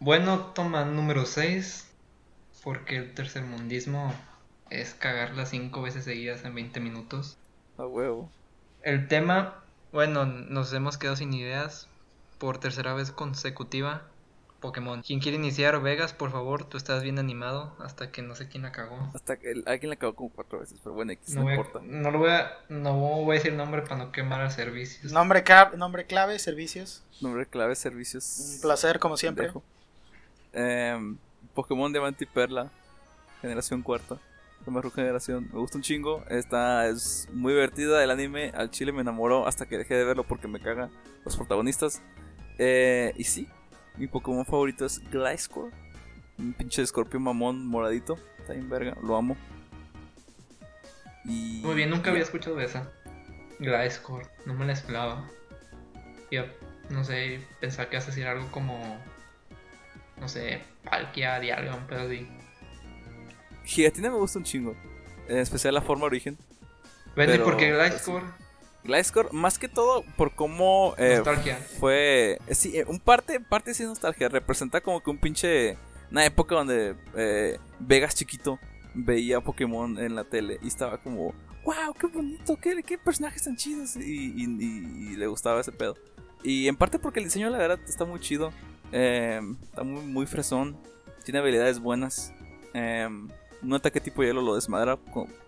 Bueno, 0.00 0.38
toma 0.54 0.84
número 0.84 1.26
6. 1.26 1.86
Porque 2.62 2.96
el 2.96 3.14
tercermundismo 3.14 4.12
es 4.68 4.92
cagarla 4.94 5.46
cinco 5.46 5.80
veces 5.80 6.04
seguidas 6.04 6.44
en 6.44 6.54
20 6.54 6.78
minutos. 6.80 7.38
A 7.78 7.86
huevo. 7.86 8.30
El 8.82 9.08
tema, 9.08 9.62
bueno, 9.92 10.26
nos 10.26 10.72
hemos 10.74 10.98
quedado 10.98 11.16
sin 11.16 11.32
ideas 11.32 11.88
por 12.38 12.58
tercera 12.58 12.92
vez 12.94 13.12
consecutiva. 13.12 14.02
Pokémon. 14.60 15.00
¿Quién 15.00 15.20
quiere 15.20 15.38
iniciar? 15.38 15.80
Vegas, 15.80 16.12
por 16.12 16.30
favor, 16.32 16.64
tú 16.64 16.76
estás 16.76 17.02
bien 17.02 17.18
animado 17.18 17.74
hasta 17.78 18.10
que 18.12 18.20
no 18.20 18.34
sé 18.34 18.46
quién 18.48 18.62
la 18.62 18.72
cagó. 18.72 19.10
Hasta 19.14 19.38
que 19.38 19.52
el- 19.52 19.64
alguien 19.66 19.88
la 19.88 19.96
cagó 19.96 20.14
como 20.14 20.28
cuatro 20.28 20.60
veces, 20.60 20.78
pero 20.84 20.94
bueno, 20.94 21.12
X, 21.12 21.30
No 21.34 21.36
no, 21.36 21.42
voy, 21.44 21.52
a, 21.52 21.56
importa. 21.56 21.80
no 21.82 22.10
lo 22.10 22.18
voy 22.18 22.30
a, 22.30 22.58
no 22.68 22.92
voy 22.94 23.36
a 23.36 23.38
decir 23.38 23.54
nombre 23.54 23.80
para 23.80 23.96
no 23.96 24.12
quemar 24.12 24.42
a 24.42 24.50
servicios. 24.50 25.12
Nombre, 25.12 25.44
ca- 25.44 25.72
nombre 25.78 26.04
clave, 26.04 26.38
servicios. 26.38 27.02
Nombre 27.22 27.46
clave, 27.46 27.74
servicios. 27.74 28.54
Un 28.56 28.60
placer, 28.60 28.98
como 28.98 29.16
siempre. 29.16 29.46
Pendejo. 29.46 29.64
Em, 30.52 31.16
Pokémon 31.54 31.92
Diamante 31.92 32.24
y 32.24 32.26
Perla, 32.26 32.70
generación 33.40 33.82
cuarta. 33.82 34.18
La 34.66 34.72
mejor 34.72 34.92
generación. 34.92 35.48
Me 35.52 35.58
gusta 35.58 35.78
un 35.78 35.82
chingo. 35.82 36.22
Está, 36.28 36.86
es 36.86 37.28
muy 37.32 37.52
divertida 37.52 38.04
el 38.04 38.10
anime. 38.10 38.52
Al 38.54 38.70
chile 38.70 38.92
me 38.92 39.00
enamoró 39.00 39.46
hasta 39.46 39.66
que 39.66 39.78
dejé 39.78 39.94
de 39.94 40.04
verlo 40.04 40.24
porque 40.24 40.48
me 40.48 40.60
cagan 40.60 40.90
los 41.24 41.36
protagonistas. 41.36 42.02
Eh, 42.58 43.14
y 43.16 43.24
sí, 43.24 43.48
mi 43.96 44.06
Pokémon 44.06 44.44
favorito 44.44 44.84
es 44.84 45.00
Gliscor. 45.10 45.70
Un 46.38 46.52
pinche 46.52 46.82
escorpión 46.82 47.22
mamón 47.22 47.66
moradito. 47.66 48.18
Está 48.38 48.52
bien 48.52 48.68
verga, 48.68 48.96
lo 49.02 49.16
amo. 49.16 49.36
Y... 51.24 51.60
Muy 51.62 51.74
bien, 51.74 51.90
nunca 51.90 52.10
había 52.10 52.22
escuchado 52.22 52.56
de 52.56 52.64
esa. 52.64 52.90
Gliscor, 53.58 54.26
no 54.44 54.54
me 54.54 54.66
la 54.66 54.72
esperaba. 54.72 55.26
Yo, 56.30 56.44
no 56.90 57.04
sé, 57.04 57.40
pensaba 57.60 57.88
que 57.88 57.96
ibas 57.96 58.04
a 58.04 58.10
decir 58.10 58.26
algo 58.26 58.50
como. 58.50 58.98
No 60.20 60.28
sé, 60.28 60.62
Palkia, 60.84 61.40
Dialga, 61.40 61.74
un 61.74 61.86
pedo 61.86 62.02
así. 62.02 62.28
Giratina 63.64 64.10
me 64.10 64.16
gusta 64.16 64.38
un 64.38 64.44
chingo. 64.44 64.76
En 65.28 65.38
especial 65.38 65.74
la 65.74 65.80
forma 65.82 66.04
origen. 66.06 66.36
Vende 67.16 67.34
Pero, 67.34 67.44
porque 67.44 67.72
Gliscor, 67.72 68.22
Gliscor, 68.84 69.32
más 69.32 69.58
que 69.58 69.68
todo 69.68 70.04
por 70.16 70.34
cómo 70.34 70.94
eh, 70.98 71.16
Nostalgia. 71.16 71.56
fue. 71.78 72.38
eh, 72.46 72.54
sí, 72.54 72.76
eh, 72.76 72.84
un 72.86 72.98
parte, 72.98 73.40
parte 73.40 73.74
sí 73.74 73.82
es 73.82 73.88
nostalgia. 73.88 74.28
Representa 74.28 74.80
como 74.80 75.02
que 75.02 75.10
un 75.10 75.18
pinche. 75.18 75.76
Una 76.10 76.24
época 76.24 76.56
donde 76.56 76.96
Vegas 77.78 78.16
chiquito 78.16 78.58
veía 78.94 79.40
Pokémon 79.40 79.96
en 79.98 80.16
la 80.16 80.24
tele 80.24 80.58
y 80.62 80.66
estaba 80.68 80.98
como. 80.98 81.32
¡Wow! 81.64 81.94
¡Qué 81.98 82.06
bonito! 82.08 82.56
¡Qué, 82.60 82.82
qué 82.82 82.98
personajes 82.98 83.44
tan 83.44 83.54
chidos! 83.56 83.94
Y, 83.96 84.00
y- 84.00 84.56
y- 84.58 85.12
y 85.12 85.16
le 85.16 85.26
gustaba 85.28 85.60
ese 85.60 85.70
pedo. 85.72 85.96
Y 86.42 86.66
en 86.68 86.76
parte 86.76 86.98
porque 86.98 87.20
el 87.20 87.26
diseño, 87.26 87.48
la 87.50 87.58
verdad, 87.58 87.78
está 87.86 88.04
muy 88.04 88.18
chido. 88.18 88.50
Eh, 88.92 89.40
está 89.62 89.82
muy, 89.82 90.02
muy 90.02 90.26
fresón. 90.26 90.76
Tiene 91.24 91.38
habilidades 91.40 91.78
buenas. 91.80 92.32
eh, 92.74 93.08
un 93.62 93.74
ataque 93.74 94.00
tipo 94.00 94.22
hielo 94.22 94.40
lo 94.40 94.54
desmadra 94.54 94.98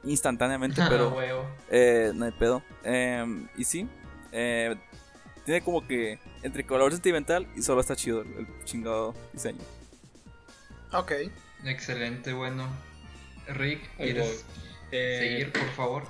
instantáneamente, 0.05 0.83
pero. 0.89 1.11
huevo. 1.11 1.47
Eh, 1.71 2.13
no 2.15 2.25
hay 2.25 2.33
pedo. 2.33 2.63
Em, 2.85 3.49
y 3.57 3.65
sí, 3.65 3.89
eh, 4.33 4.77
tiene 5.45 5.63
como 5.63 5.87
que 5.87 6.19
entre 6.43 6.65
color 6.65 6.93
sentimental 6.93 7.47
y 7.57 7.63
solo 7.63 7.81
está 7.81 7.97
chido 7.97 8.23
el, 8.23 8.47
chingado 8.65 9.15
diseño. 9.33 9.61
Ok. 10.93 11.13
Excelente, 11.65 12.33
bueno. 12.33 12.69
Rick, 13.49 13.81
¿quieres 13.97 14.27
voy. 14.27 14.37
Eh, 14.93 15.19
seguir, 15.21 15.53
por 15.53 15.69
favor? 15.71 16.05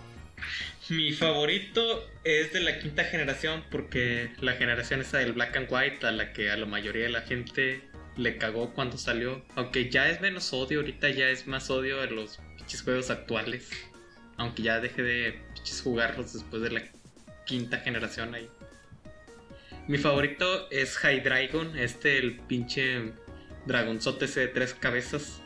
Mi 0.88 1.12
favorito 1.12 2.10
es 2.24 2.52
de 2.52 2.60
la 2.60 2.80
quinta 2.80 3.04
generación 3.04 3.64
porque 3.70 4.32
la 4.40 4.54
generación 4.54 5.00
esa 5.00 5.18
del 5.18 5.32
Black 5.32 5.56
and 5.56 5.68
White 5.70 6.06
a 6.06 6.10
la 6.10 6.32
que 6.32 6.50
a 6.50 6.56
la 6.56 6.66
mayoría 6.66 7.04
de 7.04 7.10
la 7.10 7.20
gente 7.22 7.82
le 8.16 8.36
cagó 8.36 8.74
cuando 8.74 8.98
salió. 8.98 9.44
Aunque 9.54 9.90
ya 9.90 10.08
es 10.08 10.20
menos 10.20 10.52
odio, 10.52 10.80
ahorita 10.80 11.08
ya 11.10 11.28
es 11.28 11.46
más 11.46 11.70
odio 11.70 12.00
a 12.00 12.06
los 12.06 12.40
pinches 12.56 12.82
juegos 12.82 13.10
actuales. 13.10 13.70
Aunque 14.36 14.62
ya 14.62 14.80
dejé 14.80 15.02
de 15.02 15.40
pinches 15.54 15.82
jugarlos 15.82 16.32
después 16.32 16.62
de 16.62 16.70
la 16.70 16.82
quinta 17.46 17.78
generación 17.78 18.34
ahí. 18.34 18.48
Mi 19.86 19.98
favorito 19.98 20.68
es 20.70 20.96
Hydreigon, 20.96 21.78
este 21.78 22.18
el 22.18 22.38
pinche 22.40 23.12
dragonzote 23.66 24.24
ese 24.24 24.40
de 24.40 24.48
tres 24.48 24.74
cabezas. 24.74 25.41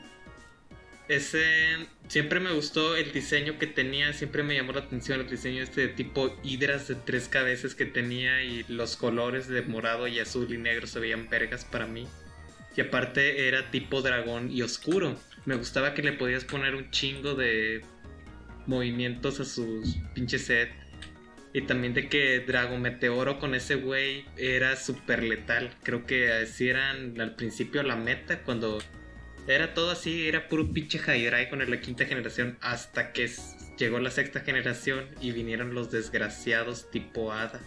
Ese 1.09 1.87
siempre 2.09 2.41
me 2.41 2.53
gustó 2.53 2.97
el 2.97 3.13
diseño 3.13 3.59
que 3.59 3.69
tenía, 3.69 4.13
siempre 4.13 4.43
me 4.43 4.57
llamó 4.57 4.73
la 4.73 4.81
atención 4.81 5.21
el 5.21 5.31
diseño 5.31 5.63
este 5.63 5.83
de 5.83 5.89
tipo 5.89 6.37
hidras 6.43 6.89
de 6.89 6.97
tres 6.97 7.29
cabezas 7.29 7.77
que 7.77 7.85
tenía 7.85 8.43
y 8.43 8.65
los 8.69 8.97
colores 8.97 9.47
de 9.47 9.63
morado 9.63 10.09
y 10.09 10.19
azul 10.19 10.53
y 10.53 10.59
negro 10.59 10.87
se 10.87 10.99
veían 10.99 11.29
vergas 11.29 11.65
para 11.65 11.87
mí. 11.87 12.09
Y 12.77 12.81
aparte 12.81 13.49
era 13.49 13.71
tipo 13.71 14.03
dragón 14.03 14.51
y 14.51 14.63
oscuro. 14.63 15.17
Me 15.45 15.55
gustaba 15.55 15.95
que 15.95 16.03
le 16.03 16.13
podías 16.13 16.45
poner 16.45 16.75
un 16.75 16.91
chingo 16.91 17.35
de 17.35 17.83
movimientos 18.67 19.41
a 19.41 19.45
sus 19.45 19.97
pinches 20.15 20.47
set. 20.47 20.71
Y 21.55 21.63
también 21.63 21.95
de 21.95 22.09
que 22.09 22.41
Drago 22.41 22.77
Meteoro 22.77 23.39
con 23.39 23.55
ese 23.55 23.77
güey 23.77 24.27
era 24.37 24.77
súper 24.77 25.23
letal. 25.23 25.75
Creo 25.83 26.05
que 26.05 26.31
así 26.31 26.69
eran 26.69 27.19
al 27.19 27.35
principio 27.35 27.83
la 27.83 27.97
meta 27.97 28.43
cuando 28.43 28.79
era 29.47 29.75
todo 29.75 29.91
así, 29.91 30.27
era 30.29 30.49
puro 30.49 30.73
pinche 30.73 30.99
Hydrai 30.99 31.49
con 31.49 31.59
la 31.69 31.81
quinta 31.81 32.05
generación 32.07 32.59
hasta 32.61 33.13
que 33.13 33.31
llegó 33.79 33.99
la 34.01 34.11
sexta 34.11 34.41
generación 34.41 35.09
y 35.21 35.33
vinieron 35.33 35.75
los 35.75 35.91
desgraciados 35.91 36.91
tipo 36.91 37.33
Hada. 37.33 37.61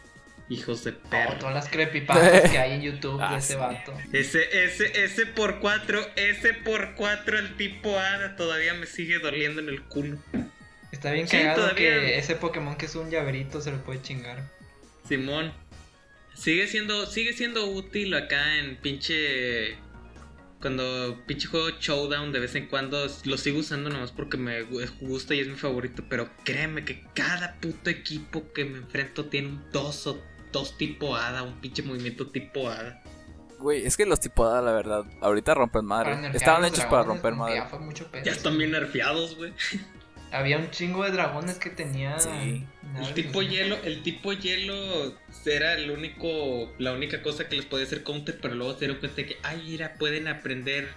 Hijos 0.52 0.84
de 0.84 0.92
Oh, 0.92 1.10
perro. 1.12 1.34
todas 1.38 1.54
las 1.54 1.70
creepypastas 1.70 2.50
que 2.50 2.58
hay 2.58 2.74
en 2.74 2.82
YouTube 2.82 3.20
Ah, 3.22 3.34
de 3.34 3.38
ese 3.38 3.54
sí. 3.54 3.60
vato. 3.60 3.94
Ese, 4.12 4.64
ese, 4.66 5.04
ese 5.04 5.26
por 5.28 5.60
cuatro, 5.60 6.04
ese 6.16 6.54
por 6.56 6.96
cuatro, 6.96 7.38
el 7.38 7.56
tipo 7.56 7.96
Hada 8.00 8.36
todavía 8.36 8.74
me 8.74 8.88
sigue 8.88 9.20
doliendo 9.20 9.62
en 9.62 9.70
el 9.70 9.84
culo. 9.84 10.18
Está 10.92 11.12
bien 11.12 11.28
Sí, 11.28 11.38
cagado 11.38 11.62
todavía. 11.62 11.76
que 12.02 12.18
ese 12.18 12.36
Pokémon 12.36 12.76
que 12.78 12.88
es 12.88 12.96
un 12.96 13.12
llaverito 13.12 13.62
se 13.62 13.70
lo 13.72 13.78
puede 13.84 14.02
chingar. 14.02 14.44
Simón. 15.08 15.54
Sigue 16.34 16.66
siendo, 16.68 17.06
sigue 17.06 17.34
siendo 17.34 17.68
útil 17.68 18.14
acá 18.16 18.58
en 18.58 18.78
pinche. 18.78 19.78
Cuando 20.62 21.18
pinche 21.26 21.48
juego 21.48 21.70
Showdown 21.80 22.32
de 22.34 22.40
vez 22.40 22.54
en 22.56 22.68
cuando 22.68 23.08
lo 23.24 23.38
sigo 23.38 23.60
usando 23.60 23.90
nomás 23.90 24.12
porque 24.12 24.36
me 24.38 24.68
gu- 24.68 24.90
gusta 25.00 25.34
y 25.34 25.40
es 25.40 25.48
mi 25.48 25.56
favorito. 25.56 26.04
Pero 26.10 26.30
créeme 26.44 26.84
que 26.84 27.04
cada 27.14 27.56
puto 27.62 27.90
equipo 27.90 28.52
que 28.54 28.66
me 28.66 28.78
enfrento 28.80 29.26
tiene 29.26 29.48
un 29.50 29.64
dos 29.72 30.06
o 30.08 30.22
dos 30.52 30.78
tipo 30.78 31.16
hada, 31.16 31.44
un 31.44 31.62
pinche 31.62 31.82
movimiento 31.84 32.28
tipo 32.28 32.70
hada. 32.70 33.02
Güey, 33.60 33.86
es 33.86 33.98
que 33.98 34.06
los 34.06 34.22
tipo 34.22 34.46
Hada, 34.46 34.62
la 34.62 34.72
verdad, 34.72 35.04
ahorita 35.20 35.54
rompen 35.54 35.84
madre. 35.84 36.30
Estaban 36.34 36.64
hechos 36.64 36.86
para 36.86 37.04
romper 37.04 37.36
madre. 37.36 37.56
Ya 37.56 37.66
fue 37.66 37.80
mucho 37.80 38.10
pedo. 38.10 38.24
Ya 38.24 38.32
están 38.32 38.58
bien 38.58 38.72
nerfeados, 38.72 39.36
güey. 39.36 39.54
Había 40.32 40.58
un 40.58 40.70
chingo 40.72 41.04
de 41.04 41.12
dragones 41.12 41.58
que 41.58 41.70
tenía. 41.70 42.20
Sí. 42.20 42.66
El 42.98 43.14
tipo 43.14 43.42
hielo, 43.42 43.78
el 43.84 44.04
tipo 44.04 44.34
hielo 44.34 45.16
era 45.46 45.74
el 45.74 45.92
único, 45.92 46.74
la 46.78 46.94
única 46.94 47.22
cosa 47.22 47.48
que 47.48 47.56
les 47.56 47.66
podía 47.66 47.86
hacer 47.86 48.04
counter, 48.04 48.40
pero 48.42 48.56
luego 48.56 48.74
se 48.74 48.80
dieron 48.80 48.98
cuenta 48.98 49.18
de 49.18 49.26
que, 49.28 49.38
ay, 49.44 49.64
mira, 49.66 49.94
pueden 49.96 50.28
aprender 50.28 50.88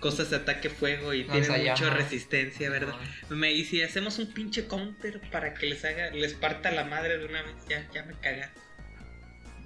cosas 0.00 0.30
de 0.30 0.36
ataque 0.36 0.70
fuego 0.70 1.12
y 1.12 1.24
tienen 1.24 1.50
mucha 1.50 1.90
resistencia, 1.90 2.70
¿verdad? 2.70 2.94
No. 3.28 3.36
Me 3.36 3.52
y 3.52 3.64
si 3.64 3.82
hacemos 3.82 4.18
un 4.18 4.32
pinche 4.32 4.66
counter 4.66 5.20
para 5.30 5.54
que 5.54 5.66
les 5.66 5.84
haga, 5.84 6.10
les 6.10 6.34
parta 6.34 6.70
la 6.70 6.84
madre 6.84 7.18
de 7.18 7.24
una 7.24 7.42
vez, 7.42 7.54
ya, 7.68 7.86
ya 7.92 8.04
me 8.04 8.14
caga. 8.14 8.52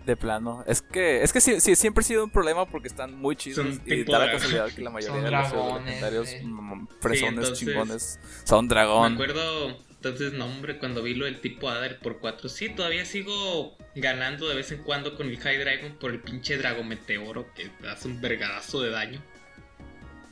De 0.07 0.17
plano. 0.17 0.65
Es 0.67 0.83
que, 0.83 1.23
es 1.23 1.33
que 1.33 1.41
sí, 1.41 1.61
sí, 1.61 1.77
siempre 1.77 2.03
ha 2.03 2.05
sido 2.07 2.25
un 2.25 2.31
problema 2.31 2.67
porque 2.67 2.89
están 2.89 3.17
muy 3.19 3.37
chidos. 3.37 3.65
Son 3.65 3.83
y 3.87 4.03
da 4.05 4.19
la 4.27 4.33
casualidad 4.33 4.71
que 4.73 4.83
la 4.83 4.91
mayoría 4.91 5.15
Son 5.15 5.25
de 5.25 5.31
los 5.31 5.85
legendarios 5.85 6.29
mm, 6.43 6.87
fresones, 7.01 7.29
entonces- 7.39 7.59
chingones, 7.59 8.21
son 8.45 8.65
Me 8.67 8.69
dragón. 8.71 9.13
acuerdo, 9.13 9.79
entonces, 9.91 10.33
no, 10.33 10.47
hombre, 10.47 10.79
cuando 10.79 11.03
vi 11.05 11.15
lo 11.15 11.27
del 11.27 11.41
tipo 11.41 11.69
Hada 11.71 11.87
el 11.87 11.97
por 11.99 12.19
4, 12.19 12.49
sí, 12.49 12.71
todavía 12.71 13.05
sigo 13.05 13.77
ganando 13.95 14.49
de 14.49 14.57
vez 14.57 14.73
en 14.73 14.83
cuando 14.83 15.15
con 15.17 15.29
el 15.29 15.39
High 15.39 15.59
Dragon 15.59 15.93
por 16.01 16.11
el 16.11 16.21
pinche 16.21 16.59
Drago 16.59 16.83
Meteoro 16.83 17.47
que 17.55 17.71
hace 17.89 18.09
un 18.09 18.21
vergadazo 18.21 18.83
de 18.83 18.91
daño. 18.91 19.23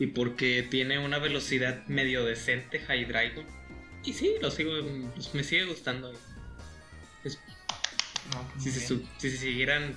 Y 0.01 0.09
porque 0.09 0.67
tiene 0.69 0.99
una 0.99 1.19
velocidad 1.19 1.87
medio 1.87 2.25
decente 2.25 2.81
High 2.81 3.05
Dragon. 3.05 3.45
Y 4.03 4.15
sí, 4.15 4.33
lo 4.41 4.51
sigo, 4.51 4.73
me 5.35 5.45
sigue 5.45 5.67
gustando. 5.67 6.11
Es- 7.23 7.39
No, 8.35 8.49
pues, 8.53 8.65
si, 8.65 8.71
se, 8.73 8.87
si 9.19 9.31
se 9.31 9.37
siguieran 9.37 9.97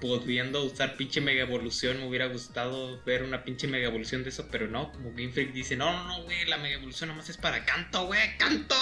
pudiendo 0.00 0.64
usar 0.64 0.96
pinche 0.96 1.20
Mega 1.20 1.42
Evolución, 1.42 1.98
me 1.98 2.08
hubiera 2.08 2.26
gustado 2.26 3.02
ver 3.04 3.22
una 3.22 3.44
pinche 3.44 3.66
Mega 3.66 3.88
Evolución 3.88 4.22
de 4.22 4.30
eso, 4.30 4.48
pero 4.50 4.68
no, 4.68 4.92
como 4.92 5.10
Game 5.10 5.32
Freak 5.32 5.52
dice, 5.52 5.76
no, 5.76 5.92
no, 5.92 6.04
no, 6.04 6.22
güey, 6.24 6.44
la 6.46 6.58
Mega 6.58 6.76
Evolución 6.76 7.08
nomás 7.08 7.28
es 7.28 7.36
para 7.36 7.64
canto, 7.64 8.06
güey, 8.06 8.36
canto, 8.36 8.74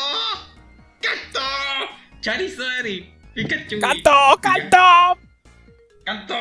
canto, 1.01 1.41
Charizard 2.21 2.87
y 2.87 3.15
Pikachu. 3.35 3.81
¡Canto! 3.81 4.11
¡Canto! 4.41 5.21
¡Canto! 6.05 6.35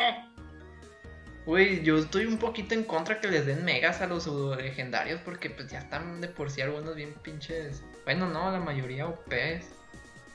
Güey, 1.46 1.84
yo 1.84 1.98
estoy 1.98 2.26
un 2.26 2.38
poquito 2.38 2.74
en 2.74 2.84
contra 2.84 3.20
que 3.20 3.28
les 3.28 3.46
den 3.46 3.66
megas 3.66 4.00
a 4.00 4.08
los 4.08 4.24
pseudo 4.24 4.56
legendarios 4.56 5.20
porque 5.26 5.50
pues 5.50 5.70
ya 5.70 5.80
están 5.80 6.22
de 6.22 6.30
por 6.30 6.50
sí 6.50 6.62
algunos 6.62 6.96
bien 6.96 7.14
pinches. 7.16 7.84
Bueno, 8.06 8.30
no, 8.30 8.50
la 8.52 8.60
mayoría 8.60 9.08
OPs. 9.08 9.68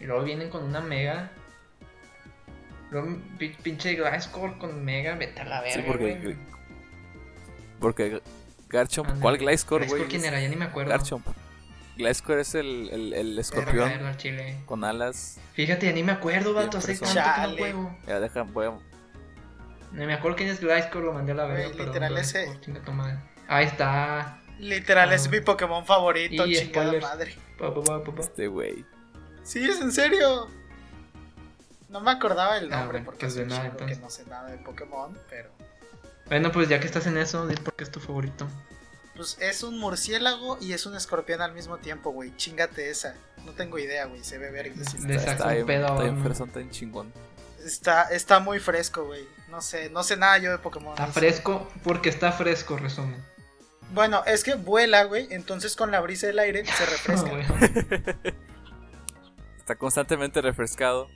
Y 0.00 0.05
luego 0.05 0.23
vienen 0.23 0.50
con 0.50 0.64
una 0.64 0.81
mega. 0.81 1.32
Luego 2.90 3.19
pi- 3.38 3.56
pinche 3.62 3.94
Gliscor 3.94 4.58
con 4.58 4.85
mega, 4.85 5.14
vete 5.17 5.40
a 5.40 5.44
la 5.44 5.61
verga. 5.61 5.75
Sí, 5.76 5.82
porque 5.87 6.14
güey. 6.23 6.37
Porque 7.81 8.23
Garchomp. 8.69 9.20
¿cuál 9.20 9.38
Gliscor, 9.38 9.81
Gliscor, 9.82 9.99
güey? 9.99 10.11
¿Quién 10.11 10.25
era? 10.25 10.40
Ya 10.40 10.49
ni 10.49 10.56
me 10.56 10.67
acuerdo. 10.67 10.90
Garchomp. 10.90 11.26
Gliscor 11.96 12.38
es 12.38 12.55
el, 12.55 12.88
el, 12.93 13.12
el 13.12 13.38
escorpión 13.38 13.88
verga, 13.88 14.17
chile. 14.17 14.56
con 14.67 14.85
alas. 14.85 15.40
Fíjate, 15.55 15.87
ya 15.87 15.93
ni 15.93 16.02
me 16.05 16.12
acuerdo, 16.12 16.55
vato. 16.55 16.79
Hace 16.79 16.96
tanto 16.96 17.56
que 17.56 17.73
no. 17.73 17.99
Ya 18.06 18.20
deja, 18.20 18.43
voy 18.43 18.67
a- 18.67 18.79
Ni 19.93 20.06
me 20.06 20.14
acuerdo 20.14 20.37
quién 20.37 20.49
es 20.49 20.61
Gliscor, 20.61 21.02
lo 21.02 21.12
mandé 21.12 21.32
a 21.32 21.35
la 21.35 21.46
verga. 21.46 21.69
Perdón, 21.70 21.87
literal, 21.87 22.14
Gliscor, 22.14 22.43
ese-. 22.43 23.19
Ahí 23.49 23.67
está. 23.67 24.43
Literal, 24.58 25.11
Ah. 25.11 25.14
es 25.14 25.31
mi 25.31 25.40
Pokémon 25.40 25.85
favorito, 25.87 26.46
Y 26.46 26.55
chingada 26.56 26.85
spoilers. 26.87 27.02
madre. 27.05 27.35
Pa, 27.58 27.75
pa, 27.75 27.82
pa, 27.82 28.05
pa, 28.05 28.14
pa. 28.14 28.23
Este 28.23 28.46
güey. 28.49 28.85
Sí, 29.43 29.64
es 29.64 29.81
en 29.81 29.93
serio. 29.93 30.49
No 31.88 32.00
me 32.00 32.11
acordaba 32.11 32.58
el 32.58 32.73
Ah, 32.73 32.81
nombre 32.81 32.99
bueno, 32.99 33.06
porque 33.06 33.26
pues 33.26 33.37
un 33.37 33.49
nada, 33.49 33.70
que 33.76 33.96
no 33.96 34.11
sé 34.11 34.25
nada 34.26 34.50
de 34.50 34.58
Pokémon, 34.58 35.17
pero 35.31 35.50
Bueno, 36.26 36.52
pues 36.52 36.69
ya 36.69 36.79
que 36.81 36.87
estás 36.87 37.06
en 37.06 37.17
eso, 37.17 37.46
di 37.46 37.55
por 37.56 37.75
qué 37.75 37.85
es 37.85 37.90
tu 37.90 38.00
favorito. 38.00 38.46
pues 39.17 39.37
es 39.40 39.62
un 39.62 39.79
murciélago 39.81 40.58
y 40.61 40.75
es 40.75 40.85
un 40.87 40.94
escorpión 40.96 41.40
al 41.40 41.52
mismo 41.52 41.79
tiempo, 41.79 42.11
güey. 42.11 42.37
Chingate 42.37 42.90
esa. 42.90 43.14
No 43.44 43.52
tengo 43.52 43.79
idea, 43.79 44.05
güey. 44.05 44.23
Se 44.23 44.38
ve 44.38 44.50
verga. 44.50 44.75
Le 44.76 44.82
está- 45.17 45.19
saca 45.19 45.32
Está 45.32 45.61
un 45.61 45.67
pedo 45.67 45.87
está 45.88 46.02
bien 46.02 46.23
fresón, 46.23 46.70
chingón. 46.70 47.12
Está, 47.64 48.02
está 48.11 48.38
muy 48.38 48.61
fresco, 48.61 49.06
güey. 49.06 49.26
No 49.49 49.61
sé, 49.62 49.90
no 49.90 50.02
sé 50.05 50.17
nada 50.17 50.38
yo 50.38 50.50
de 50.52 50.58
Pokémon. 50.58 50.93
Está 50.93 51.06
no 51.06 51.12
sé. 51.12 51.19
fresco 51.20 51.69
porque 51.82 52.11
está 52.11 52.31
fresco, 52.32 52.76
resumen. 52.76 53.25
Bueno, 53.94 54.23
es 54.26 54.44
que 54.44 54.55
vuela, 54.55 55.05
güey. 55.05 55.26
Entonces 55.31 55.75
con 55.75 55.90
la 55.90 56.00
brisa 56.00 56.26
del 56.26 56.38
aire 56.38 56.64
se 56.67 56.87
refresca. 56.87 57.31
Güey. 57.31 57.44
Está 59.58 59.75
constantemente 59.76 60.40
refrescado. 60.43 61.08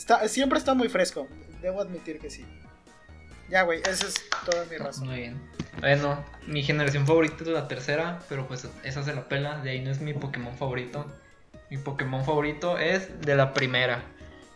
Está, 0.00 0.26
siempre 0.28 0.58
está 0.58 0.72
muy 0.72 0.88
fresco. 0.88 1.28
Debo 1.60 1.82
admitir 1.82 2.18
que 2.18 2.30
sí. 2.30 2.46
Ya, 3.50 3.64
güey, 3.64 3.80
esa 3.82 4.06
es 4.06 4.14
toda 4.50 4.64
mi 4.64 4.78
razón. 4.78 5.08
Muy 5.08 5.16
bien. 5.18 5.42
Bueno, 5.80 6.24
mi 6.46 6.62
generación 6.62 7.06
favorita 7.06 7.36
es 7.44 7.48
la 7.48 7.68
tercera, 7.68 8.18
pero 8.26 8.48
pues 8.48 8.66
esa 8.82 9.02
se 9.02 9.12
la 9.14 9.28
pela. 9.28 9.58
De 9.58 9.72
ahí 9.72 9.80
no 9.82 9.90
es 9.90 10.00
mi 10.00 10.14
Pokémon 10.14 10.56
favorito. 10.56 11.04
Mi 11.68 11.76
Pokémon 11.76 12.24
favorito 12.24 12.78
es 12.78 13.20
de 13.20 13.34
la 13.36 13.52
primera. 13.52 14.02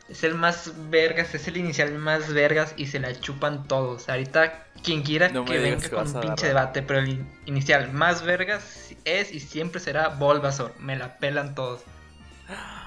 Es 0.09 0.25
el 0.25 0.35
más 0.35 0.73
vergas, 0.89 1.35
es 1.35 1.47
el 1.47 1.59
inicial 1.59 1.93
más 1.93 2.33
vergas 2.33 2.73
y 2.79 2.87
se 2.87 2.99
la 2.99 3.13
chupan 3.21 3.69
todos. 3.69 4.09
Ahorita 4.09 4.65
quien 4.83 5.03
quiera 5.03 5.29
No 5.29 5.45
que 5.45 5.59
venga 5.59 5.91
con 5.91 6.07
un 6.09 6.21
pinche 6.23 6.47
debate, 6.47 6.81
pero 6.81 7.01
el 7.01 7.09
in- 7.11 7.31
inicial 7.45 7.93
más 7.93 8.23
vergas 8.23 8.95
es 9.05 9.31
y 9.31 9.41
siempre 9.41 9.79
será 9.79 10.09
Bulbasaur. 10.09 10.73
Me 10.79 10.97
la 10.97 11.19
pelan 11.19 11.55
todos. 11.55 11.83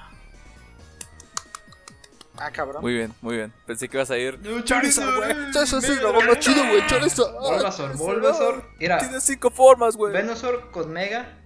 Ah, 2.40 2.50
cabrón. 2.52 2.82
Muy 2.82 2.94
bien, 2.94 3.12
muy 3.20 3.36
bien. 3.36 3.52
Pensé 3.66 3.88
que 3.88 3.96
ibas 3.96 4.10
a 4.10 4.18
ir. 4.18 4.38
Charizard, 4.64 5.16
güey. 5.16 5.52
Charizard 5.52 5.82
es 5.84 5.90
el 5.90 5.98
dragón 5.98 6.26
más 6.26 6.38
chido, 6.38 6.64
güey. 6.66 6.86
Charizard. 6.86 7.32
Bulbasaur. 7.32 7.96
Bulbasaur. 7.96 8.64
Mira, 8.78 8.98
Tiene 8.98 9.20
cinco 9.20 9.50
formas, 9.50 9.96
güey. 9.96 10.12
Venusaur 10.12 10.70
con 10.70 10.92
Mega, 10.92 11.36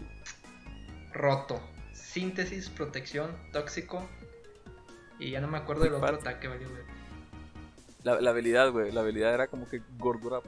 roto. 1.12 1.60
Síntesis, 1.92 2.68
protección, 2.70 3.30
tóxico. 3.52 4.06
Y 5.18 5.30
ya 5.30 5.40
no 5.40 5.48
me 5.48 5.58
acuerdo 5.58 5.84
del 5.84 5.94
otro 5.94 6.16
ataque, 6.16 6.48
valió, 6.48 6.68
güey. 6.68 6.82
La, 8.02 8.20
la 8.20 8.30
habilidad, 8.30 8.70
güey. 8.70 8.90
La 8.92 9.00
habilidad 9.00 9.32
era 9.32 9.46
como 9.46 9.68
que 9.68 9.80
gordura 9.98 10.40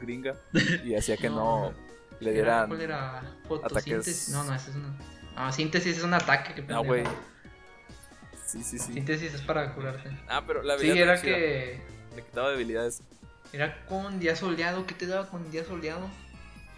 gringa. 0.00 0.36
Y 0.84 0.94
hacía 0.94 1.16
que 1.16 1.28
no, 1.30 1.72
le 2.20 2.30
Era- 2.30 2.66
dieran. 2.66 2.68
¿Cuál 2.68 2.80
era? 2.80 3.18
ataques- 3.20 3.48
Fotosíntesis. 3.48 4.28
No, 4.30 4.44
no, 4.44 4.54
ese 4.54 4.70
es 4.70 4.76
una. 4.76 4.96
Ah, 5.36 5.52
síntesis 5.52 5.98
es 5.98 6.04
un 6.04 6.14
ataque. 6.14 6.54
qué 6.54 6.62
No, 6.62 6.84
güey. 6.84 7.04
Sí, 8.52 8.62
sí, 8.62 8.78
sí. 8.78 8.92
Síntesis 8.92 9.32
es 9.34 9.40
para 9.42 9.72
curarte. 9.74 10.10
Ah, 10.28 10.42
pero 10.46 10.62
la 10.62 10.78
Sí, 10.78 10.90
habilidad. 10.90 11.04
era 11.08 11.14
estaba 11.14 11.36
chida. 11.36 11.36
que. 11.38 11.80
Le 12.16 12.22
quitaba 12.22 12.50
debilidades. 12.50 13.02
Era 13.52 13.84
con 13.86 14.20
día 14.20 14.36
soleado. 14.36 14.86
¿Qué 14.86 14.94
te 14.94 15.06
daba 15.06 15.28
con 15.28 15.50
día 15.50 15.64
soleado? 15.64 16.08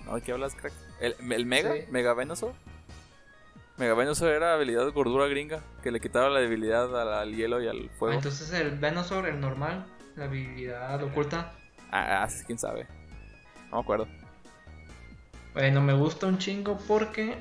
No, 0.07 0.15
¿de 0.15 0.23
qué 0.23 0.33
hablas, 0.33 0.55
crack? 0.55 0.73
¿El, 1.01 1.17
el 1.33 1.47
Mega? 1.47 1.73
Sí. 1.73 1.81
¿Mega 1.91 2.15
Venusaur? 2.15 2.53
Mega 3.77 3.95
Venusaur 3.95 4.31
era 4.31 4.55
habilidad 4.55 4.93
gordura 4.93 5.27
gringa. 5.27 5.61
Que 5.83 5.91
le 5.91 5.99
quitaba 6.01 6.29
la 6.31 6.41
debilidad 6.41 6.97
al, 7.01 7.13
al 7.13 7.35
hielo 7.35 7.61
y 7.63 7.67
al 7.69 7.89
Ah, 7.91 7.97
fuego. 7.99 8.15
entonces 8.15 8.53
el 8.53 8.79
Venusaur, 8.79 9.27
el 9.27 9.41
normal, 9.41 9.85
la 10.17 10.27
habilidad 10.27 11.03
oculta. 11.03 11.53
Ah, 11.91 12.23
ah, 12.23 12.31
sí, 12.31 12.45
quién 12.45 12.59
sabe. 12.59 12.87
No 13.71 13.79
me 13.79 13.83
acuerdo. 13.83 14.07
Bueno, 15.55 15.81
me 15.81 15.93
gusta 15.95 16.27
un 16.27 16.39
chingo 16.39 16.79
porque. 16.87 17.37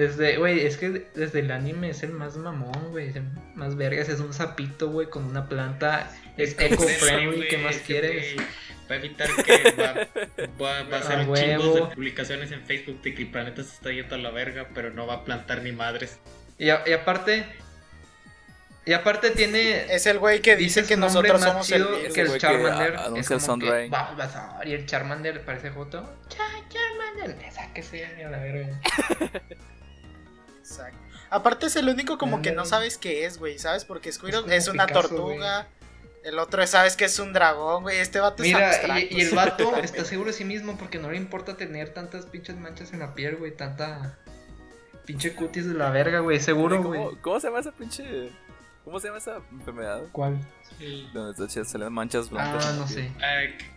Desde, 0.00 0.38
güey, 0.38 0.64
es 0.64 0.78
que 0.78 0.88
desde 1.14 1.40
el 1.40 1.50
anime 1.50 1.90
es 1.90 2.02
el 2.02 2.12
más 2.12 2.34
mamón, 2.36 2.90
güey. 2.90 3.08
Es 3.08 3.16
el 3.16 3.24
más 3.54 3.76
vergas. 3.76 4.08
Es 4.08 4.20
un 4.20 4.32
sapito, 4.32 4.88
güey, 4.90 5.10
con 5.10 5.24
una 5.26 5.46
planta. 5.46 6.10
Es 6.38 6.56
eco-friendly. 6.58 7.48
¿Qué 7.48 7.58
más 7.58 7.76
quieres? 7.78 8.34
Va 8.90 8.94
a 8.94 8.98
evitar 8.98 9.28
que 9.44 9.74
va, 9.78 10.08
va- 10.58 10.82
va 10.84 10.96
a 10.96 11.00
hacer 11.00 11.18
A 11.18 11.22
un 11.24 11.34
chingo 11.36 11.74
de 11.74 11.94
publicaciones 11.94 12.50
en 12.50 12.64
Facebook 12.64 13.02
de 13.02 13.14
que 13.14 13.22
el 13.24 13.30
planeta 13.30 13.62
se 13.62 13.74
está 13.74 13.90
yendo 13.92 14.14
a 14.14 14.18
la 14.18 14.30
verga, 14.30 14.68
pero 14.74 14.90
no 14.90 15.06
va 15.06 15.16
a 15.16 15.24
plantar 15.26 15.62
ni 15.62 15.72
madres. 15.72 16.18
Y, 16.56 16.70
a- 16.70 16.82
y 16.86 16.92
aparte. 16.94 17.44
Y 18.86 18.94
aparte 18.94 19.30
tiene. 19.32 19.92
Es 19.94 20.06
el 20.06 20.18
güey 20.18 20.40
que 20.40 20.56
dice 20.56 20.84
que 20.86 20.96
nosotros 20.96 21.38
más 21.42 21.50
somos 21.50 21.70
el 21.72 21.82
chido 21.82 21.96
virus. 21.98 22.14
que 22.14 22.20
el 22.22 22.26
güey 22.28 22.40
que 22.40 22.46
Charmander. 22.46 22.96
a- 22.96 23.02
es 23.02 23.08
el 23.08 23.12
como 23.12 23.58
que, 23.58 23.66
Sunray. 23.66 23.90
Bulbasaur, 23.90 24.66
y 24.66 24.72
el 24.72 24.86
Charmander 24.86 25.44
parece 25.44 25.68
Joto. 25.70 26.10
Cha, 26.30 26.46
Charmander. 26.70 27.36
Esa 27.46 27.70
que 27.74 27.82
se 27.82 28.06
a 28.06 28.30
la 28.30 28.38
verga. 28.38 28.80
Exacto. 30.70 30.98
Aparte 31.30 31.66
es 31.66 31.76
el 31.76 31.88
único 31.88 32.18
como 32.18 32.42
que 32.42 32.50
no 32.50 32.62
Ándale. 32.62 32.68
sabes 32.70 32.98
qué 32.98 33.24
es, 33.24 33.38
güey, 33.38 33.58
¿sabes? 33.58 33.84
Porque 33.84 34.10
Squirtle 34.12 34.54
es, 34.56 34.68
una 34.68 34.86
Picasso, 34.86 35.08
tortuga. 35.08 35.68
El 36.24 36.38
otro 36.38 36.66
sabes 36.66 36.96
que 36.96 37.04
es 37.06 37.18
un 37.18 37.32
dragón, 37.32 37.82
güey. 37.82 37.98
Este 37.98 38.20
vato 38.20 38.42
es 38.42 38.48
Mira, 38.52 38.68
abstracto. 38.68 38.98
y, 38.98 39.18
y 39.18 39.20
el 39.22 39.28
sí, 39.30 39.34
vato 39.36 39.56
totalmente. 39.56 39.86
está 39.86 40.04
seguro 40.04 40.28
de 40.28 40.32
sí 40.34 40.44
mismo 40.44 40.76
porque 40.76 40.98
no 40.98 41.10
le 41.10 41.16
importa 41.16 41.56
tener 41.56 41.94
tantas 41.94 42.26
pinches 42.26 42.56
manchas 42.56 42.92
en 42.92 42.98
la 42.98 43.14
piel, 43.14 43.36
güey. 43.36 43.56
Tanta 43.56 44.18
pinche 45.06 45.34
cutis 45.34 45.66
de 45.66 45.74
la 45.74 45.90
verga, 45.90 46.20
güey. 46.20 46.40
Seguro, 46.40 46.82
güey. 46.82 47.00
¿Cómo, 47.00 47.22
¿Cómo 47.22 47.40
se 47.40 47.46
llama 47.46 47.60
esa 47.60 47.72
pinche. 47.72 48.30
¿Cómo 48.84 48.98
se 48.98 49.06
llama 49.08 49.18
esa 49.18 49.40
enfermedad? 49.52 50.02
¿Cuál? 50.12 50.38
Donde 51.12 51.46
te 51.46 51.64
salen 51.64 51.92
manchas 51.92 52.28
blancas. 52.30 52.66
Ah, 52.66 52.72
no 52.72 52.88
sé. 52.88 53.12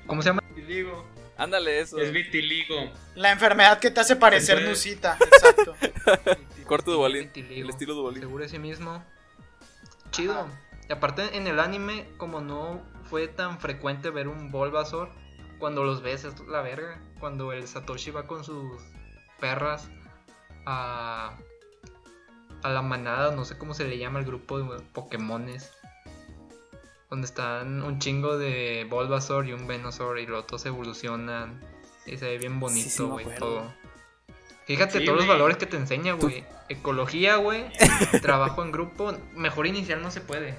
¿Cómo 0.08 0.22
se 0.22 0.30
llama? 0.30 0.42
vitiligo. 0.56 1.06
Ándale, 1.38 1.80
eso. 1.80 1.98
Es 1.98 2.12
vitiligo. 2.12 2.76
La 3.16 3.32
enfermedad 3.32 3.80
que 3.80 3.90
te 3.92 4.00
hace 4.00 4.16
parecer 4.16 4.60
Entonces- 4.60 4.86
Nusita, 4.88 5.18
exacto. 5.20 5.76
Corto 6.68 6.92
de. 6.92 7.30
El 7.50 7.70
estilo 7.70 7.94
Duvalín. 7.94 8.22
Seguro 8.22 8.44
de 8.44 8.50
sí 8.50 8.60
mismo. 8.60 9.04
Chido. 10.12 10.34
Ajá. 10.34 10.48
Y 10.90 10.94
aparte 10.94 11.38
en 11.38 11.48
el 11.48 11.60
anime, 11.60 12.06
como 12.18 12.42
no 12.42 12.82
fue 13.10 13.28
tan 13.28 13.60
frecuente 13.60 14.10
ver 14.10 14.28
un 14.28 14.52
Bulbasaur, 14.52 15.10
cuando 15.60 15.84
los 15.84 16.02
ves 16.02 16.24
es 16.26 16.40
la 16.42 16.62
verga. 16.62 17.02
Cuando 17.20 17.54
el 17.54 17.68
Satoshi 17.68 18.12
va 18.12 18.28
con 18.28 18.44
sus 18.44 18.82
perras 19.40 19.90
a, 20.66 21.38
a 22.64 22.70
la 22.70 22.82
manada, 22.82 23.32
no 23.36 23.46
sé 23.46 23.58
cómo 23.58 23.74
se 23.74 23.86
le 23.86 23.98
llama 23.98 24.20
el 24.20 24.26
grupo 24.26 24.60
de 24.60 24.80
Pokémones. 24.82 25.72
Donde 27.14 27.28
están 27.28 27.84
un 27.84 28.00
chingo 28.00 28.40
de 28.40 28.88
Bulbasaur 28.90 29.46
y 29.48 29.54
un 29.54 29.68
Venusaur 29.68 30.18
y 30.18 30.26
los 30.26 30.44
otros 30.46 30.66
evolucionan. 30.66 31.62
Y 32.08 32.18
se 32.18 32.26
ve 32.26 32.40
bien 32.40 32.54
Sí, 32.72 32.90
sí, 32.90 33.04
bonito, 33.04 33.08
güey, 33.10 33.26
acuerdo. 33.26 33.46
todo. 33.46 33.74
Fíjate 34.66 34.98
Sí, 34.98 35.06
todos 35.06 35.18
los 35.18 35.28
güey. 35.28 35.38
valores 35.38 35.58
que 35.58 35.68
te 35.68 35.78
enseña, 35.78 36.14
güey. 36.14 36.44
Ecología, 36.70 37.36
güey. 37.36 37.66
trabajo 38.24 38.64
en 38.64 38.72
grupo. 38.72 39.14
Mejor 39.36 39.68
inicial 39.68 40.02
no 40.02 40.10
se 40.10 40.22
puede. 40.22 40.56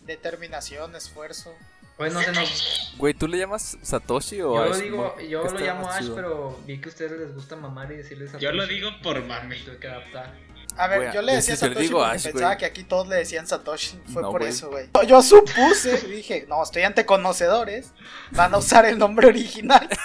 Determinación, 0.00 0.96
esfuerzo. 0.96 1.54
Bueno, 1.96 2.20
se 2.22 2.32
nos... 2.32 2.94
Güey, 2.98 3.14
¿tú 3.14 3.28
le 3.28 3.38
llamas 3.38 3.78
Satoshi 3.80 4.40
o 4.42 4.54
Yo 4.56 4.62
Ash? 4.64 4.70
lo 4.70 4.76
digo, 4.78 5.14
No, 5.16 5.22
yo 5.22 5.44
lo 5.44 5.60
llamo 5.60 5.88
Ash, 5.88 6.00
chido. 6.02 6.14
pero 6.16 6.60
vi 6.66 6.80
que 6.80 6.88
a 6.88 6.92
ustedes 6.92 7.12
les 7.20 7.34
gusta 7.34 7.54
mamar 7.54 7.92
y 7.92 7.96
decirles 7.98 8.32
Yo 8.40 8.50
lo 8.50 8.62
Satoshi. 8.62 8.74
digo 8.80 8.90
por 9.00 9.24
mame. 9.24 9.56
Me 9.58 9.64
tuve 9.64 9.78
que 9.78 9.86
adaptar. 9.86 10.34
A 10.78 10.86
ver, 10.86 11.12
yo 11.12 11.22
le 11.22 11.34
decía 11.34 11.56
Satoshi 11.56 11.80
digo 11.82 11.98
porque 11.98 12.16
Ash, 12.16 12.22
pensaba 12.22 12.56
que 12.56 12.64
aquí 12.64 12.84
todos 12.84 13.08
le 13.08 13.16
decían 13.16 13.46
Satoshi. 13.46 13.98
Fue 14.12 14.22
No, 14.22 14.30
por 14.30 14.42
eso, 14.42 14.70
güey. 14.70 14.88
Yo 15.06 15.20
supuse, 15.22 15.98
dije, 16.08 16.46
no, 16.48 16.62
estoy 16.62 16.82
ante 16.82 17.04
conocedores. 17.04 17.92
Van 18.30 18.54
a 18.54 18.58
usar 18.58 18.86
el 18.86 18.98
nombre 18.98 19.26
original. 19.26 19.88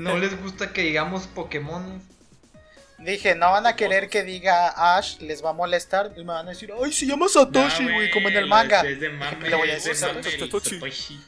No 0.00 0.16
les 0.18 0.40
gusta 0.40 0.72
que 0.72 0.82
digamos 0.82 1.26
Pokémon. 1.26 2.00
Dije, 2.98 3.34
no 3.34 3.50
van 3.50 3.66
a 3.66 3.76
querer 3.76 4.08
que 4.08 4.22
diga 4.22 4.96
Ash, 4.96 5.18
les 5.20 5.44
va 5.44 5.50
a 5.50 5.52
molestar. 5.52 6.12
Y 6.16 6.20
me 6.20 6.32
van 6.32 6.46
a 6.46 6.50
decir, 6.50 6.72
ay, 6.82 6.92
se 6.92 7.06
llama 7.06 7.28
Satoshi, 7.28 7.84
güey, 7.92 8.10
como 8.10 8.28
en 8.28 8.36
el 8.36 8.46
manga. 8.46 8.80
Es 8.82 9.00
de 9.00 9.10
mame. 9.10 9.50
Le 9.50 9.56
voy 9.56 9.70
a 9.70 9.74
decir 9.74 9.92
mame, 10.00 10.14
Satoshi. 10.22 10.34
el 10.34 10.40
Satoshi. 10.40 10.74
Satoshi. 10.76 11.20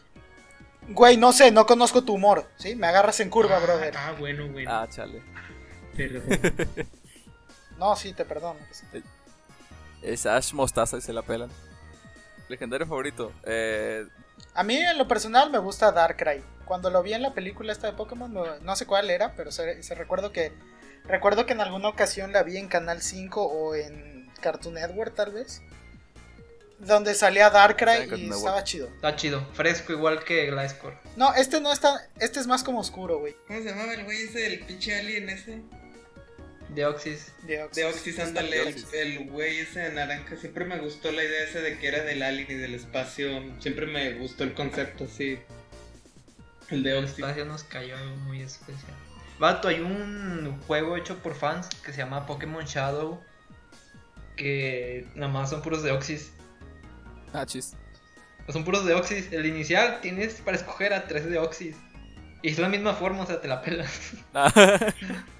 Güey, 0.88 1.16
no 1.18 1.32
sé, 1.32 1.50
no 1.50 1.66
conozco 1.66 2.02
tu 2.02 2.14
humor, 2.14 2.48
¿sí? 2.56 2.74
Me 2.74 2.86
agarras 2.86 3.20
en 3.20 3.28
curva, 3.28 3.56
Ah, 3.58 3.60
brother. 3.60 3.94
Ah, 3.96 4.14
bueno, 4.18 4.48
bueno. 4.48 4.70
Ah, 4.72 4.86
chale. 4.88 5.20
Perdón. 5.94 6.22
No, 7.78 7.94
sí, 7.96 8.12
te 8.12 8.24
perdono. 8.24 8.58
Es 10.02 10.26
Ash 10.26 10.52
Mostaza 10.52 10.98
y 10.98 11.00
se 11.00 11.12
la 11.12 11.22
pelan. 11.22 11.50
Legendario 12.48 12.86
favorito. 12.86 13.32
Eh, 13.44 14.06
A 14.54 14.62
mí 14.62 14.76
en 14.76 14.98
lo 14.98 15.06
personal 15.06 15.50
me 15.50 15.58
gusta 15.58 15.92
Darkrai. 15.92 16.42
Cuando 16.64 16.90
lo 16.90 17.02
vi 17.02 17.14
en 17.14 17.22
la 17.22 17.34
película 17.34 17.72
esta 17.72 17.86
de 17.86 17.94
Pokémon, 17.94 18.32
no, 18.62 18.76
sé 18.76 18.86
cuál 18.86 19.10
era, 19.10 19.32
pero 19.34 19.50
se, 19.50 19.82
se 19.82 19.94
recuerdo 19.94 20.32
que 20.32 20.52
recuerdo 21.04 21.46
que 21.46 21.54
en 21.54 21.60
alguna 21.60 21.88
ocasión 21.88 22.32
la 22.32 22.42
vi 22.42 22.58
en 22.58 22.68
Canal 22.68 23.00
5 23.00 23.42
o 23.42 23.74
en 23.74 24.30
Cartoon 24.40 24.74
Network 24.74 25.14
tal 25.14 25.32
vez. 25.32 25.62
Donde 26.78 27.14
salía 27.14 27.50
Darkrai 27.50 28.08
y 28.14 28.30
estaba 28.30 28.62
chido. 28.62 28.86
Está 28.86 29.16
chido, 29.16 29.44
fresco 29.52 29.92
igual 29.92 30.22
que 30.22 30.48
Gliscor. 30.48 30.94
No, 31.16 31.34
este 31.34 31.60
no 31.60 31.72
está. 31.72 32.08
Este 32.20 32.38
es 32.38 32.46
más 32.46 32.62
como 32.62 32.78
oscuro, 32.78 33.18
güey. 33.18 33.34
¿Cómo 33.48 33.58
se 33.60 33.70
llamaba 33.70 33.94
el 33.94 34.04
güey 34.04 34.22
ese, 34.22 34.46
el 34.46 34.60
pinche 34.60 34.96
alien 34.96 35.28
ese? 35.28 35.60
Deoxys. 36.74 37.32
De 37.42 37.62
Oxys. 37.62 37.76
De 37.76 37.84
Oxys, 37.86 38.18
ándale, 38.18 38.68
el, 38.68 38.84
el 38.92 39.30
güey 39.30 39.58
ese 39.60 39.80
de 39.80 39.92
naranja. 39.92 40.36
Siempre 40.36 40.64
me 40.64 40.78
gustó 40.78 41.10
la 41.12 41.24
idea 41.24 41.44
esa 41.44 41.60
de 41.60 41.78
que 41.78 41.88
era 41.88 42.04
del 42.04 42.22
alien 42.22 42.46
y 42.50 42.54
del 42.54 42.74
espacio. 42.74 43.28
Siempre 43.60 43.86
me 43.86 44.14
gustó 44.14 44.44
el 44.44 44.54
concepto 44.54 45.04
así. 45.04 45.38
El 46.70 46.82
de 46.82 46.90
El 46.90 47.04
Oxys. 47.04 47.18
espacio 47.18 47.44
nos 47.46 47.64
cayó 47.64 47.96
algo 47.96 48.16
muy 48.16 48.42
especial. 48.42 48.94
Vato, 49.38 49.68
hay 49.68 49.80
un 49.80 50.60
juego 50.66 50.96
hecho 50.96 51.18
por 51.18 51.34
fans 51.34 51.68
que 51.84 51.92
se 51.92 51.98
llama 51.98 52.26
Pokémon 52.26 52.64
Shadow. 52.64 53.22
Que 54.36 55.06
nada 55.14 55.32
más 55.32 55.50
son 55.50 55.62
puros 55.62 55.82
Deoxys. 55.82 56.32
Ah, 57.32 57.46
chis. 57.46 57.74
Son 58.48 58.64
puros 58.64 58.84
Deoxys. 58.84 59.32
El 59.32 59.46
inicial 59.46 60.00
tienes 60.00 60.34
para 60.34 60.56
escoger 60.56 60.92
a 60.92 61.06
tres 61.06 61.28
Deoxys. 61.28 61.76
Y 62.42 62.50
es 62.50 62.58
la 62.58 62.68
misma 62.68 62.94
forma, 62.94 63.22
o 63.22 63.26
sea, 63.26 63.40
te 63.40 63.48
la 63.48 63.62
pelas. 63.62 64.12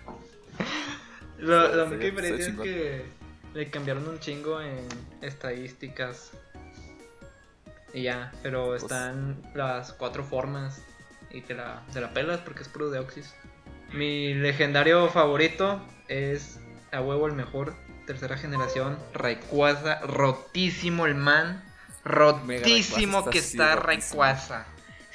La, 1.39 1.85
única 1.85 2.05
diferencia 2.05 2.49
es 2.49 2.59
que 2.59 3.05
le 3.55 3.71
cambiaron 3.71 4.09
un 4.09 4.19
chingo 4.19 4.61
en 4.61 4.87
estadísticas. 5.23 6.33
Y 7.95 8.03
ya, 8.03 8.33
pero 8.43 8.67
Pues- 8.67 8.83
están 8.83 9.43
las 9.55 9.93
cuatro 9.93 10.25
formas. 10.25 10.83
Y 11.31 11.43
te 11.43 11.55
la, 11.55 11.83
te 11.93 12.01
la 12.01 12.13
pelas 12.13 12.41
porque 12.41 12.63
es 12.63 12.69
puro 12.69 12.91
Deoxys. 12.91 13.35
Mi 13.93 14.35
legendario 14.35 15.09
favorito 15.09 15.81
es 16.09 16.59
a 16.93 17.01
huevo 17.01 17.27
el 17.27 17.35
mejor. 17.35 17.75
Tercera 18.07 18.37
generación. 18.37 18.99
Rayquaza. 19.13 20.01
Rotísimo 20.01 21.07
el 21.07 21.15
man. 21.15 21.63
Rotísimo 22.05 23.29
que 23.29 23.39
está. 23.39 23.77
Rayquaza. 23.77 24.67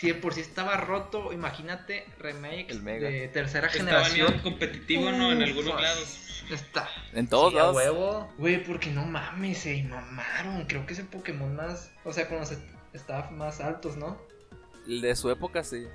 Si 0.03 0.09
de 0.09 0.15
por 0.15 0.33
sí 0.33 0.41
estaba 0.41 0.75
roto, 0.75 1.31
imagínate 1.31 2.05
remake 2.19 2.65
El 2.69 2.81
Mega. 2.81 3.07
de 3.07 3.29
tercera 3.29 3.67
Estaba 3.67 3.85
generación. 4.03 4.33
en 4.33 4.39
competitivo, 4.41 5.09
¿no? 5.13 5.31
En 5.31 5.41
algunos 5.41 5.69
Ufas. 5.69 5.81
lados. 5.81 6.19
Está. 6.51 6.89
en 7.13 7.25
todos 7.29 7.53
Sí, 7.53 7.57
a 7.57 7.61
lados. 7.61 7.75
huevo. 7.77 8.33
Güey, 8.37 8.61
porque 8.65 8.89
no 8.89 9.05
mames, 9.05 9.59
se 9.59 9.81
mamaron. 9.83 10.65
Creo 10.65 10.85
que 10.85 10.91
es 10.91 10.99
el 10.99 11.05
Pokémon 11.07 11.55
más. 11.55 11.89
O 12.03 12.11
sea, 12.11 12.27
con 12.27 12.39
los 12.39 12.51
est- 12.51 12.61
staff 12.91 13.31
más 13.31 13.61
altos, 13.61 13.95
¿no? 13.95 14.17
El 14.85 14.99
de 14.99 15.15
su 15.15 15.29
época, 15.31 15.63
sí. 15.63 15.87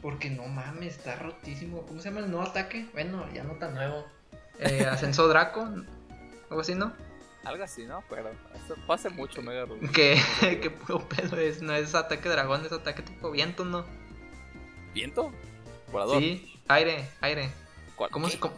Porque 0.00 0.30
no 0.30 0.46
mames, 0.46 0.96
está 0.96 1.16
rotísimo. 1.16 1.82
¿Cómo 1.86 2.00
se 2.00 2.08
llama 2.08 2.22
el 2.24 2.30
nuevo 2.30 2.46
ataque? 2.46 2.86
Bueno, 2.94 3.28
ya 3.34 3.44
no 3.44 3.52
tan 3.56 3.74
nuevo. 3.74 4.06
Eh, 4.60 4.86
Ascenso 4.90 5.28
Draco. 5.28 5.68
Algo 6.48 6.60
así, 6.62 6.74
¿no? 6.74 6.94
Algo 7.44 7.64
así, 7.64 7.84
¿no? 7.86 8.04
Pero 8.08 8.30
eso 8.54 8.76
fue 8.86 8.94
hace 8.94 9.10
mucho, 9.10 9.42
Mega. 9.42 9.66
Que, 9.92 10.16
que 10.62 10.70
puro 10.70 11.08
pedo 11.08 11.36
es. 11.38 11.60
No 11.62 11.72
es 11.74 11.94
ataque 11.94 12.28
dragón, 12.28 12.64
es 12.64 12.72
ataque 12.72 13.02
tipo 13.02 13.30
viento, 13.30 13.64
¿no? 13.64 13.84
¿Viento? 14.94 15.32
Volador. 15.90 16.18
Sí, 16.22 16.60
aire, 16.68 17.08
aire. 17.20 17.50
¿Cuál- 17.96 18.10
¿Cómo 18.10 18.28
se.? 18.28 18.38
cómo- 18.38 18.56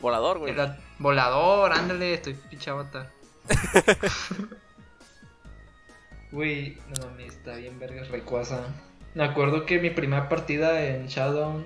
Volador, 0.00 0.38
güey. 0.38 0.54
volador, 0.98 1.72
ándale, 1.72 2.14
estoy 2.14 2.34
pinche 2.34 2.70
avatar. 2.70 3.10
Güey, 6.32 6.78
no 6.88 7.06
mames, 7.06 7.34
está 7.36 7.56
bien 7.56 7.78
vergas 7.78 8.08
Rayquaza. 8.08 8.64
Me 9.14 9.22
acuerdo 9.22 9.66
que 9.66 9.78
mi 9.78 9.90
primera 9.90 10.30
partida 10.30 10.82
en 10.82 11.06
Shadow 11.06 11.62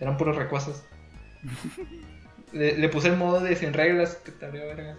eran 0.00 0.16
puros 0.16 0.34
Rayquazas. 0.36 0.84
le, 2.52 2.76
le 2.78 2.88
puse 2.88 3.08
el 3.08 3.16
modo 3.16 3.40
de 3.40 3.56
sin 3.56 3.72
reglas 3.72 4.16
que 4.16 4.32
te 4.32 4.46
abrió 4.46 4.66
verga. 4.66 4.96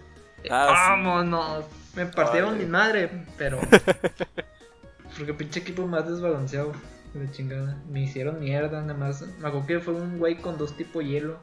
Ah, 0.50 0.66
sí. 0.68 0.74
Vámonos. 1.04 1.64
Me 1.94 2.06
partieron 2.06 2.52
Vale. 2.52 2.64
mi 2.64 2.70
madre, 2.70 3.10
pero. 3.38 3.58
Porque 5.16 5.34
pinche 5.34 5.60
equipo 5.60 5.86
más 5.86 6.08
desbalanceado. 6.08 6.72
De 7.14 7.30
chingada. 7.30 7.80
Me 7.88 8.02
hicieron 8.02 8.40
mierda, 8.40 8.80
nada 8.80 8.94
más. 8.98 9.22
Me 9.38 9.46
acuerdo 9.48 9.66
que 9.68 9.78
fue 9.80 9.94
un 9.94 10.18
güey 10.18 10.36
con 10.36 10.58
dos 10.58 10.76
tipo 10.76 11.00
hielo. 11.00 11.38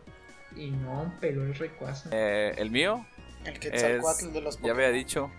Y 0.55 0.71
no, 0.71 1.13
peló 1.21 1.43
el 1.43 1.55
Rayquaza. 1.55 2.09
Eh, 2.11 2.53
el 2.57 2.71
mío, 2.71 3.05
El 3.45 3.57
Quetzalcoatl 3.57 4.25
Es- 4.27 4.33
de 4.33 4.41
los 4.41 4.61
ya 4.61 4.71
había 4.71 4.89
dicho. 4.91 5.31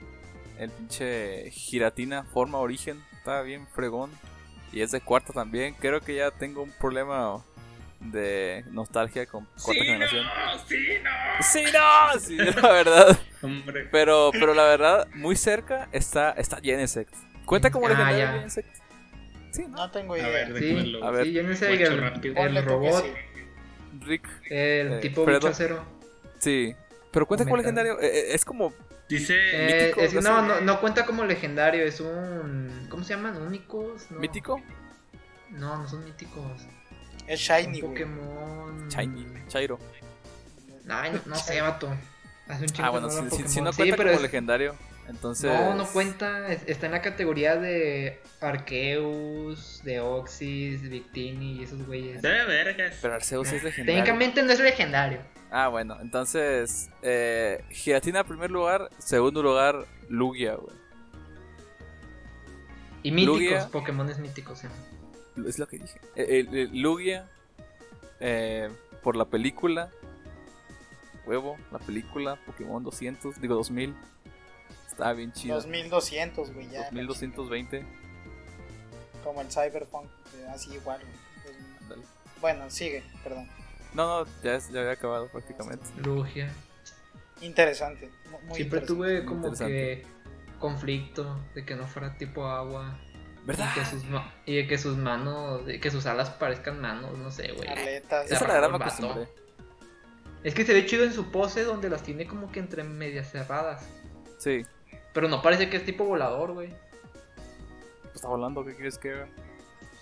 El 0.59 0.71
pinche 0.71 1.51
Giratina, 1.51 2.25
forma 2.25 2.59
origen. 2.59 3.03
Está 3.19 3.43
bien 3.43 3.67
fregón. 3.69 4.11
Y 4.73 4.81
es 4.81 4.91
de 4.91 5.03
cuarta 5.03 5.35
también. 5.35 5.75
Creo 5.79 6.01
que 6.01 6.15
ya 6.17 6.31
tengo 6.31 6.63
un 6.63 6.73
problema 6.73 7.45
de 8.11 8.65
nostalgia 8.71 9.27
con 9.27 9.45
cuarta 9.47 9.73
¡Sí, 9.73 9.79
generación. 9.87 10.25
no! 10.25 10.59
¡Sí, 10.67 10.87
no! 11.03 11.43
Sí, 11.43 11.65
no, 11.73 12.21
sí, 12.21 12.37
la 12.63 12.73
verdad. 12.73 13.19
Hombre. 13.43 13.89
Pero, 13.91 14.31
pero 14.33 14.55
la 14.55 14.65
verdad, 14.65 15.09
muy 15.15 15.37
cerca 15.37 15.89
está, 15.93 16.33
está 16.33 16.59
Genesect. 16.63 17.15
¿Cuenta 17.45 17.71
como 17.71 17.87
Ah, 17.87 17.91
legendario. 17.91 18.27
Genesect? 18.39 18.77
Sí, 19.51 19.63
¿no? 19.69 19.77
No 19.77 19.91
tengo 19.91 20.15
A 20.15 20.19
idea. 20.19 20.29
ver, 20.31 20.47
Sí, 20.59 20.99
a 21.03 21.11
ver. 21.11 21.25
sí, 21.27 21.33
no 21.35 21.43
guacho 21.43 22.23
el, 22.59 22.65
robot. 22.65 23.05
Rick, 24.01 24.29
el 24.51 24.93
Eh, 24.95 24.99
tipo 25.03 25.25
Fredo. 25.25 25.53
sí. 26.39 26.75
Pero 27.13 27.27
cuenta 27.27 27.45
como 27.45 27.57
legendario. 27.59 28.01
eh, 28.01 28.07
eh, 28.07 28.35
es 28.35 28.45
como. 28.45 28.73
Dice. 29.09 29.35
Eh, 29.37 29.91
mítico, 29.93 30.01
es- 30.01 30.15
no 30.15 30.21
no, 30.23 30.43
no, 30.43 30.61
no 30.63 30.81
cuenta 30.81 31.05
como 31.05 31.25
legendario, 31.25 31.85
es 31.85 32.01
un. 32.01 32.87
¿Cómo 32.89 33.05
se 33.05 33.15
llaman? 33.15 33.37
¿Únicos? 33.43 34.11
No. 34.11 34.19
¿Mítico? 34.19 34.63
No, 35.51 35.77
no 35.77 35.87
son 35.89 36.05
míticos. 36.05 36.63
Es 37.27 37.41
Shiny, 37.41 37.81
güey. 37.81 37.93
Pokémon. 37.93 38.89
Shiny, 38.89 39.27
Chairo. 39.49 39.79
Ay, 40.89 41.13
no, 41.13 41.21
no 41.27 41.37
sé, 41.37 41.61
vato. 41.61 41.89
Hace 42.49 42.63
un 42.65 42.69
chingo 42.71 42.87
Ah, 42.87 42.91
bueno, 42.91 43.07
no 43.07 43.13
si, 43.13 43.21
no 43.43 43.49
Sí, 43.49 43.61
cuenta 43.77 43.97
pero 43.97 44.11
como 44.11 44.11
es- 44.17 44.23
legendario, 44.23 44.75
entonces. 45.09 45.51
No, 45.53 45.75
no 45.75 45.87
cuenta. 45.87 46.49
es- 46.53 46.63
Está 46.67 46.87
en 46.87 46.93
la 46.93 47.01
categoría 47.03 47.57
de 47.57 48.21
Arceus, 48.41 49.81
de 49.85 50.01
Oxys, 50.01 50.83
Victini 50.91 51.61
y 51.61 51.63
esos 51.65 51.87
güeyes. 51.87 52.21
De 52.21 52.29
vergas. 52.45 52.99
Pero 53.01 53.15
Arceus 53.15 53.53
es 53.53 53.63
legendario. 53.63 54.03
Técnicamente 54.03 54.43
no 54.43 54.53
es 54.53 54.61
legendario. 54.61 55.21
Ah, 55.51 55.69
bueno, 55.69 55.99
entonces. 56.01 56.91
Eh, 57.03 57.63
Giratina 57.71 58.21
en 58.21 58.27
primer 58.27 58.51
lugar. 58.51 58.91
Segundo 58.99 59.43
lugar, 59.43 59.87
Lugia, 60.09 60.55
güey. 60.57 60.75
Y 63.05 63.11
míticos, 63.13 63.39
Lugia. 63.41 63.69
Pokémones 63.71 64.19
míticos. 64.19 64.65
¿eh? 64.65 64.69
Es 65.47 65.59
lo 65.59 65.67
que 65.67 65.79
dije. 65.79 66.01
Lugia. 66.73 67.29
eh, 68.21 68.71
por 69.03 69.17
la 69.17 69.25
película. 69.25 69.91
Huevo, 71.27 71.57
la 71.71 71.79
película. 71.79 72.37
Pokémon 72.47 72.83
200, 72.83 73.41
digo 73.41 73.55
2000. 73.55 73.95
Estaba 74.87 75.13
bien 75.15 75.33
chido. 75.33 75.55
2200, 75.57 76.53
güey, 76.53 76.69
ya. 76.71 76.91
2220. 76.91 77.85
Como 79.25 79.41
el 79.41 79.49
Cyberpunk, 79.51 80.07
eh, 80.37 80.47
así 80.53 80.73
igual. 80.75 81.01
güey. 81.89 82.01
Bueno, 82.41 82.69
sigue, 82.71 83.03
perdón. 83.23 83.49
No, 83.95 84.25
no, 84.25 84.31
ya, 84.43 84.57
es- 84.57 84.71
ya 84.71 84.81
había 84.81 84.93
acabado 84.93 85.29
prácticamente. 85.29 85.87
Lugia. 86.03 86.53
Interesante. 87.41 88.11
mu- 88.31 88.41
Muy 88.47 88.57
Siempre 88.57 88.81
interesante. 88.81 88.85
tuve 88.85 89.25
como 89.25 89.53
que 89.53 90.05
conflicto 90.59 91.41
de 91.55 91.65
que 91.65 91.75
no 91.77 91.87
fuera 91.87 92.17
tipo 92.17 92.47
agua. 92.47 92.99
¿Verdad? 93.45 93.71
Y 93.75 93.79
que 93.81 93.85
sus, 93.87 94.03
y 94.47 94.67
que 94.67 94.79
sus 94.79 94.97
manos, 94.97 95.63
que 95.81 95.91
sus 95.91 96.07
alas 96.07 96.31
parezcan 96.31 96.81
manos, 96.81 97.19
no 97.19 97.31
sé, 97.31 97.53
güey. 97.53 97.69
Esa 97.69 98.47
la 98.47 98.57
el 98.57 98.63
me 98.73 98.79
vato. 98.79 98.85
acostumbré. 98.85 99.29
Es 100.45 100.55
que 100.55 100.65
se 100.65 100.73
ve 100.73 100.87
chido 100.87 101.05
en 101.05 101.13
su 101.13 101.31
pose 101.31 101.65
donde 101.65 101.89
las 101.91 102.03
tiene 102.03 102.27
como 102.27 102.51
que 102.53 102.61
entre 102.61 102.85
medias 102.85 103.31
cerradas. 103.31 103.85
Sí. 104.39 104.65
Pero 105.13 105.29
no 105.29 105.43
parece 105.43 105.69
que 105.71 105.77
es 105.77 105.85
tipo 105.85 106.05
volador, 106.05 106.53
güey. 106.53 106.69
Pues 108.03 108.15
está 108.17 108.29
volando, 108.29 108.65
¿qué 108.65 108.75
quieres 108.75 108.99
que 108.99 109.13
haga? 109.13 109.29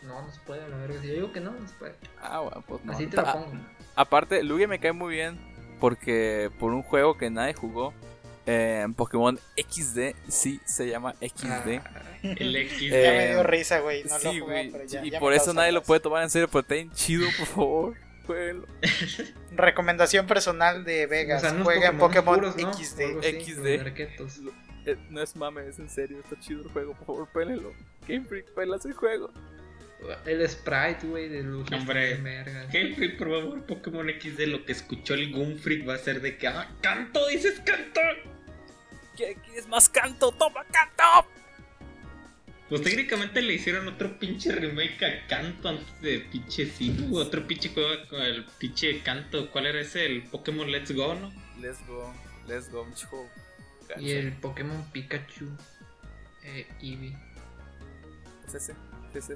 No, 0.02 0.22
no 0.22 0.32
se 0.32 0.40
puede, 0.40 0.66
la 0.68 0.76
verga. 0.78 1.00
Si 1.00 1.08
yo 1.08 1.14
digo 1.14 1.32
que 1.32 1.40
no, 1.40 1.50
no 1.50 1.66
se 1.68 1.74
puede. 1.74 1.94
Ah, 2.22 2.40
bueno, 2.40 2.62
pues 2.66 2.84
no. 2.84 2.92
Así 2.92 3.06
te 3.06 3.16
la 3.16 3.22
Ah, 3.22 3.32
pongo. 3.34 3.52
Aparte, 3.96 4.42
Lugia 4.42 4.66
me 4.66 4.78
cae 4.80 4.92
muy 4.92 5.14
bien 5.14 5.38
porque 5.78 6.50
por 6.58 6.72
un 6.72 6.82
juego 6.82 7.16
que 7.18 7.28
nadie 7.30 7.52
jugó, 7.54 7.92
eh, 8.46 8.86
Pokémon 8.96 9.38
XD, 9.56 10.14
sí 10.28 10.60
se 10.64 10.88
llama 10.88 11.14
XD. 11.20 11.80
Ah, 11.84 12.02
El 12.22 12.56
X. 12.56 12.82
Eh, 12.82 13.02
Ya 13.04 13.10
me 13.12 13.28
dio 13.28 13.42
risa, 13.42 13.80
güey. 13.80 14.04
No 14.04 14.18
sí, 14.18 14.38
lo 14.38 14.44
jugué, 14.44 14.68
pero 14.72 14.84
ya. 14.84 15.04
y 15.04 15.10
ya 15.10 15.20
por 15.20 15.32
eso 15.32 15.52
nadie 15.54 15.72
lo 15.72 15.82
puede 15.82 16.00
tomar 16.00 16.22
en 16.22 16.30
serio, 16.30 16.48
pero 16.48 16.60
está 16.60 16.74
bien 16.74 16.90
chido, 16.92 17.26
por 17.38 17.46
favor. 17.46 17.94
Jueguelo. 18.26 18.66
Recomendación 19.52 20.26
personal 20.26 20.84
de 20.84 21.06
Vegas. 21.06 21.42
o 21.44 21.48
sea, 21.50 21.62
Jueguen 21.64 21.98
Pokémon 21.98 22.36
Pokémon 22.36 22.52
puros, 22.52 22.56
¿no? 22.56 22.72
XD. 22.72 23.00
Así, 23.18 23.40
XD. 23.52 23.66
Eh, 24.86 24.96
no 25.10 25.20
es 25.22 25.36
mame, 25.36 25.66
es 25.68 25.78
en 25.78 25.90
serio, 25.90 26.20
está 26.20 26.38
chido 26.40 26.62
el 26.62 26.68
juego, 26.70 26.94
por 26.94 27.06
favor, 27.06 27.28
pélenlo. 27.32 27.72
Game 28.08 28.24
Freak, 28.24 28.54
pelas 28.54 28.84
el 28.86 28.94
juego. 28.94 29.30
El 30.26 30.48
sprite, 30.48 31.06
güey, 31.06 31.28
de 31.28 31.42
Lugia. 31.42 31.76
Hombre. 31.76 32.16
Freak, 32.70 33.16
por 33.18 33.28
favor, 33.30 33.66
Pokémon 33.66 34.08
X 34.10 34.36
de 34.36 34.46
lo 34.46 34.64
que 34.64 34.72
escuchó 34.72 35.14
el 35.14 35.30
Goon 35.32 35.58
Freak 35.58 35.86
va 35.88 35.94
a 35.94 35.98
ser 35.98 36.20
de 36.22 36.36
que, 36.38 36.48
ah, 36.48 36.70
canto, 36.80 37.26
dices 37.28 37.60
canto. 37.64 38.00
¿Qué- 39.16 39.36
¿Quieres 39.44 39.68
más 39.68 39.88
canto? 39.88 40.32
¡Toma 40.32 40.64
canto! 40.64 41.28
Pues 42.70 42.82
técnicamente 42.82 43.42
le 43.42 43.54
hicieron 43.54 43.88
otro 43.88 44.16
pinche 44.18 44.52
remake 44.52 45.04
a 45.04 45.26
canto 45.26 45.68
antes 45.70 46.00
de 46.02 46.20
pinche 46.20 46.66
Sifu, 46.66 47.16
otro 47.18 47.44
pinche 47.46 47.68
juego 47.70 47.90
con 48.08 48.22
el 48.22 48.44
pinche 48.58 49.02
canto. 49.02 49.50
¿Cuál 49.50 49.66
era 49.66 49.80
ese? 49.80 50.06
El 50.06 50.22
Pokémon 50.22 50.70
Let's 50.70 50.92
Go, 50.92 51.14
¿no? 51.14 51.32
Let's 51.60 51.84
go, 51.88 52.14
let's 52.46 52.70
go, 52.70 52.86
chico. 52.94 53.28
Y 53.98 54.12
el 54.12 54.32
Pokémon 54.34 54.88
Pikachu 54.92 55.48
eh, 56.44 56.68
Eevee. 56.80 57.12
Es 58.46 58.54
ese, 58.54 58.74
ese. 59.14 59.34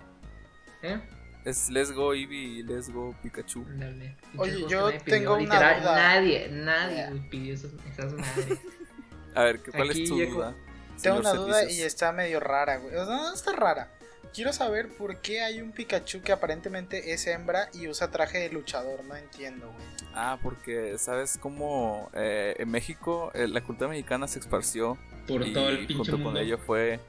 ¿Eh? 0.85 1.01
Es 1.45 1.69
Let's 1.71 1.93
Go 1.93 2.15
Eevee 2.15 2.37
y 2.59 2.63
Let's 2.63 2.91
Go 2.91 3.15
Pikachu. 3.23 3.65
Dale. 3.77 4.17
Oye, 4.37 4.65
yo 4.69 4.91
tengo 5.05 5.35
una 5.35 5.43
Literal, 5.43 5.81
duda. 5.83 5.97
Nadie, 5.97 6.49
nadie 6.51 7.21
pidió 7.31 7.55
esas, 7.55 7.71
esas 7.91 8.13
madres. 8.13 8.59
A 9.35 9.43
ver, 9.45 9.61
¿qué- 9.61 9.71
¿cuál 9.73 9.91
Aquí 9.91 10.03
es 10.05 10.09
tu 10.09 10.17
duda? 10.19 10.55
Tengo 11.03 11.19
una 11.19 11.33
duda 11.35 11.71
y 11.71 11.83
está 11.83 12.13
medio 12.13 12.39
rara, 12.41 12.77
güey. 12.79 12.95
O 12.97 13.05
sea, 13.05 13.17
no 13.17 13.35
está 13.35 13.53
rara. 13.53 13.91
Quiero 14.33 14.53
saber 14.53 14.89
por 14.89 15.21
qué 15.21 15.43
hay 15.43 15.61
un 15.61 15.71
Pikachu 15.73 16.21
que 16.23 16.33
aparentemente 16.33 17.13
es 17.13 17.27
hembra 17.27 17.69
y 17.73 17.89
usa 17.89 18.11
traje 18.11 18.39
de 18.39 18.49
luchador. 18.49 19.05
No 19.05 19.15
entiendo, 19.17 19.71
güey. 19.73 19.87
Ah, 20.15 20.39
porque 20.43 20.97
sabes 20.99 21.37
cómo 21.39 22.11
eh, 22.15 22.55
en 22.59 22.71
México 22.71 23.31
eh, 23.35 23.47
la 23.49 23.61
cultura 23.61 23.89
mexicana 23.91 24.27
se 24.29 24.39
esparció 24.39 24.97
Por 25.29 25.47
y 25.47 25.53
todo 25.53 25.69
el 25.69 25.79
pinche 25.87 25.95
junto 25.95 26.13
mundo. 26.19 26.31
con 26.33 26.37
ello 26.39 26.59
fue... 26.59 27.01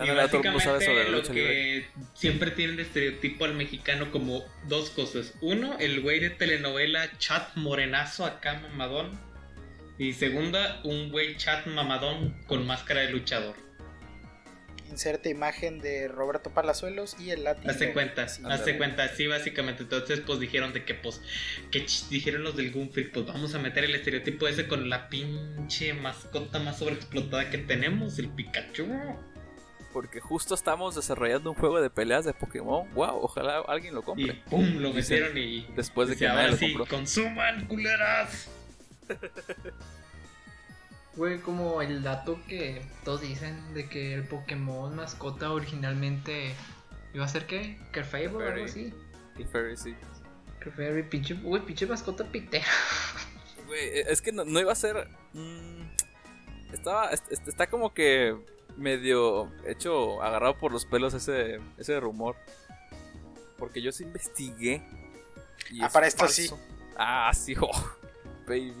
Y 0.00 0.06
sobre 0.06 0.14
básicamente 0.16 1.10
lo 1.10 1.22
que 1.22 1.86
siempre 2.14 2.50
tienen 2.50 2.76
de 2.76 2.82
estereotipo 2.82 3.44
al 3.44 3.54
mexicano 3.54 4.10
como 4.10 4.44
dos 4.66 4.90
cosas. 4.90 5.34
Uno, 5.40 5.76
el 5.78 6.00
güey 6.00 6.18
de 6.20 6.30
telenovela 6.30 7.16
chat 7.18 7.54
morenazo 7.56 8.24
acá 8.26 8.54
mamadón. 8.60 9.18
Y 9.96 10.12
segunda, 10.12 10.80
un 10.82 11.10
güey 11.12 11.36
chat 11.36 11.66
mamadón 11.66 12.42
con 12.48 12.66
máscara 12.66 13.02
de 13.02 13.10
luchador. 13.10 13.54
Inserte 14.90 15.30
imagen 15.30 15.80
de 15.80 16.08
Roberto 16.08 16.50
Palazuelos 16.50 17.16
y 17.18 17.30
el 17.30 17.44
látigo. 17.44 17.70
Hazte 17.70 17.92
cuenta, 17.92 18.28
Sí. 18.28 18.42
hazte 18.46 18.76
cuenta, 18.76 19.08
sí, 19.08 19.26
básicamente. 19.26 19.84
Entonces, 19.84 20.20
pues 20.20 20.40
dijeron 20.40 20.72
de 20.72 20.84
que, 20.84 20.94
pues, 20.94 21.20
que 21.70 21.86
dijeron 22.10 22.42
los 22.42 22.56
del 22.56 22.70
Gunfield, 22.72 23.12
pues 23.12 23.26
vamos 23.26 23.54
a 23.54 23.58
meter 23.60 23.84
el 23.84 23.94
estereotipo 23.94 24.46
ese 24.48 24.66
con 24.66 24.90
la 24.90 25.08
pinche 25.08 25.94
mascota 25.94 26.58
más 26.58 26.78
sobreexplotada 26.78 27.50
que 27.50 27.58
tenemos, 27.58 28.18
el 28.18 28.28
Pikachu. 28.28 28.86
Porque 29.94 30.20
justo 30.20 30.54
estamos 30.54 30.94
desarrollando 30.96 31.50
un 31.52 31.56
juego 31.56 31.80
de 31.80 31.88
peleas 31.88 32.26
de 32.26 32.34
Pokémon. 32.34 32.92
Wow, 32.94 33.20
ojalá 33.22 33.60
alguien 33.68 33.94
lo 33.94 34.00
Y 34.00 34.04
compre. 34.04 34.42
pum, 34.50 34.76
lo 34.78 34.92
metieron 34.92 35.38
y. 35.38 35.62
Después 35.76 36.08
de 36.10 36.16
que 36.16 36.26
nadie 36.26 36.50
lo 36.50 36.78
compró. 36.78 36.86
consuman, 36.98 37.66
culeras. 37.66 38.48
Güey, 41.16 41.38
como 41.40 41.80
el 41.80 42.02
dato 42.02 42.40
que 42.48 42.82
todos 43.04 43.20
dicen 43.20 43.72
de 43.72 43.88
que 43.88 44.14
el 44.14 44.24
Pokémon 44.26 44.96
mascota 44.96 45.52
originalmente 45.52 46.52
iba 47.12 47.24
a 47.24 47.28
ser 47.28 47.46
qué? 47.46 47.78
Clefairy 47.92 48.26
o 48.34 48.40
algo 48.40 48.52
Clefairy. 48.54 48.64
así. 48.64 48.94
El 49.38 49.46
Fairy, 49.46 49.76
sí. 49.76 49.94
Clefairy, 50.58 51.04
pinche, 51.04 51.34
güey, 51.34 51.62
pinche 51.64 51.86
mascota 51.86 52.24
pitera. 52.24 52.64
Güey, 53.68 54.00
es 54.08 54.20
que 54.20 54.32
no, 54.32 54.44
no 54.44 54.58
iba 54.58 54.72
a 54.72 54.74
ser. 54.74 55.06
mm, 55.34 55.82
estaba. 56.72 57.10
est- 57.10 57.30
est- 57.30 57.46
Está 57.46 57.68
como 57.68 57.94
que 57.94 58.36
medio 58.76 59.50
hecho, 59.66 60.22
agarrado 60.22 60.56
por 60.58 60.72
los 60.72 60.84
pelos 60.86 61.14
ese, 61.14 61.60
ese 61.78 62.00
rumor. 62.00 62.36
Porque 63.58 63.80
yo 63.82 63.92
sí 63.92 64.04
investigué. 64.04 64.82
y 65.70 65.82
Ah, 65.82 65.86
es 65.86 65.92
para 65.92 66.06
esto 66.06 66.28
sí. 66.28 66.50
Ah, 66.96 67.30
sí, 67.34 67.54
oh, 67.60 67.70
baby. 68.46 68.74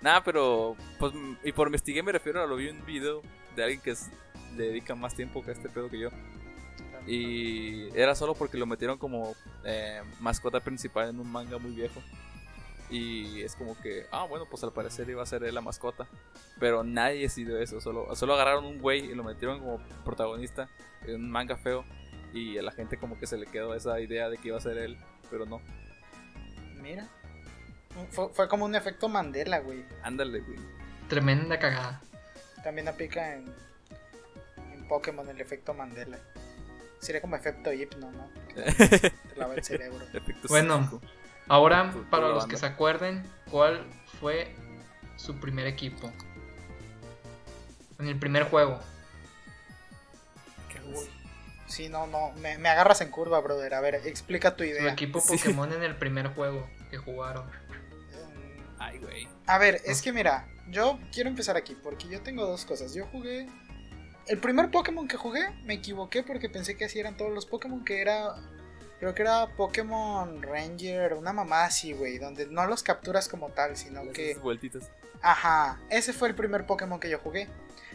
Nada, 0.00 0.22
pero. 0.24 0.76
Pues, 0.98 1.12
y 1.44 1.52
por 1.52 1.66
investigué 1.68 2.02
me 2.02 2.12
refiero 2.12 2.42
a 2.42 2.46
lo 2.46 2.56
vi 2.56 2.68
en 2.68 2.80
un 2.80 2.86
video 2.86 3.22
de 3.56 3.62
alguien 3.64 3.80
que 3.80 3.90
es- 3.90 4.08
le 4.56 4.64
dedica 4.68 4.94
más 4.94 5.14
tiempo 5.14 5.42
que 5.44 5.50
a 5.50 5.54
este 5.54 5.68
pedo 5.68 5.88
que 5.90 5.98
yo. 5.98 6.08
Y 7.06 7.88
era 7.98 8.14
solo 8.14 8.34
porque 8.34 8.56
lo 8.58 8.66
metieron 8.66 8.98
como 8.98 9.34
eh, 9.64 10.00
mascota 10.20 10.60
principal 10.60 11.08
en 11.10 11.20
un 11.20 11.30
manga 11.30 11.58
muy 11.58 11.72
viejo. 11.72 12.00
Y 12.90 13.42
es 13.42 13.54
como 13.54 13.80
que, 13.80 14.06
ah, 14.10 14.26
bueno, 14.28 14.46
pues 14.50 14.64
al 14.64 14.72
parecer 14.72 15.08
iba 15.08 15.22
a 15.22 15.26
ser 15.26 15.44
él 15.44 15.54
la 15.54 15.60
mascota. 15.60 16.08
Pero 16.58 16.82
nadie 16.82 17.22
decidió 17.22 17.58
eso. 17.58 17.80
Solo, 17.80 18.14
solo 18.16 18.34
agarraron 18.34 18.64
un 18.64 18.78
güey 18.80 19.04
y 19.04 19.14
lo 19.14 19.22
metieron 19.22 19.60
como 19.60 19.78
protagonista 20.04 20.68
en 21.06 21.16
un 21.16 21.30
manga 21.30 21.56
feo. 21.56 21.84
Y 22.32 22.58
a 22.58 22.62
la 22.62 22.72
gente 22.72 22.96
como 22.96 23.18
que 23.18 23.26
se 23.26 23.36
le 23.36 23.46
quedó 23.46 23.74
esa 23.74 24.00
idea 24.00 24.28
de 24.28 24.38
que 24.38 24.48
iba 24.48 24.56
a 24.56 24.60
ser 24.60 24.76
él. 24.76 24.98
Pero 25.30 25.46
no. 25.46 25.60
Mira. 26.82 27.08
Fue, 28.10 28.28
fue 28.30 28.48
como 28.48 28.64
un 28.64 28.74
efecto 28.74 29.08
Mandela, 29.08 29.60
güey. 29.60 29.84
Ándale, 30.02 30.40
güey. 30.40 30.58
Tremenda 31.08 31.58
cagada. 31.58 32.00
También 32.64 32.88
aplica 32.88 33.34
en, 33.34 33.52
en 34.72 34.88
Pokémon 34.88 35.28
el 35.28 35.40
efecto 35.40 35.74
Mandela. 35.74 36.18
Sería 36.98 37.20
como 37.20 37.36
efecto 37.36 37.72
hipno, 37.72 38.10
¿no? 38.10 38.30
Te 38.54 39.12
lava 39.36 39.54
el 39.54 39.64
cerebro. 39.64 40.04
Efecto 40.12 40.48
Bueno. 40.48 41.00
Ahora, 41.50 41.92
para 42.10 42.28
los 42.28 42.38
banda. 42.38 42.48
que 42.48 42.56
se 42.56 42.66
acuerden, 42.66 43.24
¿cuál 43.50 43.84
fue 44.20 44.54
su 45.16 45.40
primer 45.40 45.66
equipo? 45.66 46.10
En 47.98 48.06
el 48.06 48.18
primer 48.18 48.44
juego. 48.44 48.78
Sí, 51.66 51.88
no, 51.88 52.06
no. 52.06 52.32
Me, 52.32 52.58
me 52.58 52.68
agarras 52.68 53.00
en 53.00 53.10
curva, 53.10 53.40
brother. 53.40 53.74
A 53.74 53.80
ver, 53.80 53.94
explica 54.04 54.56
tu 54.56 54.64
Su 54.64 54.70
idea. 54.70 54.92
equipo 54.92 55.20
Sí. 55.20 55.36
Pokémon 55.36 55.72
en 55.72 55.82
el 55.82 55.96
primer 55.96 56.28
juego 56.34 56.68
que 56.90 56.98
jugaron. 56.98 57.46
Mm, 57.46 58.72
Ay, 58.78 58.98
güey. 58.98 59.28
A 59.46 59.58
ver, 59.58 59.80
es 59.84 60.02
que 60.02 60.12
mira, 60.12 60.48
yo 60.68 60.98
quiero 61.12 61.28
empezar 61.30 61.56
aquí 61.56 61.76
porque 61.80 62.08
yo 62.08 62.22
tengo 62.22 62.44
dos 62.46 62.64
cosas. 62.64 62.92
Yo 62.94 63.06
jugué. 63.06 63.48
El 64.26 64.38
primer 64.38 64.70
Pokémon 64.70 65.06
que 65.08 65.16
jugué, 65.16 65.48
me 65.64 65.74
equivoqué 65.74 66.22
porque 66.22 66.48
pensé 66.48 66.76
que 66.76 66.84
así 66.84 66.98
eran 66.98 67.16
todos 67.16 67.32
los 67.32 67.46
Pokémon, 67.46 67.84
que 67.84 68.00
era. 68.00 68.34
Creo 69.00 69.14
que 69.14 69.22
era 69.22 69.46
Pokémon 69.56 70.42
Ranger, 70.42 71.14
una 71.14 71.32
mamá 71.32 71.64
así, 71.64 71.94
güey, 71.94 72.18
donde 72.18 72.46
no 72.46 72.66
los 72.66 72.82
capturas 72.82 73.28
como 73.28 73.48
tal, 73.48 73.76
sino 73.76 74.02
que. 74.12 74.34
vueltitas. 74.34 74.90
Ajá, 75.22 75.80
ese 75.88 76.12
fue 76.12 76.28
el 76.28 76.34
primer 76.34 76.66
Pokémon 76.66 77.00
que 77.00 77.08
yo 77.08 77.18
jugué. 77.18 77.48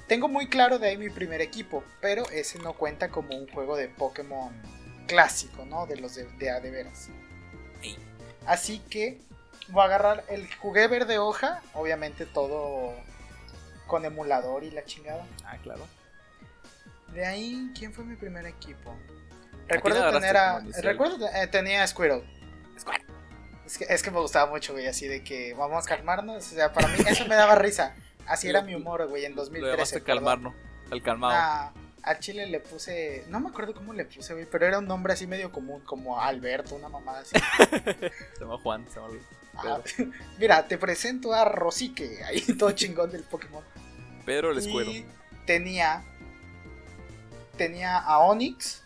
Tengo 0.08 0.28
muy 0.28 0.48
claro 0.48 0.80
de 0.80 0.90
ahí 0.90 0.98
mi 0.98 1.12
primer 1.12 1.42
equipo, 1.42 1.84
pero 2.02 2.28
ese 2.32 2.58
no 2.60 2.74
cuenta 2.74 3.10
como 3.10 3.36
un 3.36 3.48
juego 3.48 3.78
de 3.78 3.88
Pokémon 3.88 4.52
clásico, 5.08 5.64
¿no? 5.66 5.86
De 5.86 5.98
los 5.98 6.16
de, 6.16 6.26
de 6.26 6.50
a 6.50 6.60
de 6.60 6.72
veras. 6.72 7.10
Ey. 7.84 7.98
Así 8.48 8.80
que 8.80 9.22
voy 9.70 9.84
a 9.84 9.86
agarrar 9.86 10.24
el 10.30 10.52
jugué 10.56 10.88
verde 10.88 11.20
hoja, 11.20 11.62
obviamente 11.74 12.26
todo 12.26 12.96
con 13.86 14.06
emulador 14.06 14.64
y 14.64 14.72
la 14.72 14.84
chingada. 14.86 15.26
Ah, 15.46 15.58
claro. 15.62 15.88
De 17.14 17.26
ahí, 17.26 17.72
¿quién 17.78 17.94
fue 17.94 18.04
mi 18.04 18.16
primer 18.16 18.46
equipo? 18.46 18.96
Recuerdo 19.68 20.12
tener 20.12 20.38
a. 20.38 20.60
Recuerdo 20.82 21.28
eh, 21.28 21.48
tenía 21.48 21.84
a 21.84 21.88
Squirtle. 21.88 22.24
Squirtle. 22.80 23.06
Es 23.66 23.78
que, 23.78 23.86
es 23.90 24.04
que 24.04 24.12
me 24.12 24.20
gustaba 24.20 24.50
mucho, 24.50 24.74
güey, 24.74 24.86
así 24.86 25.08
de 25.08 25.24
que 25.24 25.54
vamos 25.56 25.84
a 25.86 25.88
calmarnos. 25.88 26.52
O 26.52 26.56
sea, 26.56 26.72
para 26.72 26.88
mí 26.88 26.96
eso 27.08 27.26
me 27.28 27.36
daba 27.36 27.56
risa. 27.56 27.96
Así 28.28 28.48
era 28.50 28.62
mi 28.62 28.76
humor, 28.76 29.08
güey, 29.08 29.26
en 29.26 29.32
Lo 29.36 29.42
2013. 29.42 29.72
llamaste 29.72 30.00
perdón. 30.02 30.16
calmar, 30.16 30.40
¿no? 30.40 30.56
Al 30.92 31.02
calmado. 31.02 31.34
Ah, 31.36 31.74
al 32.04 32.20
chile 32.20 32.46
le 32.46 32.60
puse. 32.60 33.26
No 33.30 33.40
me 33.40 33.50
acuerdo 33.50 33.74
cómo 33.74 33.94
le 33.94 34.06
puse, 34.06 34.34
güey, 34.34 34.46
pero 34.46 34.68
era 34.68 34.78
un 34.78 34.88
nombre 34.88 35.14
así 35.14 35.26
medio 35.26 35.52
común, 35.52 35.82
como 35.82 36.22
Alberto, 36.22 36.76
una 36.76 36.90
mamada 36.90 37.22
así. 37.22 37.36
Se 38.38 38.40
llama 38.42 38.58
Juan, 38.60 38.86
se 38.88 38.96
llama 38.96 39.08
Luis. 39.10 39.24
Ah, 39.56 39.80
mira, 40.38 40.68
te 40.68 40.78
presento 40.78 41.34
a 41.34 41.46
Rosique, 41.46 42.24
ahí 42.24 42.42
todo 42.58 42.72
chingón 42.74 43.10
del 43.12 43.24
Pokémon. 43.24 43.64
Pero 44.26 44.52
el 44.52 44.60
escuero. 44.60 44.92
Y 44.92 45.06
tenía. 45.48 46.04
Tenía 47.58 47.98
a 47.98 48.20
Onix. 48.20 48.84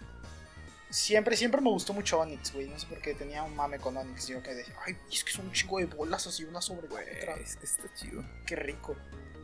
Siempre, 0.89 1.38
siempre 1.38 1.62
me 1.62 1.69
gustó 1.69 1.93
mucho 1.93 2.19
Onix, 2.19 2.52
güey. 2.52 2.67
No 2.67 2.80
sé 2.80 2.88
por 2.88 2.99
qué 2.99 3.13
tenía 3.13 3.43
un 3.43 3.56
mame 3.56 3.78
con 3.78 3.95
Onix. 3.95 4.28
Yo 4.28 4.41
que 4.41 4.56
decía, 4.56 4.73
ay, 4.86 4.97
es 5.12 5.23
que 5.23 5.32
son 5.32 5.45
un 5.45 5.52
chingo 5.52 5.78
de 5.78 5.86
bolas 5.86 6.25
así, 6.25 6.43
una 6.45 6.62
sobre 6.62 6.88
la 6.88 6.95
otra. 6.95 7.36
Es 7.36 7.56
que 7.58 7.65
está 7.65 7.93
chido. 7.93 8.23
Qué 8.45 8.56
rico. 8.56 8.95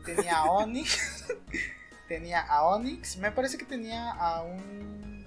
Tenía 0.04 0.38
a 0.38 0.50
Onix. 0.50 1.26
tenía 2.08 2.40
a 2.40 2.66
Onix. 2.66 3.16
Me 3.18 3.30
parece 3.30 3.58
que 3.58 3.64
tenía 3.64 4.10
a 4.10 4.42
un 4.42 5.26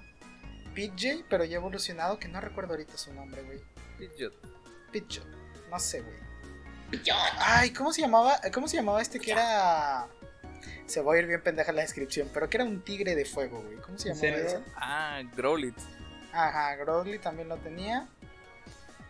PJ, 0.74 1.24
pero 1.30 1.44
ya 1.44 1.56
evolucionado, 1.56 2.18
que 2.18 2.28
no 2.28 2.40
recuerdo 2.40 2.74
ahorita 2.74 2.98
su 2.98 3.14
nombre, 3.14 3.42
güey. 3.42 3.60
Pidgeot. 3.98 4.34
Pidgeot. 4.92 5.26
No 5.70 5.78
sé, 5.78 6.02
güey. 6.02 6.16
Ay, 7.38 7.70
¿cómo 7.70 7.92
se 7.92 8.02
llamaba? 8.02 8.40
¿Cómo 8.52 8.68
se 8.68 8.76
llamaba 8.76 9.00
este 9.00 9.20
que 9.20 9.32
era? 9.32 10.08
Se 10.86 11.00
va 11.00 11.14
a 11.14 11.18
ir 11.18 11.26
bien 11.26 11.42
pendeja 11.42 11.72
la 11.72 11.82
descripción, 11.82 12.28
pero 12.34 12.50
que 12.50 12.56
era 12.56 12.64
un 12.64 12.82
tigre 12.82 13.14
de 13.14 13.24
fuego, 13.24 13.62
güey. 13.62 13.76
¿Cómo 13.76 13.96
se 13.96 14.08
llamaba 14.08 14.26
ese? 14.26 14.58
Ah, 14.74 15.22
Growlit. 15.36 15.76
Ajá, 16.32 16.76
Growly 16.76 17.18
también 17.18 17.48
lo 17.48 17.56
tenía. 17.56 18.08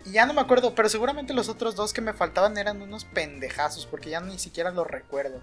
Y 0.05 0.13
ya 0.13 0.27
no 0.27 0.33
me 0.33 0.41
acuerdo, 0.41 0.75
pero 0.75 0.89
seguramente 0.89 1.35
los 1.35 1.49
otros 1.49 1.77
dos 1.77 1.93
que 1.93 2.01
me 2.01 2.15
faltaban 2.15 2.57
eran 2.57 2.81
unos 2.81 3.05
pendejazos, 3.05 3.87
porque 3.87 4.11
ya 4.11 4.21
ni 4.21 4.39
siquiera 4.39 4.71
los 4.71 4.87
recuerdo. 4.87 5.41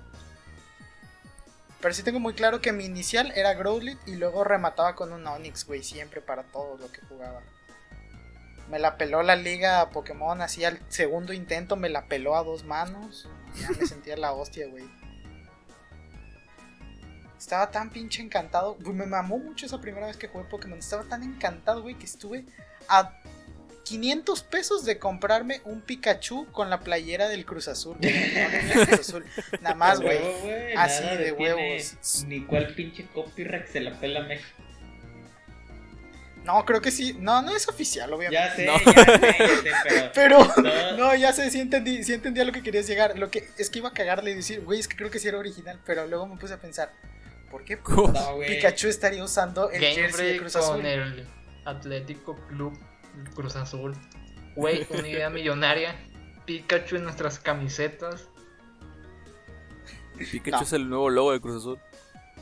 Pero 1.80 1.94
sí 1.94 2.02
tengo 2.02 2.20
muy 2.20 2.34
claro 2.34 2.60
que 2.60 2.72
mi 2.72 2.86
inicial 2.86 3.32
era 3.36 3.54
Growlithe 3.54 4.00
y 4.08 4.16
luego 4.16 4.44
remataba 4.44 4.96
con 4.96 5.13
un 5.13 5.28
Onix, 5.28 5.66
güey, 5.66 5.84
siempre 5.84 6.22
para 6.22 6.44
todo 6.44 6.78
lo 6.78 6.92
que 6.92 7.02
jugaba. 7.02 7.42
Me 8.70 8.80
la 8.80 8.98
peló 8.98 9.22
la 9.22 9.36
liga 9.36 9.90
Pokémon, 9.92 10.42
así 10.42 10.66
al 10.66 10.80
segundo 10.90 11.34
intento 11.34 11.76
me 11.76 11.90
la 11.90 12.08
peló 12.08 12.36
a 12.36 12.44
dos 12.44 12.63
manos. 12.63 13.30
Ya 13.56 13.70
me 13.70 13.86
sentía 13.88 14.18
la 14.18 14.34
hostia, 14.34 14.68
güey. 14.68 14.86
Estaba 17.48 17.72
tan 17.72 17.90
pinche 17.92 18.22
encantado. 18.22 18.76
Güey, 18.82 18.94
me 18.94 19.06
mamó 19.06 19.38
mucho 19.38 19.66
esa 19.68 19.80
primera 19.80 20.08
vez 20.08 20.18
que 20.18 20.28
jugué 20.28 20.44
Pokémon. 20.50 20.78
Estaba 20.80 21.04
tan 21.06 21.24
encantado, 21.24 21.82
güey, 21.82 21.96
que 21.96 22.04
estuve 22.04 22.44
a 22.90 23.14
500 23.86 24.44
pesos 24.44 24.84
de 24.84 25.00
comprarme 25.00 25.62
un 25.64 25.80
Pikachu 25.80 26.48
con 26.52 26.70
la 26.70 26.82
playera 26.82 27.30
del 27.30 27.46
Cruz 27.46 27.70
Azul. 27.70 27.96
güey. 28.02 28.12
No 28.14 28.50
tenía 28.50 28.74
el 28.74 28.88
Cruz 28.88 29.00
Azul. 29.08 29.26
Nada 29.62 29.76
más, 29.76 30.02
güey. 30.02 30.18
huevo, 30.18 30.78
Así 30.78 31.04
nada 31.06 31.16
de 31.16 31.32
huevos. 31.32 32.26
Ni 32.28 32.42
cuál 32.46 32.68
pinche 32.76 33.06
copyright 33.14 33.68
se 33.68 33.80
la 33.80 33.98
pela 33.98 34.24
México. 34.24 34.50
No, 36.44 36.66
creo 36.66 36.82
que 36.82 36.92
sí. 36.92 37.16
No, 37.18 37.42
no 37.42 37.56
es 37.56 37.70
oficial, 37.70 38.12
obviamente. 38.12 38.44
Ya 38.44 38.56
sé, 38.56 38.66
No. 38.66 38.94
ya 38.94 39.06
sé, 39.06 39.38
ya 39.64 39.84
sé, 39.84 40.10
pero. 40.14 40.40
Pero, 40.54 40.62
No. 40.62 40.98
no, 40.98 41.16
ya 41.16 41.32
sé, 41.32 41.50
sí 41.50 41.62
entendí, 41.62 42.04
sí 42.04 42.14
entendí 42.14 42.42
a 42.42 42.44
lo 42.44 42.52
que 42.52 42.62
querías 42.62 42.88
llegar. 42.88 43.18
Lo 43.18 43.32
que 43.32 43.48
es 43.58 43.70
que 43.70 43.80
iba 43.80 43.88
a 43.88 43.94
cagarle 43.94 44.32
y 44.32 44.36
decir, 44.36 44.60
güey, 44.66 44.82
es 44.82 44.90
que 44.90 44.98
creo 44.98 45.10
que 45.10 45.20
sí 45.20 45.30
era 45.30 45.38
original. 45.38 45.80
Pero 45.86 46.06
luego 46.08 46.28
me 46.28 46.36
puse 46.36 46.54
a 46.54 46.58
pensar, 46.58 46.92
¿por 47.50 47.64
qué. 47.64 47.78
Pikachu 48.48 48.88
estaría 48.88 49.24
usando 49.24 49.70
el 49.70 49.82
Game 49.82 49.96
jersey 49.96 50.34
de 50.34 50.40
Cruz 50.40 50.54
con 50.54 50.62
Azul? 50.64 50.86
el 50.86 51.28
Atlético 51.66 52.36
Club 52.48 52.78
Cruz 53.36 53.56
Azul. 53.56 53.96
Güey, 54.56 54.86
una 54.90 55.08
idea 55.08 55.30
millonaria. 55.30 55.96
Pikachu 56.46 56.96
en 56.96 57.04
nuestras 57.04 57.40
camisetas. 57.40 58.28
Pikachu 60.32 60.58
No. 60.58 60.64
es 60.64 60.74
el 60.74 60.90
nuevo 60.90 61.10
logo 61.10 61.32
de 61.32 61.42
Cruz 61.42 61.58
Azul. 61.58 61.80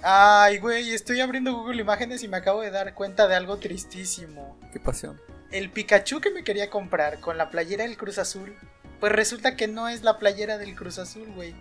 Ay, 0.01 0.59
güey, 0.59 0.93
estoy 0.93 1.19
abriendo 1.21 1.53
Google 1.53 1.81
Imágenes 1.81 2.21
y 2.23 2.27
me 2.27 2.37
acabo 2.37 2.61
de 2.61 2.69
dar 2.71 2.93
cuenta 2.93 3.27
de 3.27 3.35
algo 3.35 3.57
tristísimo. 3.57 4.59
Qué 4.71 4.79
pasión. 4.79 5.19
El 5.51 5.71
Pikachu 5.71 6.21
que 6.21 6.29
me 6.31 6.43
quería 6.43 6.69
comprar 6.69 7.19
con 7.19 7.37
la 7.37 7.49
playera 7.49 7.85
del 7.85 7.97
Cruz 7.97 8.17
Azul, 8.17 8.55
pues 8.99 9.11
resulta 9.11 9.55
que 9.55 9.67
no 9.67 9.87
es 9.89 10.03
la 10.03 10.19
playera 10.19 10.57
del 10.57 10.75
Cruz 10.75 10.99
Azul, 10.99 11.27
güey. 11.33 11.55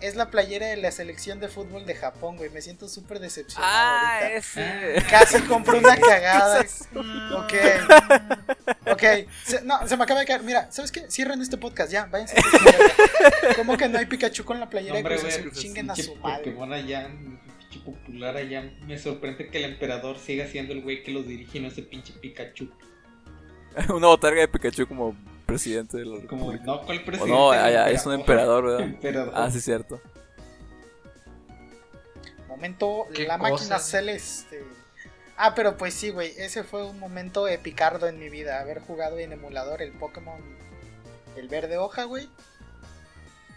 Es 0.00 0.16
la 0.16 0.30
playera 0.30 0.66
de 0.68 0.76
la 0.78 0.90
selección 0.92 1.40
de 1.40 1.48
fútbol 1.48 1.84
de 1.84 1.94
Japón, 1.94 2.36
güey. 2.38 2.48
Me 2.50 2.62
siento 2.62 2.88
súper 2.88 3.18
decepcionado 3.20 3.70
Ah, 3.70 4.18
ahorita. 4.22 4.36
ese. 4.36 5.02
Casi 5.10 5.40
compré 5.42 5.78
una 5.78 5.96
cagada. 6.00 6.64
Cruz 6.64 6.88
Ok. 7.32 7.52
Ok. 8.92 9.02
Se- 9.44 9.62
no, 9.62 9.86
se 9.86 9.96
me 9.96 10.04
acaba 10.04 10.20
de 10.20 10.26
caer. 10.26 10.42
Mira, 10.42 10.70
¿sabes 10.72 10.90
qué? 10.90 11.10
Cierren 11.10 11.40
este 11.42 11.56
podcast 11.58 11.92
ya. 11.92 12.06
Váyanse. 12.06 12.36
¿Cómo 13.56 13.76
que 13.76 13.88
no 13.88 13.98
hay 13.98 14.06
Pikachu 14.06 14.44
con 14.44 14.58
la 14.58 14.68
playera 14.70 14.94
No, 14.94 14.98
hombre, 15.00 15.14
de 15.16 15.20
Cruz 15.20 15.30
güey, 15.32 15.38
Azul? 15.40 15.50
pues, 15.50 15.62
Chinguen 15.62 15.90
a 15.90 15.96
su 15.96 16.16
madre. 16.16 16.38
Pokémon 16.44 16.72
allá, 16.72 17.08
pinche 17.58 17.80
popular 17.84 18.36
allá. 18.36 18.62
Me 18.86 18.98
sorprende 18.98 19.48
que 19.48 19.58
el 19.58 19.64
emperador 19.64 20.18
siga 20.18 20.46
siendo 20.46 20.72
el 20.72 20.82
güey 20.82 21.02
que 21.02 21.10
los 21.12 21.26
dirige 21.26 21.58
y 21.58 21.60
no 21.60 21.68
ese 21.68 21.82
pinche 21.82 22.12
Pikachu. 22.14 22.70
Una 23.94 24.08
botarga 24.08 24.40
de 24.40 24.48
Pikachu 24.48 24.86
como 24.88 25.14
presidente 25.50 25.98
de 25.98 26.04
la 26.06 26.26
Como, 26.26 26.50
República. 26.52 26.64
no, 26.64 26.82
¿cuál 26.82 26.98
O 26.98 27.04
presidente? 27.04 27.32
no, 27.32 27.52
El 27.54 27.60
allá 27.60 27.90
es 27.90 28.06
un 28.06 28.14
emperador, 28.14 28.64
¿verdad? 28.64 28.80
Emperador. 28.88 29.32
Ah, 29.36 29.50
sí, 29.50 29.60
cierto. 29.60 30.00
Momento 32.48 33.06
la 33.26 33.38
máquina 33.38 33.78
celeste. 33.78 34.64
Ah, 35.36 35.54
pero 35.54 35.76
pues 35.76 35.94
sí, 35.94 36.10
güey. 36.10 36.34
Ese 36.36 36.64
fue 36.64 36.84
un 36.84 36.98
momento 36.98 37.48
epicardo 37.48 38.06
en 38.06 38.18
mi 38.18 38.28
vida. 38.28 38.60
Haber 38.60 38.80
jugado 38.80 39.18
en 39.18 39.32
emulador 39.32 39.80
el 39.80 39.92
Pokémon. 39.92 40.40
El 41.36 41.48
verde 41.48 41.78
hoja, 41.78 42.04
güey. 42.04 42.28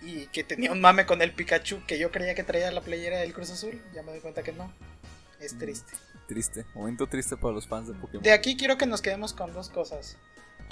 Y 0.01 0.27
que 0.27 0.43
tenía 0.43 0.71
un 0.71 0.79
mame 0.79 1.05
con 1.05 1.21
el 1.21 1.33
Pikachu. 1.33 1.85
Que 1.85 1.99
yo 1.99 2.11
creía 2.11 2.35
que 2.35 2.43
traía 2.43 2.71
la 2.71 2.81
playera 2.81 3.17
del 3.19 3.33
Cruz 3.33 3.49
Azul. 3.51 3.81
Ya 3.93 4.01
me 4.03 4.11
doy 4.11 4.21
cuenta 4.21 4.43
que 4.43 4.53
no. 4.53 4.71
Es 5.41 5.57
triste. 5.57 5.91
Triste. 6.27 6.65
Momento 6.73 7.07
triste 7.07 7.35
para 7.35 7.53
los 7.53 7.67
fans 7.67 7.89
de 7.89 7.93
Pokémon. 7.95 8.23
De 8.23 8.31
aquí 8.31 8.55
quiero 8.55 8.77
que 8.77 8.85
nos 8.85 9.01
quedemos 9.01 9.33
con 9.33 9.51
dos 9.51 9.69
cosas. 9.69 10.17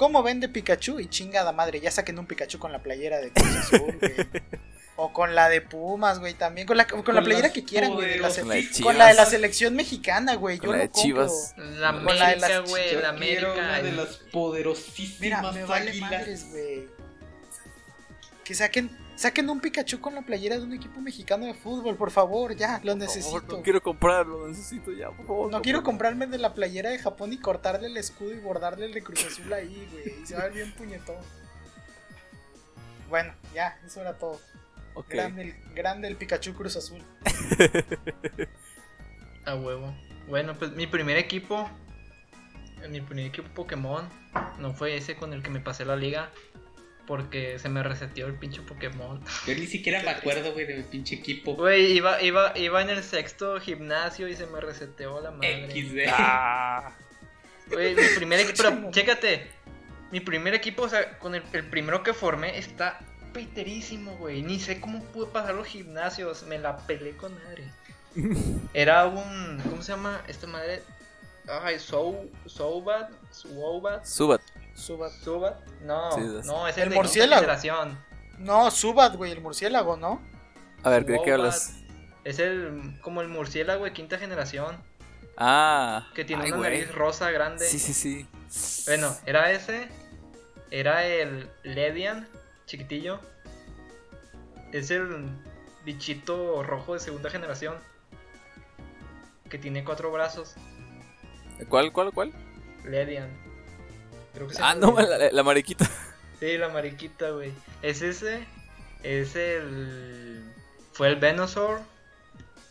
¿Cómo 0.01 0.23
vende 0.23 0.49
Pikachu? 0.49 0.99
Y 0.99 1.05
chingada 1.09 1.51
madre, 1.51 1.79
ya 1.79 1.91
saquen 1.91 2.17
un 2.17 2.25
Pikachu 2.25 2.57
con 2.57 2.71
la 2.71 2.79
playera 2.79 3.19
de 3.21 3.29
Cruz 3.29 3.55
Azul, 3.55 3.99
güey. 4.01 4.15
O 4.95 5.13
con 5.13 5.35
la 5.35 5.47
de 5.47 5.61
Pumas, 5.61 6.17
güey, 6.17 6.33
también. 6.33 6.65
Con 6.65 6.77
la, 6.77 6.87
con 6.87 7.03
la 7.13 7.21
playera 7.21 7.49
las 7.49 7.51
que 7.53 7.63
quieran, 7.63 7.93
güey. 7.93 8.17
la 8.17 8.29
Con 8.29 8.47
la 8.49 8.55
de 8.55 8.67
con 8.81 8.97
la 8.97 9.07
de 9.09 9.13
la 9.13 9.25
selección 9.27 9.75
mexicana, 9.75 10.33
güey. 10.37 10.57
Yo 10.57 10.63
Con 10.63 10.71
la 10.71 10.77
lo 10.77 10.81
de 10.85 10.89
compro. 10.89 11.03
Chivas. 11.03 11.53
La 11.55 11.91
Con 11.93 12.17
la 12.17 12.29
de 12.29 12.35
las 12.37 12.49
América, 12.49 12.69
güey, 12.71 12.83
la 12.95 13.15
quiero 13.15 13.53
una 13.53 13.75
América. 13.77 13.81
de 13.83 13.91
las 13.91 14.07
poderosísimas 14.31 15.19
Mira, 15.19 15.51
me 15.51 15.65
vale 15.65 15.91
águilas. 15.91 16.09
madres, 16.11 16.49
güey. 16.49 16.87
Que 18.43 18.55
saquen, 18.55 18.89
saquen 19.15 19.49
un 19.49 19.59
Pikachu 19.59 19.99
con 19.99 20.15
la 20.15 20.21
playera 20.21 20.57
de 20.57 20.63
un 20.63 20.73
equipo 20.73 20.99
mexicano 21.01 21.45
de 21.45 21.53
fútbol, 21.53 21.95
por 21.95 22.11
favor, 22.11 22.55
ya, 22.55 22.75
lo 22.75 22.77
Por 22.77 22.83
favor, 22.83 22.97
necesito. 22.97 23.57
no 23.57 23.63
quiero 23.63 23.81
comprarlo, 23.81 24.47
necesito 24.47 24.91
ya, 24.91 25.11
por 25.11 25.25
favor. 25.25 25.51
No 25.51 25.61
quiero 25.61 25.83
comprarme 25.83 26.27
de 26.27 26.37
la 26.37 26.53
playera 26.53 26.89
de 26.89 26.99
Japón 26.99 27.33
y 27.33 27.37
cortarle 27.37 27.87
el 27.87 27.97
escudo 27.97 28.33
y 28.33 28.39
bordarle 28.39 28.85
el 28.85 28.93
de 28.93 29.03
Cruz 29.03 29.25
Azul 29.25 29.51
ahí, 29.53 29.87
güey. 29.91 30.21
Y 30.21 30.25
se 30.25 30.35
va 30.35 30.41
a 30.41 30.43
ver 30.45 30.53
bien 30.53 30.71
puñetón. 30.73 31.17
Bueno, 33.09 33.33
ya, 33.53 33.79
eso 33.85 34.01
era 34.01 34.17
todo. 34.17 34.39
Grande, 35.09 35.41
el, 35.41 35.73
grande 35.73 36.07
el 36.07 36.15
Pikachu 36.15 36.53
Cruz 36.53 36.75
Azul. 36.75 37.03
A 39.45 39.55
huevo. 39.55 39.93
Bueno, 40.27 40.55
pues 40.57 40.71
mi 40.71 40.87
primer 40.87 41.17
equipo. 41.17 41.69
Mi 42.89 43.01
primer 43.01 43.27
equipo 43.27 43.47
Pokémon. 43.53 44.07
No 44.59 44.73
fue 44.73 44.95
ese 44.95 45.15
con 45.15 45.33
el 45.33 45.43
que 45.43 45.49
me 45.49 45.59
pasé 45.59 45.85
la 45.85 45.95
liga. 45.95 46.29
Porque 47.11 47.59
se 47.59 47.67
me 47.67 47.83
reseteó 47.83 48.25
el 48.27 48.35
pinche 48.35 48.61
Pokémon. 48.61 49.21
Yo 49.45 49.53
ni 49.53 49.67
siquiera 49.67 50.01
me 50.01 50.11
acuerdo, 50.11 50.53
güey, 50.53 50.65
de 50.65 50.77
mi 50.77 50.83
pinche 50.83 51.15
equipo. 51.15 51.55
Güey, 51.55 51.91
iba, 51.91 52.21
iba, 52.21 52.57
iba 52.57 52.81
en 52.81 52.89
el 52.89 53.03
sexto 53.03 53.59
gimnasio 53.59 54.29
y 54.29 54.35
se 54.37 54.45
me 54.45 54.61
reseteó 54.61 55.19
la 55.19 55.31
madre. 55.31 55.69
XD. 55.71 56.09
Ah, 56.09 56.93
Güey, 57.67 57.95
mi 57.95 58.07
primer 58.15 58.39
equipo. 58.39 58.63
Pero 58.63 58.91
chécate. 58.91 59.51
Mi 60.13 60.21
primer 60.21 60.53
equipo, 60.53 60.83
o 60.83 60.89
sea, 60.89 61.19
con 61.19 61.35
el, 61.35 61.43
el 61.51 61.65
primero 61.65 62.01
que 62.01 62.13
formé, 62.13 62.57
está 62.57 63.01
peterísimo, 63.33 64.15
güey. 64.15 64.41
Ni 64.41 64.61
sé 64.61 64.79
cómo 64.79 65.03
pude 65.03 65.25
pasar 65.25 65.55
los 65.55 65.67
gimnasios. 65.67 66.43
Me 66.43 66.59
la 66.59 66.77
pelé 66.77 67.17
con 67.17 67.33
madre. 67.43 67.65
Era 68.73 69.05
un. 69.07 69.59
¿Cómo 69.69 69.81
se 69.81 69.91
llama? 69.91 70.21
Esta 70.29 70.47
madre. 70.47 70.81
Ay, 71.61 71.77
Sou. 71.77 72.31
Soubat. 72.45 73.11
Subat. 73.31 74.41
Subat. 74.81 75.11
Subat. 75.11 75.65
No, 75.81 76.11
Sí, 76.11 76.21
no, 76.45 76.67
es 76.67 76.77
El 76.77 76.83
el, 76.83 76.89
de 76.89 76.95
murciélago. 76.95 77.41
generación. 77.41 77.97
No, 78.37 78.71
Subat, 78.71 79.15
güey, 79.15 79.31
el 79.31 79.41
murciélago, 79.41 79.97
¿no? 79.97 80.21
A 80.83 80.89
ver, 80.89 81.05
¿de 81.05 81.21
qué 81.23 81.33
hablas? 81.33 81.75
Es 82.23 82.39
el. 82.39 82.99
Como 83.01 83.21
el 83.21 83.27
murciélago 83.27 83.85
de 83.85 83.93
quinta 83.93 84.17
generación. 84.17 84.77
Ah. 85.37 86.07
Que 86.13 86.25
tiene 86.25 86.43
ay, 86.45 86.51
una 86.51 86.63
nariz 86.63 86.91
rosa 86.93 87.31
grande. 87.31 87.65
Sí, 87.67 87.79
sí, 87.79 87.93
sí. 87.93 88.85
Bueno, 88.87 89.15
era 89.25 89.51
ese. 89.51 89.87
Era 90.71 91.05
el 91.05 91.49
Ledian, 91.63 92.27
chiquitillo. 92.65 93.19
Es 94.71 94.89
el 94.91 95.29
bichito 95.85 96.63
rojo 96.63 96.93
de 96.93 96.99
segunda 96.99 97.29
generación. 97.29 97.75
Que 99.49 99.57
tiene 99.57 99.83
cuatro 99.83 100.11
brazos. 100.11 100.55
¿Cuál, 101.69 101.91
cuál, 101.91 102.11
cuál? 102.13 102.31
Ledian. 102.85 103.29
Creo 104.41 104.49
que 104.49 104.55
se 104.55 104.63
Ah, 104.63 104.73
no, 104.73 104.95
la, 104.99 105.31
la 105.31 105.43
mariquita. 105.43 105.87
Sí, 106.39 106.57
la 106.57 106.69
mariquita, 106.69 107.29
güey. 107.29 107.53
Es 107.83 108.01
ese. 108.01 108.43
Es 109.03 109.35
el. 109.35 110.43
Fue 110.93 111.09
el 111.09 111.17
Venusaur. 111.17 111.81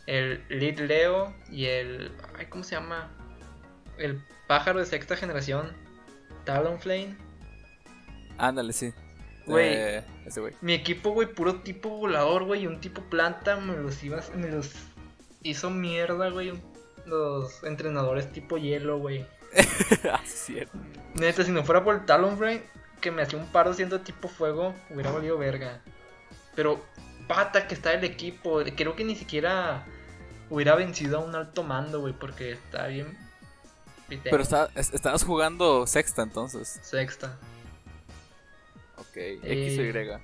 El 0.06 0.42
Lead 0.48 0.80
Leo. 0.80 1.33
Y 1.48 1.66
el. 1.66 2.11
Ay, 2.37 2.46
¿cómo 2.46 2.64
se 2.64 2.74
llama? 2.74 3.09
El 3.98 4.20
pájaro 4.48 4.80
de 4.80 4.87
sexta 4.87 5.16
generación. 5.16 5.72
Talonflame. 6.44 7.16
Ándale, 8.37 8.72
sí. 8.72 8.92
Güey. 9.46 9.72
Eh, 9.72 10.04
ese 10.26 10.40
güey. 10.40 10.54
Mi 10.62 10.72
equipo, 10.72 11.11
güey, 11.11 11.33
puro 11.33 11.61
tipo 11.61 11.90
volador, 11.90 12.46
güey, 12.46 12.62
y 12.62 12.66
un 12.66 12.80
tipo 12.80 13.02
planta, 13.02 13.56
me 13.56 13.76
los 13.76 14.02
iba, 14.02 14.20
me 14.35 14.48
los 14.48 14.72
hizo 15.44 15.70
mierda, 15.70 16.30
güey, 16.30 16.52
los 17.06 17.62
entrenadores 17.62 18.33
tipo 18.33 18.59
hielo, 18.59 18.98
güey. 18.98 19.24
ah, 20.13 20.21
sí, 20.25 20.53
cierto. 20.55 20.79
Neta, 21.15 21.45
si 21.45 21.51
no 21.51 21.65
fuera 21.65 21.83
por 21.85 21.95
el 21.97 22.05
Talonflame, 22.07 22.63
que 23.01 23.11
me 23.11 23.23
hacía 23.23 23.39
un 23.39 23.47
paro 23.47 23.75
siendo 23.75 24.01
tipo 24.01 24.29
fuego, 24.29 24.75
hubiera 24.91 25.11
valido 25.11 25.37
verga. 25.39 25.81
Pero, 26.55 26.85
pata 27.29 27.67
que 27.67 27.75
está 27.75 27.93
el 27.93 28.05
equipo, 28.05 28.61
creo 28.77 28.95
que 28.97 29.05
ni 29.05 29.17
siquiera 29.17 29.85
hubiera 30.49 30.75
vencido 30.75 31.19
a 31.19 31.25
un 31.25 31.35
alto 31.35 31.63
mando, 31.63 32.01
güey, 32.01 32.13
porque 32.13 32.53
está 32.53 32.87
bien... 32.89 33.17
pitero. 34.09 34.31
Pero 34.33 34.43
está, 34.43 34.69
es- 34.75 34.93
estabas 34.93 35.25
jugando 35.25 35.87
sexta 35.87 36.23
entonces. 36.23 36.81
Sexta, 36.83 37.39
Ok. 38.97 39.17
X 39.17 39.79
o 39.79 39.83
Eh. 39.83 40.21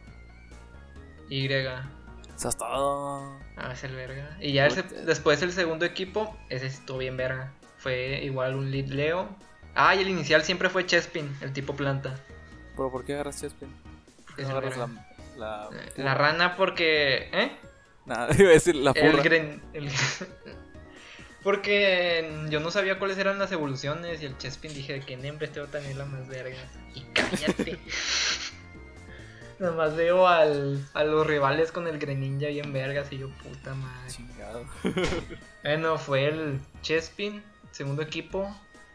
Y. 1.28 1.46
Y. 1.46 1.66
O 1.66 2.38
sea, 2.38 2.50
está. 2.50 2.66
Ah, 2.68 3.72
es 3.72 3.82
el 3.84 3.94
verga. 3.96 4.36
Y 4.40 4.52
ya 4.52 4.68
después 4.68 5.40
el 5.42 5.52
segundo 5.52 5.84
equipo, 5.86 6.36
ese 6.50 6.66
estuvo 6.66 6.98
bien 6.98 7.16
verga. 7.16 7.52
Fue 7.86 8.20
igual 8.24 8.56
un 8.56 8.72
lead 8.72 8.86
Leo. 8.86 9.28
Ah, 9.76 9.94
y 9.94 10.00
el 10.00 10.08
inicial 10.08 10.42
siempre 10.42 10.68
fue 10.68 10.86
Chespin, 10.86 11.30
el 11.40 11.52
tipo 11.52 11.76
planta. 11.76 12.18
¿Pero 12.74 12.90
por 12.90 13.04
qué 13.04 13.14
agarras 13.14 13.40
Chespin? 13.40 13.68
¿Por 14.26 14.34
qué 14.34 14.42
no 14.42 14.48
agarras 14.48 14.76
la. 15.36 15.68
Eh, 15.72 15.92
La 16.02 16.14
rana 16.14 16.56
porque... 16.56 17.28
¿Eh? 17.32 17.56
Nada, 18.04 18.34
iba 18.38 18.48
a 18.50 18.54
decir 18.54 18.74
la 18.74 18.90
El 18.90 19.22
gren... 19.22 19.62
el- 19.72 19.88
porque 21.44 22.28
yo 22.50 22.58
no 22.58 22.72
sabía 22.72 22.98
cuáles 22.98 23.18
eran 23.18 23.38
las 23.38 23.52
evoluciones 23.52 24.20
y 24.20 24.26
el 24.26 24.36
Chespin 24.36 24.74
dije 24.74 24.98
que 25.02 25.16
Nembre 25.16 25.46
este 25.46 25.60
va 25.60 25.66
a 25.66 25.70
tener 25.70 25.94
la 25.94 26.06
más 26.06 26.26
verga. 26.26 26.56
Y 26.92 27.02
cállate. 27.12 27.78
Nada 29.60 29.72
más 29.76 29.94
veo 29.94 30.26
al, 30.26 30.84
a 30.92 31.04
los 31.04 31.24
rivales 31.24 31.70
con 31.70 31.86
el 31.86 32.00
Greninja 32.00 32.48
bien 32.48 32.72
vergas 32.72 33.12
y 33.12 33.18
yo 33.18 33.28
puta 33.44 33.74
madre. 33.74 34.10
Chingado. 34.10 34.64
Bueno, 35.62 35.96
fue 35.98 36.26
el 36.26 36.60
Chespin, 36.82 37.42
segundo 37.76 38.02
equipo. 38.02 38.48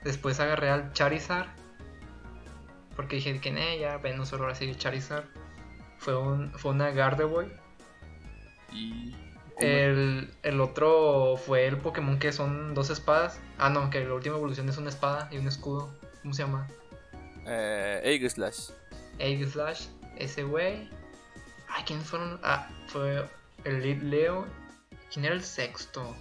Después 0.04 0.40
agarré 0.40 0.70
al 0.70 0.92
Charizard. 0.94 1.48
Porque 2.96 3.18
dije 3.18 3.40
que 3.40 3.50
en 3.50 3.58
ella, 3.58 3.98
Venusaur 3.98 4.42
ahora 4.42 4.56
sí 4.56 4.74
Charizard. 4.76 5.26
Fue, 6.00 6.18
un, 6.18 6.52
fue 6.54 6.72
una 6.72 6.90
Gardevoir. 6.92 7.48
Y. 8.72 9.16
El, 9.60 10.34
el 10.42 10.60
otro 10.60 11.38
fue 11.38 11.68
el 11.68 11.78
Pokémon 11.78 12.18
que 12.18 12.32
son 12.32 12.74
dos 12.74 12.90
espadas. 12.90 13.40
Ah, 13.60 13.70
no, 13.70 13.92
que 13.92 14.04
la 14.04 14.14
última 14.16 14.36
evolución 14.36 14.68
es 14.70 14.78
una 14.78 14.90
espada 14.90 15.30
y 15.32 15.38
un 15.38 15.48
escudo. 15.48 15.94
¿Cómo 16.24 16.34
se 16.34 16.44
llama? 16.44 16.68
Eh, 17.46 18.02
Aegislash. 18.04 18.72
Aegislash. 19.20 19.88
Ese 20.18 20.44
güey. 20.44 20.90
Ay, 21.70 21.84
¿quiénes 21.86 22.08
fueron? 22.08 22.40
Ah, 22.44 22.68
fue 22.88 23.30
el 23.64 24.10
Leo. 24.10 24.48
¿Quién 25.14 25.26
era 25.26 25.36
el 25.36 25.44
sexto? 25.44 26.16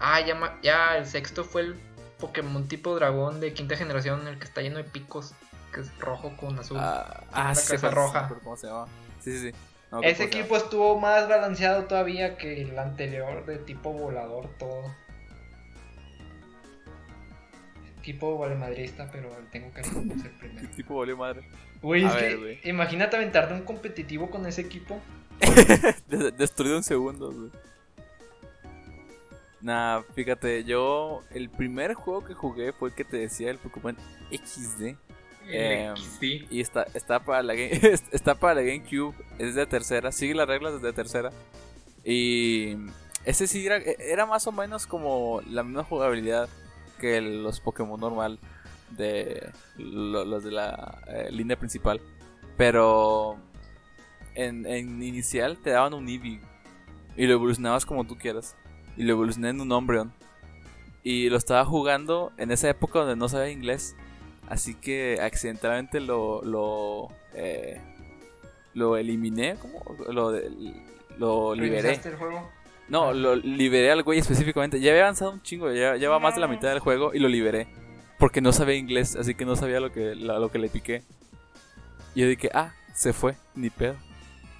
Ah, 0.00 0.20
ya, 0.20 0.34
ma- 0.34 0.58
ya 0.62 0.96
el 0.96 1.06
sexto 1.06 1.44
fue 1.44 1.62
el 1.62 1.74
Pokémon 2.18 2.66
tipo 2.68 2.94
dragón 2.94 3.40
de 3.40 3.52
quinta 3.52 3.76
generación, 3.76 4.26
el 4.26 4.38
que 4.38 4.44
está 4.44 4.62
lleno 4.62 4.78
de 4.78 4.84
picos, 4.84 5.34
que 5.72 5.80
es 5.82 5.98
rojo 5.98 6.36
con 6.36 6.58
azul. 6.58 6.78
Ah, 6.80 7.24
ah, 7.32 7.42
una 7.46 7.54
sí, 7.54 7.66
cabeza 7.68 7.90
roja. 7.90 8.28
sí, 8.28 8.34
¿Cómo 8.42 8.56
se 8.56 8.66
llama? 8.66 8.86
Sí, 9.20 9.38
sí. 9.38 9.52
No, 9.92 10.02
Ese 10.02 10.24
equipo 10.24 10.56
estuvo 10.56 10.98
más 11.00 11.28
balanceado 11.28 11.84
todavía 11.84 12.36
que 12.38 12.62
el 12.62 12.78
anterior 12.78 13.44
de 13.44 13.58
tipo 13.58 13.92
volador 13.92 14.48
todo. 14.58 14.84
Tipo 18.02 18.38
valemadrista, 18.38 19.08
pero 19.12 19.28
tengo 19.52 19.70
cariño 19.72 20.08
por 20.14 20.22
ser 20.22 20.32
primero. 20.38 20.60
¿Qué 20.70 20.74
tipo 20.76 20.98
valió 20.98 21.16
madre? 21.18 21.42
Güey, 21.82 22.04
es 22.06 22.14
ver, 22.14 22.60
que 22.60 22.68
imagínate 22.70 23.16
aventarte 23.16 23.52
un 23.52 23.62
competitivo 23.62 24.30
con 24.30 24.46
ese 24.46 24.62
equipo. 24.62 24.98
Des- 26.08 26.36
Destruido 26.36 26.76
en 26.76 26.82
segundos, 26.82 27.34
güey. 27.34 27.50
Nah, 29.62 30.02
fíjate, 30.14 30.64
yo. 30.64 31.22
El 31.30 31.50
primer 31.50 31.94
juego 31.94 32.24
que 32.24 32.34
jugué 32.34 32.72
fue 32.72 32.88
el 32.90 32.94
que 32.94 33.04
te 33.04 33.16
decía, 33.18 33.50
el 33.50 33.58
Pokémon 33.58 33.96
XD. 34.30 34.96
Em, 35.52 35.96
sí. 35.96 36.46
Y 36.50 36.60
está, 36.60 36.86
está, 36.94 37.20
para 37.24 37.42
la 37.42 37.54
game, 37.54 37.70
está 38.12 38.34
para 38.34 38.54
la 38.54 38.62
GameCube, 38.62 39.14
es 39.38 39.54
de 39.54 39.66
tercera, 39.66 40.12
sigue 40.12 40.34
las 40.34 40.46
reglas 40.48 40.80
de 40.80 40.92
tercera. 40.92 41.30
Y 42.04 42.76
ese 43.24 43.46
sí 43.46 43.66
era, 43.66 43.76
era 43.78 44.26
más 44.26 44.46
o 44.46 44.52
menos 44.52 44.86
como 44.86 45.40
la 45.48 45.62
misma 45.62 45.84
jugabilidad 45.84 46.48
que 47.00 47.20
los 47.20 47.60
Pokémon 47.60 47.98
normal 48.00 48.38
de 48.90 49.50
lo- 49.76 50.24
los 50.24 50.44
de 50.44 50.50
la 50.52 51.02
eh, 51.08 51.28
línea 51.32 51.58
principal. 51.58 52.00
Pero 52.56 53.36
en, 54.34 54.66
en 54.66 55.02
inicial 55.02 55.58
te 55.58 55.70
daban 55.70 55.94
un 55.94 56.08
Eevee 56.08 56.40
y 57.16 57.26
lo 57.26 57.32
evolucionabas 57.34 57.84
como 57.86 58.04
tú 58.06 58.16
quieras. 58.16 58.56
Y 58.96 59.04
lo 59.04 59.12
evolucioné 59.12 59.50
en 59.50 59.60
un 59.60 59.72
Umbreon. 59.72 60.12
Y 61.02 61.28
lo 61.30 61.36
estaba 61.38 61.64
jugando 61.64 62.32
en 62.36 62.50
esa 62.50 62.68
época 62.68 63.00
donde 63.00 63.16
no 63.16 63.28
sabía 63.28 63.50
inglés. 63.50 63.96
Así 64.48 64.74
que 64.74 65.18
accidentalmente 65.22 66.00
lo. 66.00 66.42
lo. 66.42 67.08
eh, 67.34 67.80
lo 68.74 68.96
eliminé. 68.96 69.56
¿Cómo? 69.56 69.82
Lo, 70.12 70.32
lo 71.18 71.54
liberé. 71.54 71.82
¿Reiniciaste 71.82 72.08
el 72.10 72.16
juego? 72.16 72.50
No, 72.88 73.12
lo 73.12 73.36
liberé 73.36 73.90
al 73.92 74.02
güey 74.02 74.18
específicamente. 74.18 74.80
Ya 74.80 74.90
había 74.90 75.02
avanzado 75.02 75.30
un 75.32 75.42
chingo, 75.42 75.70
ya 75.72 75.96
lleva 75.96 76.18
más 76.18 76.34
de 76.34 76.40
la 76.40 76.48
mitad 76.48 76.68
del 76.70 76.80
juego 76.80 77.14
y 77.14 77.18
lo 77.20 77.28
liberé. 77.28 77.68
Porque 78.18 78.40
no 78.40 78.52
sabía 78.52 78.74
inglés, 78.76 79.16
así 79.16 79.34
que 79.34 79.44
no 79.46 79.54
sabía 79.56 79.80
lo 79.80 79.92
que, 79.92 80.14
la- 80.14 80.38
lo 80.38 80.50
que 80.50 80.58
le 80.58 80.68
piqué. 80.68 81.02
Y 82.14 82.20
yo 82.22 82.26
dije, 82.28 82.50
ah, 82.52 82.72
se 82.92 83.12
fue, 83.12 83.36
ni 83.54 83.70
pedo. 83.70 83.94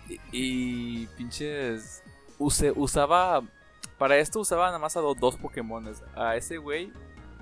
Y, 0.09 0.19
y 0.33 1.07
pinches. 1.19 2.03
Use, 2.39 2.73
usaba. 2.75 3.43
Para 4.01 4.17
esto 4.19 4.41
usaba 4.41 4.67
nada 4.67 4.79
más 4.81 4.97
a 4.97 5.01
do- 5.01 5.15
dos 5.15 5.37
Pokémones. 5.37 6.03
A 6.17 6.35
ese 6.35 6.57
güey, 6.57 6.91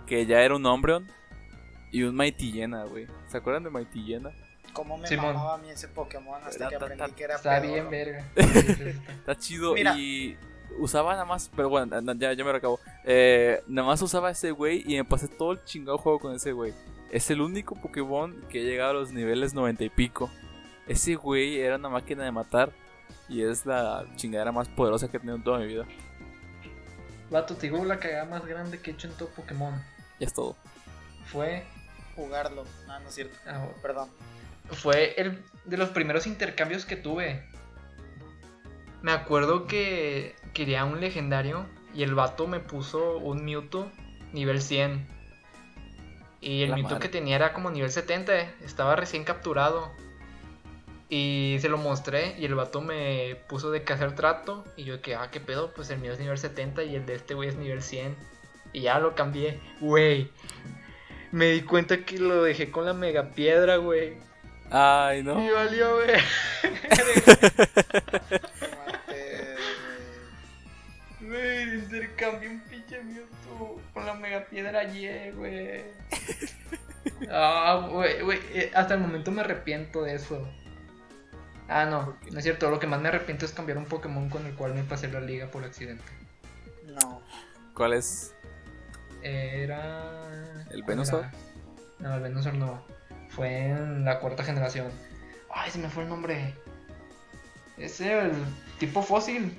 que 0.07 0.27
ya 0.27 0.41
era 0.43 0.55
un 0.57 0.67
Umbreon. 0.67 1.07
Y 1.93 2.03
un 2.03 2.15
Mighty 2.17 2.53
Llena, 2.53 2.85
güey. 2.85 3.07
¿Se 3.29 3.39
acuerdan 3.39 3.63
de 3.63 3.71
Mighty 3.71 4.01
Llena? 4.03 4.31
Cómo 4.75 4.99
me 4.99 5.07
Simón. 5.09 5.27
mamaba 5.35 5.55
a 5.55 5.59
mí 5.59 5.71
ese 5.71 5.89
Pokémon 5.89 6.43
hasta 6.45 6.65
Ta- 6.65 6.69
que 6.69 6.77
aprendí 6.77 6.99
ta- 6.99 7.15
que 7.15 7.25
era 7.25 7.37
Está 7.37 7.61
bien, 7.61 7.89
verga. 7.89 8.25
Sí, 8.37 8.61
sí, 8.75 8.83
está. 9.09 9.35
Chido 9.37 9.73
Mira. 9.75 9.97
y 9.97 10.37
usaba 10.81 11.13
nada 11.13 11.25
más, 11.25 11.51
pero 11.57 11.69
bueno, 11.71 11.99
ya, 12.17 12.33
ya 12.35 12.45
me 12.45 12.51
lo 12.51 12.59
acabo. 12.59 12.79
Eh, 13.05 13.63
nada 13.69 13.87
más 13.89 14.03
usaba 14.03 14.31
ese 14.31 14.51
güey 14.51 14.83
y 14.87 14.97
me 14.97 15.05
pasé 15.05 15.29
todo 15.29 15.53
el 15.53 15.65
chingado 15.65 15.97
juego 15.97 16.19
con 16.19 16.35
ese 16.35 16.53
güey. 16.53 16.75
Es 17.11 17.31
el 17.31 17.41
único 17.41 17.75
Pokémon 17.77 18.39
que 18.51 18.61
ha 18.61 18.65
llegado 18.65 18.91
a 18.91 18.95
los 18.95 19.13
niveles 19.13 19.55
90 19.55 19.85
y 19.85 19.89
pico. 19.91 20.29
Ese 20.87 21.15
güey 21.15 21.59
era 21.61 21.77
una 21.77 21.89
máquina 21.89 22.25
de 22.25 22.33
matar 22.33 22.71
y 23.31 23.43
es 23.43 23.65
la 23.65 24.05
chingadera 24.17 24.53
más 24.53 24.69
poderosa 24.69 25.09
que 25.11 25.17
he 25.17 25.21
tenido 25.21 25.37
en 25.37 25.43
toda 25.45 25.59
mi 25.61 25.67
vida. 25.69 25.87
Vato, 27.31 27.57
te 27.57 27.63
digo 27.69 27.85
la 27.85 27.99
cagada 27.99 28.25
más 28.25 28.45
grande 28.47 28.81
que 28.81 28.91
he 28.91 28.95
hecho 28.95 29.09
en 29.09 29.15
todo 29.15 29.29
Pokémon. 29.29 29.75
Ya 30.19 30.27
es 30.27 30.33
todo. 30.35 30.57
Fue. 31.27 31.65
Jugarlo. 32.17 32.65
No, 32.87 33.01
no 33.01 33.09
es 33.09 33.15
cierto. 33.15 33.37
ah, 33.47 33.67
Perdón. 33.83 34.09
fue 34.73 35.15
el 35.21 35.43
de 35.65 35.77
los 35.77 35.91
primeros 35.91 36.27
intercambios 36.27 36.85
que 36.85 36.97
tuve. 36.97 37.45
Me 39.03 39.13
acuerdo 39.13 39.67
que 39.67 40.35
quería 40.55 40.85
un 40.85 41.01
legendario 41.01 41.67
y 41.95 42.03
el 42.03 42.15
vato 42.15 42.47
me 42.49 42.59
puso 42.61 43.19
un 43.19 43.45
Mewtwo 43.45 43.91
nivel 44.33 44.61
100. 44.61 45.07
Y 46.41 46.63
el 46.63 46.71
La 46.71 46.77
Mewtwo 46.77 46.95
madre. 46.97 47.03
que 47.09 47.13
tenía 47.13 47.37
era 47.37 47.53
como 47.53 47.71
nivel 47.71 47.91
70, 47.91 48.33
estaba 48.65 48.97
recién 48.97 49.25
capturado. 49.25 49.93
Y 51.11 51.57
se 51.61 51.71
lo 51.71 51.79
mostré 51.79 52.35
y 52.39 52.45
el 52.45 52.55
vato 52.55 52.83
me 52.83 53.37
puso 53.49 53.71
de 53.71 53.83
que 53.83 53.93
hacer 53.93 54.15
trato. 54.15 54.65
Y 54.77 54.85
yo 54.85 55.01
que, 55.01 55.15
ah, 55.15 55.31
qué 55.31 55.41
pedo, 55.41 55.73
pues 55.75 55.91
el 55.91 55.99
mío 55.99 56.13
es 56.13 56.19
nivel 56.19 56.39
70 56.39 56.85
y 56.85 56.97
el 56.97 57.07
de 57.07 57.15
este 57.15 57.35
güey 57.35 57.49
es 57.49 57.57
nivel 57.57 57.83
100. 57.83 58.15
Y 58.73 58.83
ya 58.83 58.99
lo 58.99 59.15
cambié. 59.15 59.59
Güey, 59.81 60.31
me 61.33 61.47
di 61.47 61.63
cuenta 61.63 62.05
que 62.05 62.19
lo 62.19 62.43
dejé 62.43 62.71
con 62.71 62.85
la 62.85 62.93
mega 62.93 63.31
piedra, 63.31 63.77
güey. 63.77 64.19
Ay, 64.71 65.23
no. 65.23 65.43
Y 65.43 65.51
valió, 65.51 65.97
güey. 65.97 66.09
Güey, 71.21 71.75
intercambié 71.75 72.49
un 72.49 72.61
pinche 72.61 73.03
Mewtwo 73.03 73.83
con 73.93 74.07
la 74.07 74.15
mega 74.15 74.47
piedra 74.47 74.81
ayer, 74.81 75.35
güey. 75.35 75.83
Ah, 77.31 77.89
güey, 77.91 78.23
güey, 78.23 78.39
eh, 78.53 78.71
hasta 78.75 78.95
el 78.95 79.01
momento 79.01 79.33
me 79.33 79.41
arrepiento 79.41 80.03
de 80.03 80.15
eso. 80.15 80.47
Ah, 81.69 81.85
no, 81.85 82.17
no 82.31 82.39
es 82.39 82.45
cierto. 82.45 82.71
Lo 82.71 82.79
que 82.81 82.87
más 82.87 83.01
me 83.01 83.09
arrepiento 83.09 83.45
es 83.45 83.53
cambiar 83.53 83.79
un 83.79 83.85
Pokémon 83.85 84.29
con 84.31 84.47
el 84.47 84.55
cual 84.55 84.75
me 84.75 84.83
pasé 84.85 85.09
la 85.09 85.21
liga 85.21 85.47
por 85.51 85.65
accidente. 85.65 86.05
No. 86.87 87.21
¿Cuál 87.75 87.93
es? 87.93 88.35
Era. 89.23 90.63
¿El 90.71 90.83
¿cuál 90.83 90.97
Venusaur? 90.97 91.21
era? 91.25 91.33
No, 91.99 92.15
el 92.15 92.23
Venusaur 92.23 92.55
no. 92.55 92.83
Fue 93.29 93.67
en 93.67 94.05
la 94.05 94.19
cuarta 94.21 94.43
generación. 94.45 94.91
Ay, 95.55 95.71
se 95.71 95.79
me 95.79 95.89
fue 95.89 96.05
el 96.05 96.09
nombre. 96.09 96.55
Es 97.77 98.01
el 98.01 98.33
tipo 98.79 99.03
fósil. 99.03 99.57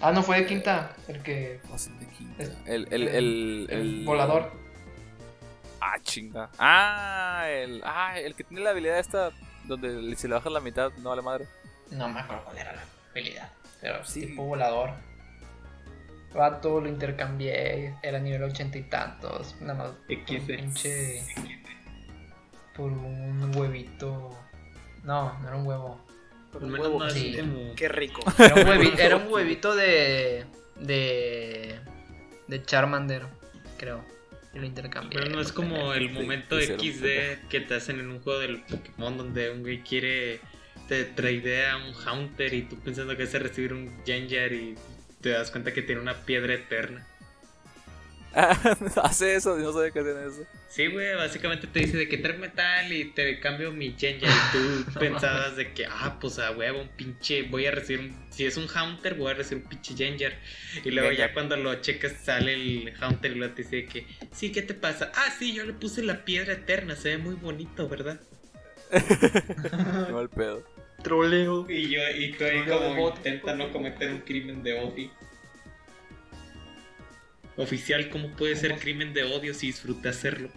Ah, 0.00 0.12
no, 0.12 0.22
fue 0.22 0.40
de 0.40 0.46
quinta. 0.46 0.94
El 1.08 1.22
que. 1.22 1.60
Fósil 1.68 1.98
de 1.98 2.06
quinta. 2.08 2.42
Es- 2.42 2.50
El, 2.66 2.86
el, 2.90 3.08
el, 3.08 3.08
El, 3.08 3.66
el- 3.70 4.04
volador. 4.04 4.52
Ah, 5.80 5.98
chinga. 6.02 6.50
Ah, 6.58 7.44
el, 7.48 7.82
ah, 7.84 8.18
el 8.18 8.34
que 8.34 8.44
tiene 8.44 8.62
la 8.62 8.70
habilidad 8.70 8.98
esta 8.98 9.30
donde 9.64 10.14
si 10.16 10.28
le 10.28 10.34
bajas 10.34 10.52
la 10.52 10.60
mitad 10.60 10.92
no 10.98 11.10
vale 11.10 11.22
madre. 11.22 11.46
No 11.90 12.08
me 12.08 12.20
acuerdo 12.20 12.44
cuál 12.44 12.58
era 12.58 12.72
la 12.74 12.82
habilidad. 13.10 13.50
Pero 13.80 14.04
Sí. 14.04 14.26
tipo 14.26 14.44
volador. 14.44 14.90
Vato, 16.34 16.80
lo 16.80 16.88
intercambié. 16.88 17.94
Era 18.02 18.18
nivel 18.18 18.42
ochenta 18.44 18.78
y 18.78 18.82
tantos. 18.84 19.54
Nada 19.60 19.74
más. 19.74 19.90
por 19.90 20.10
un 20.38 20.46
pinche. 20.46 21.22
Por 22.74 22.90
un 22.92 23.52
huevito. 23.54 24.30
No, 25.04 25.38
no 25.40 25.48
era 25.48 25.56
un 25.56 25.66
huevo. 25.66 26.00
Al 26.54 26.64
un 26.64 26.72
huevo, 26.78 27.10
sí. 27.10 27.36
como- 27.38 27.74
Qué 27.74 27.88
rico. 27.88 28.22
Era 28.38 28.54
un 28.54 28.68
huevito, 28.68 28.98
era 29.02 29.16
un 29.16 29.32
huevito 29.32 29.74
de. 29.74 30.46
de. 30.80 31.78
de 32.48 32.62
Charmander, 32.64 33.26
creo. 33.78 34.02
Lo. 34.54 35.10
Pero 35.10 35.30
no 35.30 35.40
es 35.40 35.52
como 35.52 35.94
el 35.94 36.10
momento 36.10 36.60
sí, 36.60 36.66
sí, 36.78 36.92
XD 36.92 37.48
que 37.48 37.60
te 37.60 37.74
hacen 37.74 38.00
en 38.00 38.10
un 38.10 38.20
juego 38.20 38.38
del 38.38 38.62
Pokémon 38.62 39.16
donde 39.16 39.50
un 39.50 39.62
güey 39.62 39.82
quiere, 39.82 40.40
te 40.88 41.04
traidea 41.04 41.76
un 41.76 41.94
Haunter 41.94 42.52
y 42.52 42.62
tú 42.62 42.78
pensando 42.78 43.16
que 43.16 43.22
es 43.22 43.32
recibir 43.32 43.72
un 43.72 43.92
Gengar 44.04 44.52
y 44.52 44.76
te 45.20 45.30
das 45.30 45.50
cuenta 45.50 45.72
que 45.72 45.82
tiene 45.82 46.00
una 46.00 46.14
piedra 46.14 46.54
eterna. 46.54 47.06
Hace 49.02 49.34
eso, 49.34 49.58
no 49.58 49.72
sabía 49.72 49.90
que 49.90 50.00
hacían 50.00 50.26
eso. 50.26 50.46
Sí, 50.68 50.86
güey, 50.86 51.14
básicamente 51.14 51.66
te 51.66 51.80
dice 51.80 51.98
de 51.98 52.08
que 52.08 52.16
trae 52.16 52.38
metal 52.38 52.90
y 52.90 53.12
te 53.12 53.38
cambio 53.40 53.72
mi 53.72 53.94
Gengar 53.96 54.30
y 54.30 54.56
tú 54.56 54.92
pensabas 54.98 55.56
de 55.56 55.72
que, 55.72 55.84
ah, 55.86 56.16
pues 56.20 56.38
a 56.38 56.50
huevo, 56.52 56.80
un 56.80 56.88
pinche, 56.88 57.42
voy 57.42 57.66
a 57.66 57.70
recibir 57.72 58.00
un, 58.00 58.26
si 58.30 58.46
es 58.46 58.56
un 58.56 58.68
Haunter, 58.68 59.14
voy 59.14 59.32
a 59.32 59.34
recibir 59.34 59.64
un 59.64 59.68
pinche 59.68 59.94
Gengar. 59.94 60.32
Y 60.82 60.90
luego 60.90 61.12
ya 61.12 61.34
cuando 61.34 61.56
lo 61.56 61.74
checas 61.82 62.14
sale 62.22 62.54
el 62.54 62.94
Haunter 63.00 63.32
y 63.32 63.34
luego 63.34 63.54
te 63.54 63.62
dice 63.64 63.76
de 63.76 63.86
que, 63.86 64.06
sí, 64.32 64.50
¿qué 64.50 64.62
te 64.62 64.72
pasa? 64.72 65.12
Ah, 65.14 65.34
sí, 65.38 65.52
yo 65.52 65.64
le 65.64 65.74
puse 65.74 66.02
la 66.02 66.24
piedra 66.24 66.54
eterna, 66.54 66.96
se 66.96 67.10
ve 67.10 67.18
muy 67.18 67.34
bonito, 67.34 67.88
¿verdad? 67.88 68.20
No 70.10 70.28
pedo. 70.28 70.64
Troleo. 71.02 71.66
Y 71.68 71.88
yo, 71.88 72.00
y 72.16 72.32
tú 72.32 72.44
ahí 72.44 72.64
como 72.64 73.08
intenta 73.08 73.54
no 73.54 73.72
cometer 73.72 74.10
un 74.10 74.20
crimen 74.20 74.62
de 74.62 74.80
odio. 74.80 75.10
Oficial, 77.62 78.10
¿cómo 78.10 78.28
puede 78.36 78.56
ser 78.56 78.78
crimen 78.78 79.12
de 79.14 79.24
odio 79.24 79.54
si 79.54 79.68
disfruté 79.68 80.08
hacerlo? 80.08 80.50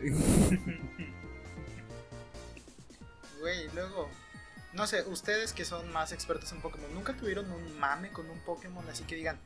güey, 3.40 3.68
luego. 3.74 4.10
No 4.72 4.86
sé, 4.86 5.02
ustedes 5.02 5.52
que 5.52 5.64
son 5.64 5.90
más 5.92 6.12
expertos 6.12 6.52
en 6.52 6.60
Pokémon, 6.60 6.92
¿nunca 6.94 7.14
tuvieron 7.16 7.50
un 7.50 7.78
mame 7.78 8.10
con 8.10 8.28
un 8.30 8.38
Pokémon 8.40 8.86
así 8.90 9.04
que 9.04 9.16
digan, 9.16 9.40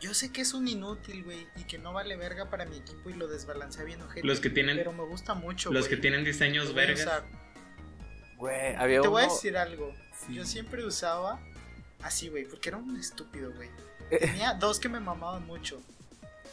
yo 0.00 0.14
sé 0.14 0.30
que 0.32 0.40
es 0.40 0.54
un 0.54 0.68
inútil, 0.68 1.24
güey, 1.24 1.46
y 1.56 1.64
que 1.64 1.78
no 1.78 1.92
vale 1.92 2.16
verga 2.16 2.48
para 2.48 2.64
mi 2.64 2.76
equipo 2.76 3.10
y 3.10 3.14
lo 3.14 3.26
desbalancea 3.26 3.84
bien 3.84 4.00
ojete, 4.02 4.26
Los 4.26 4.40
que 4.40 4.50
tienen- 4.50 4.76
pero 4.76 4.92
me 4.92 5.04
gusta 5.04 5.34
mucho, 5.34 5.72
Los 5.72 5.88
que 5.88 5.96
tienen 5.96 6.24
diseños 6.24 6.72
vergas. 6.74 7.22
Güey, 8.36 8.76
había 8.76 9.00
Te 9.00 9.08
uno. 9.08 9.10
voy 9.10 9.24
a 9.24 9.26
decir 9.26 9.56
algo. 9.56 9.92
Sí. 10.26 10.34
Yo 10.34 10.44
siempre 10.44 10.84
usaba 10.86 11.40
así, 12.02 12.28
güey, 12.28 12.44
porque 12.44 12.68
era 12.68 12.78
un 12.78 12.96
estúpido, 12.96 13.52
güey. 13.52 13.68
Eh. 14.10 14.18
Tenía 14.20 14.54
dos 14.54 14.78
que 14.78 14.88
me 14.88 15.00
mamaban 15.00 15.44
mucho. 15.44 15.82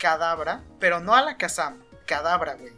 Cadabra, 0.09 0.63
pero 0.79 0.99
no 0.99 1.15
a 1.15 1.21
la 1.23 1.35
Kazam. 1.35 1.81
Cadabra, 2.05 2.53
güey. 2.53 2.73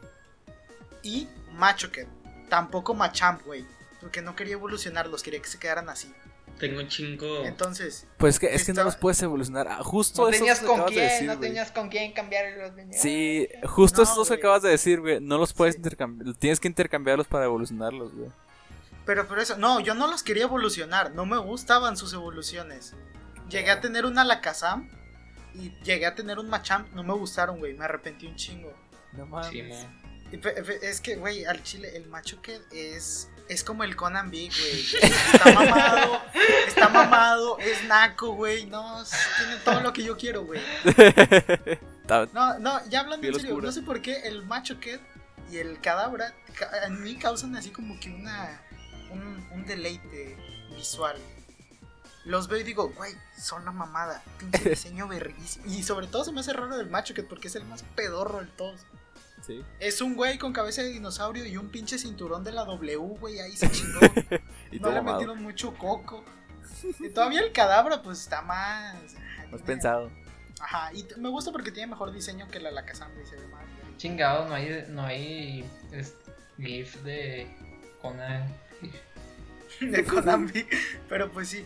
Y 1.03 1.27
Machoken. 1.51 2.07
Tampoco 2.47 2.93
Machamp, 2.93 3.43
güey. 3.45 3.65
Porque 3.99 4.21
no 4.21 4.33
quería 4.33 4.53
evolucionarlos, 4.53 5.23
quería 5.23 5.41
que 5.41 5.49
se 5.49 5.59
quedaran 5.59 5.89
así. 5.89 6.13
Tengo 6.57 6.79
un 6.79 6.87
chingo. 6.87 7.43
Entonces, 7.43 8.07
Pues 8.17 8.35
es 8.35 8.39
que, 8.39 8.55
es 8.55 8.63
que 8.63 8.71
no 8.71 8.85
los 8.85 8.95
puedes 8.95 9.21
evolucionar. 9.21 9.67
Ah, 9.67 9.83
justo 9.83 10.23
No 10.23 10.29
tenías 10.31 10.61
con 10.61 10.79
de 10.79 10.85
quién, 10.85 11.03
decir, 11.03 11.27
no 11.27 11.37
tenías 11.37 11.71
con 11.73 11.89
quién 11.89 12.13
cambiar 12.13 12.45
los 12.57 12.73
niños. 12.75 12.95
Sí, 12.97 13.49
justo 13.65 13.97
No, 13.97 14.03
esos 14.03 14.15
dos 14.15 14.27
que 14.29 14.35
acabas 14.35 14.61
de 14.61 14.69
decir, 14.69 15.01
güey. 15.01 15.19
No 15.19 15.37
los 15.37 15.51
puedes 15.53 15.75
Sí. 15.75 15.79
intercambiar. 15.79 16.33
Tienes 16.35 16.61
que 16.61 16.69
intercambiarlos 16.69 17.27
para 17.27 17.43
evolucionarlos, 17.43 18.15
güey. 18.15 18.29
pero 19.05 19.27
por 19.27 19.39
eso, 19.39 19.57
no, 19.57 19.81
yo 19.81 19.93
no 19.95 20.07
los 20.07 20.23
quería 20.23 20.43
evolucionar. 20.43 21.11
No 21.13 21.25
me 21.25 21.37
gustaban 21.37 21.97
sus 21.97 22.13
evoluciones. 22.13 22.93
Llegué 23.49 23.71
a 23.71 23.81
tener 23.81 24.05
una 24.05 24.21
Alakazam 24.21 24.89
y 25.59 25.73
llegué 25.83 26.05
a 26.05 26.15
tener 26.15 26.39
un 26.39 26.49
Machamp. 26.49 26.93
No 26.93 27.03
me 27.03 27.13
gustaron, 27.13 27.57
güey. 27.59 27.73
Me 27.73 27.85
arrepentí 27.85 28.27
un 28.27 28.35
chingo. 28.35 28.73
No 29.13 29.25
mames. 29.25 29.49
Sí, 29.51 30.39
Es 30.81 31.01
que, 31.01 31.15
güey, 31.15 31.45
al 31.45 31.63
chile, 31.63 31.95
el 31.95 32.07
macho 32.07 32.41
que 32.41 32.59
es. 32.71 33.29
Es 33.49 33.63
como 33.63 33.85
el 33.85 33.95
Conan 33.95 34.29
Big, 34.29 34.51
güey. 34.51 34.85
Está 35.01 35.51
mamado, 35.53 36.21
está 36.67 36.89
mamado, 36.89 37.57
es 37.59 37.81
naco, 37.85 38.33
güey. 38.33 38.65
No, 38.65 39.01
tiene 39.37 39.55
todo 39.63 39.79
lo 39.79 39.93
que 39.93 40.03
yo 40.03 40.17
quiero, 40.17 40.43
güey. 40.45 40.59
No, 42.33 42.57
no, 42.59 42.79
ya 42.87 43.01
hablando 43.01 43.27
en 43.27 43.33
serio, 43.33 43.49
oscura. 43.49 43.65
no 43.65 43.71
sé 43.73 43.81
por 43.81 44.01
qué 44.01 44.21
el 44.27 44.45
macho 44.45 44.79
que 44.79 44.97
y 45.51 45.57
el 45.57 45.81
cadabra 45.81 46.33
ca- 46.57 46.85
en 46.85 47.03
mí 47.03 47.17
causan 47.17 47.53
así 47.57 47.69
como 47.69 47.99
que 47.99 48.09
una. 48.09 48.61
Un, 49.11 49.45
un 49.51 49.65
deleite 49.65 50.37
visual. 50.75 51.17
Los 52.27 52.47
veo 52.47 52.59
y 52.59 52.63
digo, 52.63 52.89
güey, 52.89 53.13
son 53.39 53.65
la 53.65 53.71
mamada. 53.71 54.21
Pinche 54.37 54.69
diseño 54.69 55.07
verguísimo. 55.07 55.65
Y 55.67 55.81
sobre 55.83 56.07
todo 56.07 56.23
se 56.23 56.31
me 56.31 56.41
hace 56.41 56.53
raro 56.53 56.77
del 56.77 56.89
macho 56.89 57.13
que 57.13 57.23
porque 57.23 57.47
es 57.47 57.55
el 57.55 57.65
más 57.65 57.83
pedorro 57.95 58.39
de 58.41 58.47
todos. 58.47 58.85
Sí. 59.45 59.63
Es 59.79 60.01
un 60.01 60.15
güey 60.15 60.37
con 60.37 60.51
cabeza 60.51 60.81
de 60.81 60.89
dinosaurio 60.89 61.45
y 61.45 61.55
un 61.57 61.69
pinche 61.69 61.97
cinturón 61.97 62.43
de 62.43 62.51
la 62.51 62.65
W, 62.65 62.95
güey, 62.97 63.39
ahí 63.39 63.55
se 63.55 63.69
chingó. 63.71 63.99
Y 64.71 64.77
no 64.77 64.81
todo 64.81 64.91
le 64.91 64.97
mamado. 64.97 65.17
metieron 65.19 65.41
mucho 65.41 65.73
coco. 65.75 66.23
Y 66.99 67.09
todavía 67.09 67.39
el 67.39 67.53
cadabra, 67.53 68.01
pues 68.01 68.19
está 68.19 68.41
más. 68.41 68.95
Has 68.95 69.11
tiene- 69.47 69.63
pensado. 69.65 70.11
Ajá, 70.59 70.91
y 70.93 71.07
me 71.17 71.29
gusta 71.29 71.51
porque 71.53 71.71
tiene 71.71 71.87
mejor 71.91 72.11
diseño 72.11 72.49
que 72.49 72.59
la 72.59 72.69
Alakazam, 72.69 73.13
güey, 73.13 73.25
se 73.25 73.37
ve 73.37 73.47
más. 73.47 73.61
güey. 73.81 73.95
Chingado, 73.97 74.47
no 74.49 74.55
hay, 74.55 74.85
no 74.89 75.03
hay 75.05 75.63
GIF 76.57 76.95
de 77.03 77.47
Conan. 78.01 78.53
De 79.79 80.03
Konami. 80.03 80.65
Pero 81.07 81.31
pues 81.31 81.49
sí, 81.49 81.65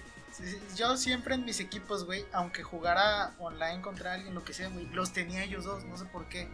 Yo 0.76 0.98
siempre 0.98 1.36
en 1.36 1.46
mis 1.46 1.60
equipos, 1.60 2.06
güey, 2.06 2.26
aunque 2.32 2.64
jugara 2.64 3.36
online 3.40 3.82
contra 3.82 4.14
alguien, 4.14 4.34
lo 4.34 4.44
que 4.44 4.54
sea, 4.54 4.70
güey, 4.70 4.88
los 4.88 5.14
tenía 5.14 5.44
ellos 5.44 5.66
dos, 5.66 5.84
no 5.86 5.98
sé 5.98 6.06
por 6.06 6.28
qué. 6.28 6.48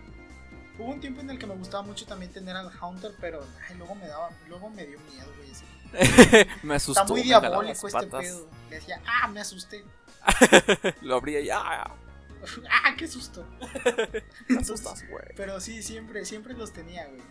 Hubo 0.77 0.91
un 0.91 0.99
tiempo 0.99 1.21
en 1.21 1.29
el 1.29 1.39
que 1.39 1.47
me 1.47 1.55
gustaba 1.55 1.83
mucho 1.83 2.05
también 2.05 2.31
tener 2.31 2.55
al 2.55 2.71
Hunter, 2.81 3.13
pero 3.19 3.43
ay, 3.67 3.77
luego 3.77 3.95
me 3.95 4.07
daba, 4.07 4.29
luego 4.47 4.69
me 4.69 4.85
dio 4.85 4.99
miedo, 5.11 5.27
güey. 5.37 5.51
ese. 5.51 6.47
me 6.63 6.75
asustó. 6.75 7.01
Está 7.01 7.13
muy 7.13 7.23
diabólico 7.23 7.87
este 7.87 7.91
patas. 7.91 8.25
pedo. 8.25 8.49
Le 8.69 8.75
decía, 8.75 9.01
ah, 9.05 9.27
me 9.27 9.39
asusté. 9.39 9.83
Lo 11.01 11.15
abría 11.15 11.39
y 11.39 11.49
¡ah! 11.49 11.95
ah, 12.69 12.95
qué 12.97 13.07
susto. 13.07 13.45
Me 14.47 14.59
asustas, 14.59 15.07
güey. 15.09 15.25
Pero 15.35 15.59
sí, 15.59 15.81
siempre, 15.81 16.25
siempre 16.25 16.53
los 16.53 16.73
tenía, 16.73 17.07
güey. 17.07 17.21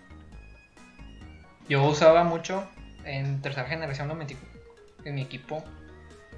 Yo 1.69 1.85
usaba 1.85 2.25
mucho 2.25 2.69
en 3.05 3.41
tercera 3.43 3.69
generación 3.69 4.09
lo 4.09 4.15
metí 4.15 4.37
en 5.05 5.15
mi 5.15 5.23
equipo. 5.23 5.65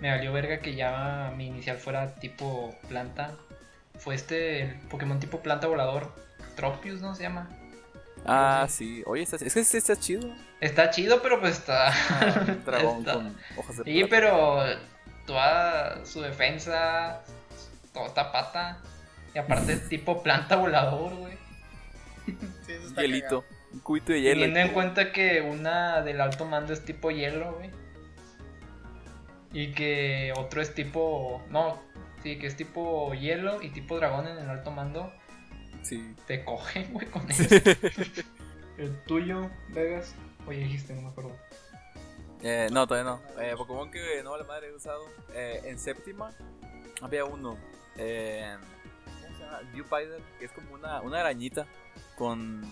Me 0.01 0.11
valió 0.11 0.33
verga 0.33 0.59
que 0.61 0.75
ya 0.75 1.33
mi 1.37 1.47
inicial 1.47 1.77
fuera 1.79 2.15
tipo 2.17 2.75
planta. 2.89 3.33
Fue 3.99 4.15
este 4.15 4.63
el 4.63 4.75
Pokémon 4.89 5.19
tipo 5.19 5.41
planta 5.41 5.67
volador. 5.67 6.13
Tropius, 6.57 7.01
¿no 7.01 7.15
se 7.15 7.23
llama? 7.25 7.49
Ah, 8.25 8.67
sí. 8.69 9.03
Oye, 9.07 9.23
está- 9.23 9.37
es 9.37 9.55
que 9.55 9.61
este 9.61 9.79
está 9.79 9.97
chido. 9.97 10.29
Está 10.61 10.91
chido, 10.91 11.21
pero 11.23 11.41
pues 11.41 11.55
está. 11.59 11.89
Ah, 11.89 12.45
un 12.49 12.65
dragón 12.65 12.99
está- 13.01 13.13
con 13.15 13.37
hojas 13.57 13.77
de 13.79 13.85
Sí, 13.85 13.93
plata. 14.05 14.09
pero 14.11 14.65
toda 15.27 16.07
su 16.07 16.21
defensa, 16.23 17.21
toda 17.93 18.07
esta 18.07 18.31
pata. 18.33 18.79
Y 19.35 19.39
aparte 19.39 19.77
tipo 19.89 20.23
planta 20.23 20.57
volador, 20.57 21.15
güey. 21.17 21.37
Sí, 22.67 22.73
eso 22.73 22.89
está 22.89 23.03
Hielito. 23.03 23.43
cagado. 23.43 23.45
Un 23.73 23.81
cubito 23.81 24.13
de 24.13 24.21
hielo. 24.23 24.41
Teniendo 24.41 24.61
en 24.61 24.69
cuenta 24.73 25.13
que 25.13 25.43
una 25.43 26.01
del 26.03 26.21
alto 26.21 26.45
mando 26.47 26.73
es 26.73 26.85
tipo 26.85 27.11
hielo, 27.11 27.55
güey. 27.55 27.71
Y 29.53 29.73
que 29.73 30.33
otro 30.37 30.61
es 30.61 30.75
tipo. 30.75 31.43
No, 31.51 31.81
sí, 32.23 32.39
que 32.39 32.47
es 32.47 32.57
tipo 32.57 33.15
hielo 33.15 33.63
y 33.63 33.71
tipo 33.71 33.97
dragón 33.97 34.27
en 34.27 34.39
el 34.39 34.49
alto 34.49 34.71
mando. 34.71 35.13
Sí. 35.83 36.15
Te 36.27 36.45
cogen, 36.45 36.93
güey, 36.93 37.07
con 37.07 37.29
eso. 37.31 37.55
el 38.77 39.03
tuyo, 39.05 39.51
Vegas. 39.71 40.15
Oye, 40.47 40.61
dijiste, 40.61 40.95
no 40.95 41.03
me 41.03 41.09
acuerdo. 41.09 41.33
Eh, 42.43 42.69
no, 42.73 42.87
todavía 42.87 43.11
no. 43.11 43.43
Eh, 43.43 43.55
Pokémon 43.57 43.91
que 43.91 44.23
no 44.23 44.31
vale 44.33 44.45
madre 44.45 44.69
he 44.69 44.73
usado. 44.73 45.03
Eh, 45.35 45.63
en 45.65 45.79
séptima 45.79 46.31
había 47.01 47.25
uno. 47.25 47.57
Eh, 47.97 48.57
¿Cómo 49.05 49.37
se 49.37 49.43
llama? 49.45 49.61
Viewpider, 49.73 50.21
que 50.39 50.45
es 50.45 50.53
como 50.53 50.75
una, 50.75 51.01
una 51.01 51.21
arañita 51.21 51.67
con. 52.17 52.63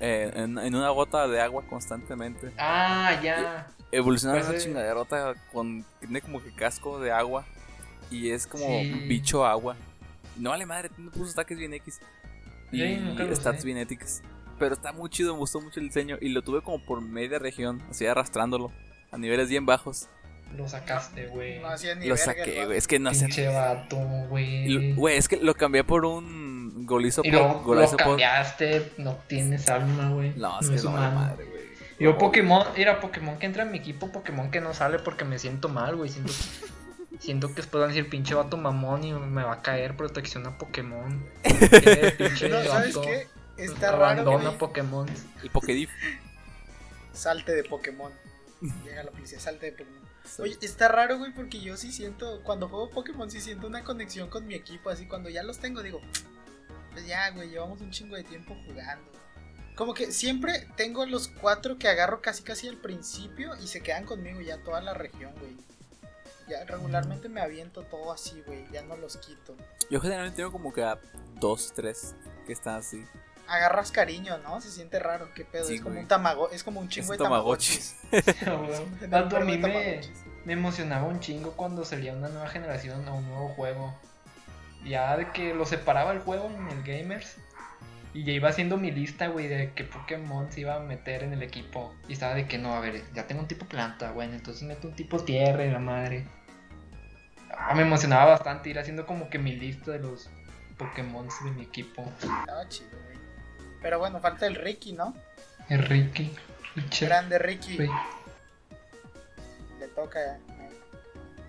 Eh, 0.00 0.30
en, 0.34 0.58
en 0.58 0.74
una 0.74 0.90
gota 0.90 1.26
de 1.28 1.40
agua 1.40 1.64
constantemente. 1.68 2.50
Ah, 2.58 3.18
ya. 3.22 3.68
Evolucionaron 3.90 4.42
una 4.42 4.50
Parece- 4.50 4.66
chingaderota 4.66 5.34
con. 5.52 5.84
Tiene 6.00 6.20
como 6.20 6.42
que 6.42 6.52
casco 6.54 7.00
de 7.00 7.10
agua. 7.12 7.44
Y 8.10 8.30
es 8.30 8.46
como 8.46 8.64
Sí. 8.66 8.92
bicho 9.06 9.44
agua. 9.46 9.76
No 10.36 10.50
vale 10.50 10.64
madre, 10.66 10.88
tiene 10.88 11.10
puros 11.10 11.32
ataques 11.32 11.58
bien 11.58 11.74
X. 11.74 12.00
Y 12.72 12.96
lo 12.96 13.34
stats 13.36 13.64
bien 13.64 13.78
X. 13.78 14.22
Pero 14.58 14.74
está 14.74 14.92
muy 14.92 15.08
chido, 15.10 15.32
me 15.34 15.38
gustó 15.40 15.60
mucho 15.60 15.80
el 15.80 15.86
diseño. 15.88 16.16
Y 16.20 16.28
lo 16.30 16.42
tuve 16.42 16.62
como 16.62 16.84
por 16.84 17.00
media 17.00 17.38
región, 17.38 17.82
así 17.90 18.06
arrastrándolo. 18.06 18.72
A 19.10 19.18
niveles 19.18 19.48
bien 19.48 19.66
bajos. 19.66 20.08
Lo 20.56 20.66
sacaste, 20.68 21.26
güey. 21.26 21.58
No 21.60 21.68
hacía 21.68 21.94
ni 21.94 22.06
Lo 22.06 22.14
verga, 22.14 22.24
saqué, 22.24 22.64
güey. 22.64 22.78
Es 22.78 22.86
que 22.86 22.98
no 22.98 23.12
sé. 23.14 23.26
Pinche 23.26 23.48
vato, 23.48 23.96
güey. 24.28 24.94
Güey, 24.94 25.16
es 25.16 25.28
que 25.28 25.36
lo 25.36 25.54
cambié 25.54 25.84
por 25.84 26.04
un 26.06 26.67
Golizo 26.88 27.20
Y 27.24 27.30
luego 27.30 27.48
lo 27.54 27.60
Golizo 27.60 27.96
Pod. 27.96 28.06
cambiaste, 28.06 28.92
no 28.98 29.14
tienes 29.28 29.68
alma, 29.68 30.10
güey. 30.10 30.32
No, 30.36 30.58
es 30.60 30.68
que 30.68 30.76
no 30.76 30.92
vale 30.92 31.08
humano. 31.08 31.20
madre, 31.20 31.44
güey. 31.44 31.58
Yo 32.00 32.12
No, 32.12 32.18
Pokémon, 32.18 32.66
era 32.76 33.00
Pokémon 33.00 33.38
que 33.38 33.46
entra 33.46 33.62
en 33.64 33.70
mi 33.70 33.78
equipo, 33.78 34.10
Pokémon 34.10 34.50
que 34.50 34.60
no 34.60 34.72
sale 34.74 34.98
porque 34.98 35.24
me 35.24 35.38
siento 35.38 35.68
mal, 35.68 35.96
güey. 35.96 36.10
Siento, 36.10 36.32
siento 37.20 37.48
que 37.48 37.54
después 37.54 37.80
van 37.80 37.90
a 37.90 37.94
decir 37.94 38.08
pinche 38.08 38.34
vato 38.34 38.56
mamón 38.56 39.04
y 39.04 39.12
me 39.12 39.42
va 39.42 39.54
a 39.54 39.62
caer 39.62 39.96
protección 39.96 40.46
a 40.46 40.58
Pokémon. 40.58 41.24
Eh, 41.44 42.14
pinche 42.16 42.48
No, 42.50 42.62
¿sabes 42.64 42.94
vato, 42.94 43.06
qué? 43.06 43.26
Está 43.56 43.92
raro, 43.92 44.04
Abandona 44.04 44.44
güey. 44.44 44.58
Pokémon. 44.58 45.08
El 45.42 45.50
Pokédif. 45.50 45.90
Salte 47.12 47.52
de 47.52 47.64
Pokémon. 47.64 48.12
Llega 48.84 49.02
la 49.02 49.10
policía, 49.10 49.40
salte 49.40 49.66
de 49.66 49.72
Pokémon. 49.72 50.08
Oye, 50.40 50.56
está 50.60 50.88
raro, 50.88 51.18
güey, 51.18 51.32
porque 51.32 51.58
yo 51.60 51.76
sí 51.76 51.90
siento, 51.90 52.42
cuando 52.44 52.68
juego 52.68 52.90
Pokémon, 52.90 53.30
sí 53.30 53.40
siento 53.40 53.66
una 53.66 53.82
conexión 53.82 54.28
con 54.28 54.46
mi 54.46 54.54
equipo. 54.54 54.90
Así, 54.90 55.06
cuando 55.06 55.28
ya 55.30 55.42
los 55.42 55.58
tengo, 55.58 55.82
digo, 55.82 56.00
pues 56.98 57.06
ya, 57.08 57.30
güey, 57.30 57.50
llevamos 57.50 57.80
un 57.80 57.90
chingo 57.90 58.16
de 58.16 58.24
tiempo 58.24 58.56
jugando. 58.66 59.08
Como 59.76 59.94
que 59.94 60.10
siempre 60.10 60.66
tengo 60.76 61.06
los 61.06 61.28
cuatro 61.28 61.78
que 61.78 61.86
agarro 61.86 62.20
casi 62.20 62.42
casi 62.42 62.66
al 62.66 62.76
principio 62.76 63.54
y 63.62 63.68
se 63.68 63.80
quedan 63.80 64.04
conmigo 64.04 64.40
ya 64.40 64.58
toda 64.64 64.80
la 64.80 64.94
región, 64.94 65.32
güey. 65.38 65.56
Ya 66.48 66.64
regularmente 66.64 67.28
me 67.28 67.40
aviento 67.40 67.84
todo 67.84 68.10
así, 68.10 68.42
güey, 68.46 68.66
ya 68.72 68.82
no 68.82 68.96
los 68.96 69.16
quito. 69.18 69.54
Yo 69.90 70.00
generalmente 70.00 70.38
tengo 70.38 70.50
como 70.50 70.72
que 70.72 70.82
a 70.82 70.98
dos, 71.38 71.72
tres 71.72 72.16
que 72.46 72.52
están 72.52 72.76
así. 72.76 73.04
Agarras 73.46 73.92
cariño, 73.92 74.38
¿no? 74.38 74.60
Se 74.60 74.70
siente 74.70 74.98
raro, 74.98 75.32
qué 75.34 75.44
pedo. 75.44 75.64
Sí, 75.64 75.74
es 75.76 75.80
como 75.80 75.92
güey. 75.92 76.02
un 76.02 76.08
tamago, 76.08 76.50
es 76.50 76.64
como 76.64 76.80
un 76.80 76.88
chingo 76.88 77.12
Es 77.12 77.18
de 77.18 77.24
Tamagotchi. 77.24 77.78
tamagotchis. 78.44 79.10
Tanto 79.10 79.36
a 79.36 79.40
mí 79.40 79.56
me, 79.56 80.00
me 80.44 80.52
emocionaba 80.52 81.06
un 81.06 81.20
chingo 81.20 81.52
cuando 81.52 81.84
salía 81.84 82.12
una 82.12 82.28
nueva 82.28 82.48
generación 82.48 83.06
o 83.06 83.14
un 83.14 83.28
nuevo 83.28 83.48
juego. 83.50 83.94
Ya 84.84 85.16
de 85.16 85.30
que 85.32 85.54
lo 85.54 85.66
separaba 85.66 86.12
el 86.12 86.20
juego 86.20 86.46
en 86.46 86.68
el 86.68 86.82
Gamers. 86.82 87.36
Y 88.14 88.24
ya 88.24 88.32
iba 88.32 88.48
haciendo 88.48 88.78
mi 88.78 88.90
lista, 88.90 89.28
güey, 89.28 89.48
de 89.48 89.72
qué 89.74 89.84
Pokémon 89.84 90.50
se 90.50 90.60
iba 90.60 90.76
a 90.76 90.80
meter 90.80 91.22
en 91.22 91.34
el 91.34 91.42
equipo. 91.42 91.94
Y 92.08 92.14
estaba 92.14 92.34
de 92.34 92.46
que 92.48 92.58
no, 92.58 92.74
a 92.74 92.80
ver, 92.80 93.02
ya 93.12 93.26
tengo 93.26 93.42
un 93.42 93.48
tipo 93.48 93.66
planta, 93.66 94.12
bueno, 94.12 94.34
entonces 94.34 94.62
meto 94.62 94.88
un 94.88 94.94
tipo 94.94 95.22
tierra 95.22 95.64
y 95.64 95.70
la 95.70 95.78
madre. 95.78 96.26
Ah, 97.56 97.74
me 97.74 97.82
emocionaba 97.82 98.24
bastante 98.32 98.70
ir 98.70 98.78
haciendo 98.78 99.06
como 99.06 99.28
que 99.28 99.38
mi 99.38 99.52
lista 99.52 99.92
de 99.92 99.98
los 99.98 100.30
Pokémon 100.78 101.28
de 101.44 101.50
mi 101.50 101.62
equipo. 101.62 102.10
Estaba 102.20 102.68
chido, 102.68 102.90
güey. 103.04 103.18
Pero 103.82 103.98
bueno, 103.98 104.20
falta 104.20 104.46
el 104.46 104.54
Ricky, 104.54 104.92
¿no? 104.92 105.14
El 105.68 105.82
Ricky, 105.82 106.32
Richard, 106.76 107.08
Grande 107.08 107.38
Ricky. 107.38 107.76
güey. 107.76 107.90
toca. 109.94 110.36
eh. 110.36 110.40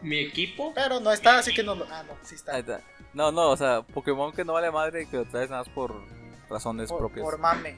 Mi 0.02 0.20
equipo, 0.20 0.74
Pero 0.74 1.00
no 1.00 1.12
está, 1.12 1.40
así 1.40 1.54
que 1.54 1.64
no 1.64 1.76
lo. 1.76 1.86
Ah, 1.92 2.04
no, 2.04 2.14
sí 2.24 2.36
está. 2.36 2.54
Ahí 2.54 2.62
está. 2.62 2.82
No, 3.14 3.32
no, 3.32 3.50
o 3.50 3.58
sea, 3.58 3.82
Pokémon 3.82 4.32
que 4.32 4.46
no 4.46 4.54
vale 4.54 4.72
madre 4.72 5.04
y 5.04 5.06
que 5.08 5.18
lo 5.18 5.26
traes 5.26 5.50
nada 5.50 5.64
más 5.64 5.74
por 5.74 5.96
razones 6.50 6.90
Por, 6.90 7.00
propias. 7.00 7.24
por 7.24 7.40
mame. 7.40 7.76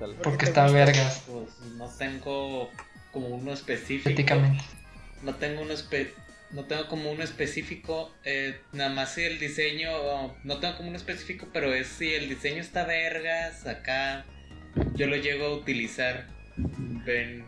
Dale. 0.00 0.14
Porque 0.22 0.44
está 0.46 0.66
vergas. 0.68 1.24
pues 1.26 1.58
no 1.76 1.88
tengo 1.98 2.68
como 3.12 3.28
uno 3.28 3.52
específico. 3.52 4.08
Éticamente. 4.10 4.62
No 5.22 5.34
tengo 5.36 5.62
uno 5.62 5.72
espe- 5.74 6.10
no 6.50 6.64
tengo 6.64 6.86
como 6.88 7.10
uno 7.10 7.22
específico, 7.24 8.10
eh, 8.24 8.60
nada 8.72 8.90
más 8.90 9.14
si 9.14 9.22
el 9.22 9.38
diseño, 9.38 9.88
no 10.44 10.58
tengo 10.58 10.76
como 10.76 10.88
uno 10.88 10.98
específico, 10.98 11.46
pero 11.52 11.72
es 11.72 11.86
si 11.86 12.12
el 12.12 12.28
diseño 12.28 12.60
está 12.60 12.84
vergas, 12.84 13.66
acá 13.66 14.24
yo 14.94 15.06
lo 15.06 15.16
llego 15.16 15.46
a 15.46 15.54
utilizar, 15.54 16.26
ven- 16.56 17.46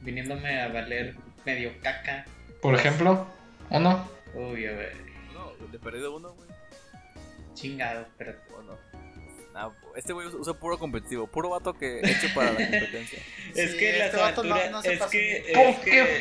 viniéndome 0.00 0.60
a 0.62 0.68
valer 0.68 1.14
medio 1.46 1.72
caca. 1.82 2.24
Por 2.60 2.74
ejemplo, 2.74 3.26
uno. 3.70 4.08
Uy, 4.34 4.66
a 4.66 4.72
ver, 4.72 4.96
No, 5.32 5.52
de 5.68 5.78
perdido 5.78 6.16
uno, 6.16 6.32
güey. 6.34 6.49
Chingado, 7.60 8.06
pero 8.18 8.34
¿O 8.56 8.62
no? 8.62 8.78
Nah, 9.52 9.68
este 9.96 10.12
güey 10.12 10.28
usa- 10.28 10.54
puro 10.54 10.78
competitivo, 10.78 11.26
puro 11.26 11.50
vato 11.50 11.74
que 11.74 11.98
hecho 11.98 12.28
para 12.34 12.52
la 12.52 12.58
competencia. 12.70 13.18
es 13.54 13.72
Sí, 13.72 13.78
que 13.78 13.92
las 13.98 14.06
este 14.06 14.16
vato 14.18 14.44
no- 14.44 14.54
aventuras, 14.54 14.70
no 14.72 14.82
se 14.82 14.92
es 14.92 14.98
pasa 15.00 15.10
que, 15.10 15.36
es 15.38 15.78
que, 15.80 16.18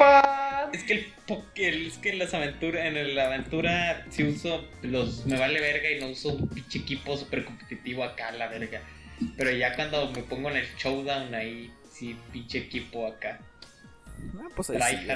es 0.73 0.83
que 0.83 0.93
el- 0.93 1.87
es 1.87 1.97
que 1.99 2.13
las 2.15 2.33
aventuras, 2.33 2.85
en 2.85 3.15
la 3.15 3.25
aventura 3.27 4.05
si 4.09 4.23
uso 4.23 4.67
los, 4.81 5.25
me 5.27 5.37
vale 5.37 5.59
verga 5.61 5.91
y 5.91 5.99
no 5.99 6.07
uso 6.07 6.29
un 6.29 6.47
pinche 6.49 6.79
equipo 6.79 7.15
super 7.17 7.45
competitivo 7.45 8.03
acá, 8.03 8.31
la 8.31 8.47
verga. 8.47 8.81
Pero 9.37 9.51
ya 9.51 9.75
cuando 9.75 10.09
me 10.11 10.23
pongo 10.23 10.49
en 10.49 10.57
el 10.57 10.67
showdown 10.77 11.33
ahí, 11.35 11.71
sí, 11.91 12.17
pinche 12.33 12.57
equipo 12.59 13.05
acá, 13.07 13.39
Ah, 14.37 14.47
pues 14.55 14.69
ahí 14.71 15.07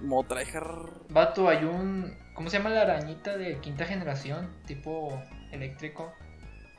sí, 0.00 0.24
tryhard. 0.28 0.90
Vato, 1.10 1.48
hay 1.48 1.64
un. 1.64 2.16
¿Cómo 2.34 2.50
se 2.50 2.58
llama 2.58 2.70
la 2.70 2.82
arañita 2.82 3.36
de 3.36 3.58
quinta 3.58 3.84
generación? 3.86 4.50
Tipo 4.66 5.22
eléctrico. 5.52 6.12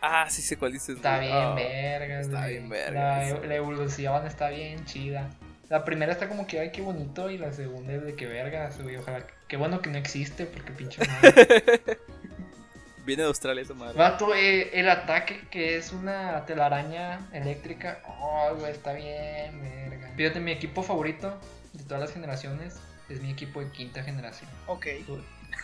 Ah, 0.01 0.28
sí 0.30 0.41
sé 0.43 0.57
cuál 0.57 0.74
dices. 0.74 0.97
Está 0.97 1.20
bien, 1.20 1.34
Ah, 1.34 1.53
vergas. 1.55 2.26
está 2.28 2.39
güey. 2.41 2.51
bien 2.53 2.70
vergas, 2.70 3.43
La, 3.45 3.55
evolución 3.55 4.26
está 4.28 4.49
bien 4.49 4.86
chida. 4.86 5.30
La 5.70 5.84
primera 5.84 6.11
está 6.11 6.30
como 6.30 6.45
que, 6.47 6.59
ay, 6.59 6.72
qué 6.72 6.82
bonito. 6.82 7.30
Y 7.32 7.38
la 7.39 7.51
segunda 7.51 7.93
es 7.93 8.03
de 8.05 8.15
que 8.15 8.28
vergas, 8.28 8.82
güey. 8.82 8.95
Ojalá. 8.97 9.26
Qué 9.47 9.57
bueno 9.57 9.82
que 9.82 9.89
no 9.89 9.97
existe, 9.97 10.45
porque 10.45 10.72
pinche 10.72 11.01
madre. 11.05 11.97
Viene 13.05 13.24
de 13.24 13.30
Australia 13.30 13.63
esa 13.63 13.74
madre. 13.74 13.97
Vato, 13.97 14.36
eh, 14.36 14.70
el 14.80 14.89
ataque 14.89 15.47
que 15.49 15.78
es 15.78 15.93
una 15.93 16.45
telaraña 16.45 17.28
eléctrica. 17.34 17.99
Oh, 18.20 18.53
güey, 18.59 18.72
está 18.72 18.93
bien, 18.93 19.61
verga. 19.61 20.11
Fíjate, 20.15 20.39
mi 20.41 20.51
equipo 20.51 20.84
favorito 20.84 21.39
de 21.74 21.84
todas 21.86 22.01
las 22.01 22.11
generaciones 22.11 22.80
es 23.10 23.22
mi 23.22 23.32
equipo 23.32 23.60
de 23.62 23.70
quinta 23.72 24.03
generación. 24.03 24.49
Ok. 24.68 24.86
Estuvo, 24.88 25.22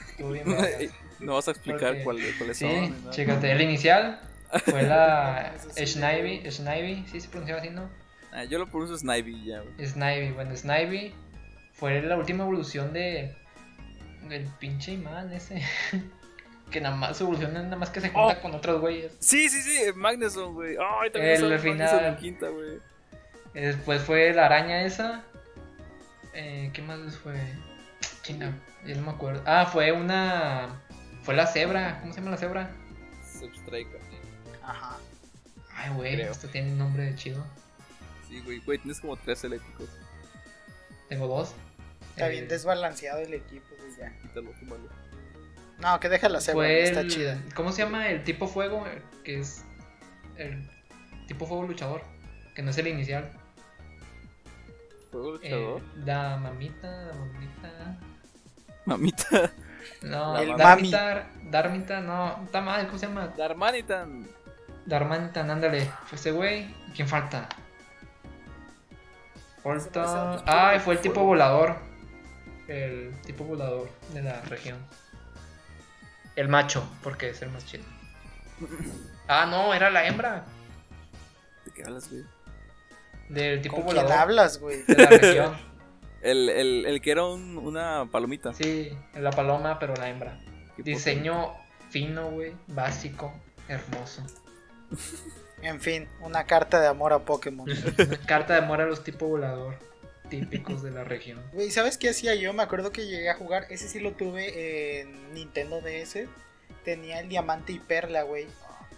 estuvo 0.10 0.32
bien, 0.32 0.46
no 1.20 1.34
vas 1.36 1.48
a 1.48 1.52
explicar 1.52 1.90
Porque- 1.90 2.04
cuál, 2.04 2.18
cuáles 2.38 2.58
Sí, 2.58 2.66
son. 2.70 3.00
nada. 3.00 3.12
chécate, 3.12 3.52
el 3.52 3.62
inicial 3.62 4.20
fue 4.66 4.84
la 4.84 5.54
sí, 5.76 5.86
Snivy, 5.88 6.50
Snivy, 6.52 7.06
sí 7.12 7.20
se 7.22 7.28
pronunciaba 7.30 7.62
así, 7.62 7.70
¿no? 7.70 7.90
Ah, 8.32 8.44
yo 8.46 8.58
lo 8.60 8.68
pronuncio 8.68 8.98
Snivy 8.98 9.46
ya, 9.46 9.62
güey. 9.62 9.86
Snivy, 9.88 10.32
bueno, 10.32 10.56
Snivy 10.56 11.14
fue 11.74 12.02
la 12.02 12.18
última 12.18 12.44
evolución 12.44 12.94
de 12.94 13.36
del 14.28 14.46
pinche 14.60 14.94
imán 14.94 15.32
ese. 15.34 15.62
que 16.72 16.82
nada 16.82 16.96
más 16.96 17.18
su 17.18 17.26
evolución 17.26 17.54
nada 17.54 17.76
más 17.76 17.90
que 17.92 18.02
se 18.02 18.10
junta 18.10 18.38
Oh. 18.40 18.42
con 18.42 18.56
otros 18.56 18.82
güeyes. 18.82 19.12
Sí, 19.20 19.50
sí, 19.50 19.62
sí, 19.62 19.78
Magneson, 19.96 20.54
güey. 20.56 20.76
Ay, 21.02 21.12
también 21.12 21.44
El 21.44 21.60
final. 21.60 22.06
En 22.06 22.16
quinta, 22.16 22.48
güey. 22.48 22.80
Después 23.54 24.02
fue 24.02 24.34
la 24.34 24.46
araña 24.48 24.84
esa. 24.84 25.24
Eh, 26.34 26.72
¿Qué 26.74 26.82
más 26.82 27.00
les 27.00 27.18
fue? 27.18 27.36
Chinga, 28.24 28.54
ya 28.86 28.96
no 28.96 29.02
me 29.04 29.12
acuerdo. 29.12 29.42
Ah, 29.46 29.66
fue 29.66 29.92
una. 29.92 30.82
Fue 31.24 31.34
la 31.36 31.48
cebra. 31.48 32.00
¿Cómo 32.02 32.14
se 32.14 32.20
llama 32.20 32.32
la 32.32 32.38
cebra? 32.38 32.72
Substrike. 33.40 34.00
Ajá. 34.64 34.98
Ay, 35.76 35.92
güey, 35.94 36.16
Creo. 36.16 36.32
esto 36.32 36.48
tiene 36.48 36.72
un 36.72 36.78
nombre 36.78 37.04
de 37.06 37.16
chido. 37.16 37.46
Sí, 38.28 38.40
güey, 38.42 38.60
güey, 38.60 38.78
tienes 38.78 39.00
como 39.02 39.16
tres 39.18 39.44
eléctricos. 39.44 39.90
Tengo 41.10 41.28
dos. 41.28 41.54
Está 42.12 42.28
Eh, 42.28 42.32
bien 42.32 42.48
desbalanceado 42.48 43.20
el 43.22 43.34
equipo, 43.34 43.68
güey, 43.80 43.92
ya. 43.98 44.12
Quítalo, 44.22 44.54
quítalo. 44.60 44.90
No, 45.80 46.00
que 46.00 46.10
deja 46.10 46.30
la 46.30 46.40
cebra, 46.40 46.56
Fue 46.56 46.84
está 46.84 47.02
el- 47.02 47.10
chida. 47.10 47.38
¿Cómo 47.56 47.72
se 47.72 47.84
llama 47.84 48.08
el 48.10 48.24
tipo 48.24 48.48
fuego? 48.48 48.86
Que 49.24 49.40
es 49.40 49.64
el 50.38 50.70
tipo 51.28 51.46
fuego 51.46 51.64
luchador. 51.64 52.04
Que 52.56 52.62
no 52.62 52.70
es 52.72 52.78
el 52.78 52.88
inicial. 52.88 53.32
Eh, 55.14 55.32
luchador. 55.32 55.82
la 56.06 56.38
mamita, 56.38 56.88
la 56.88 57.14
mamita. 57.14 58.00
Mamita. 58.86 59.52
No, 60.02 60.38
El 60.38 60.56
Darmita, 60.58 61.30
Darmita, 61.44 62.02
no, 62.02 62.44
está 62.44 62.62
mal, 62.62 62.86
¿cómo 62.88 62.98
se 62.98 63.08
llama? 63.08 63.28
Darmanitan. 63.28 64.28
Darmanitan, 64.86 65.50
ándale. 65.50 65.90
Fue 66.06 66.18
ese 66.18 66.32
güey. 66.32 66.64
¿Y 66.90 66.92
¿Quién 66.96 67.08
falta? 67.08 67.48
Falta. 69.64 70.44
Ah, 70.46 70.72
tipo 70.74 70.84
fue 70.86 70.94
el 70.96 71.02
tipo 71.02 71.24
volador. 71.24 71.78
El 72.68 73.14
tipo 73.26 73.44
volador 73.44 73.90
de 74.14 74.24
la 74.24 74.42
región. 74.42 74.78
El 76.36 76.50
macho, 76.50 76.84
porque 77.02 77.30
es 77.30 77.42
el 77.42 77.50
más 77.50 77.66
chido. 77.66 77.84
Ah, 79.28 79.46
no, 79.46 79.74
era 79.74 79.90
la 79.90 80.06
hembra. 80.06 80.46
¿De 81.66 81.72
qué 81.72 81.84
hablas, 81.84 82.10
güey? 82.10 82.24
Del 83.34 83.62
tipo 83.62 83.76
¿Con 83.76 83.86
quién 83.86 83.96
volador. 83.98 84.18
hablas, 84.20 84.60
güey? 84.60 84.84
De 84.84 84.96
la 84.96 85.10
región. 85.10 85.58
El, 86.24 86.48
el, 86.48 86.86
el 86.86 87.02
que 87.02 87.12
era 87.12 87.26
un- 87.26 87.58
una 87.58 88.08
palomita. 88.10 88.54
Sí, 88.54 88.98
la 89.14 89.30
paloma, 89.32 89.78
pero 89.78 89.94
la 89.96 90.08
hembra. 90.10 90.40
Diseño 90.78 91.52
fino, 91.90 92.32
güey. 92.32 92.54
Básico. 92.68 93.34
Hermoso. 93.68 94.24
En 95.62 95.80
fin, 95.80 96.10
una 96.20 96.44
carta 96.46 96.82
de 96.82 96.88
amor 96.88 97.14
a 97.14 97.20
Pokémon. 97.20 97.66
Una 97.70 98.18
carta 98.28 98.54
de 98.54 98.60
amor 98.60 98.82
a 98.82 98.86
los 98.86 99.02
tipo 99.04 99.28
volador. 99.28 99.76
Típicos 100.30 100.82
de 100.84 100.92
la 100.92 101.06
región. 101.06 101.42
Güey, 101.54 101.72
¿sabes 101.72 101.98
qué 101.98 102.10
hacía 102.10 102.36
yo? 102.36 102.52
Me 102.54 102.64
acuerdo 102.64 102.92
que 102.92 103.06
llegué 103.06 103.30
a 103.30 103.36
jugar, 103.36 103.68
ese 103.70 103.88
sí 103.88 104.00
lo 104.02 104.12
tuve 104.12 105.00
en 105.02 105.34
Nintendo 105.34 105.80
DS. 105.80 106.26
Tenía 106.84 107.20
el 107.22 107.30
diamante 107.30 107.72
y 107.72 107.80
perla, 107.80 108.24
güey. 108.24 108.46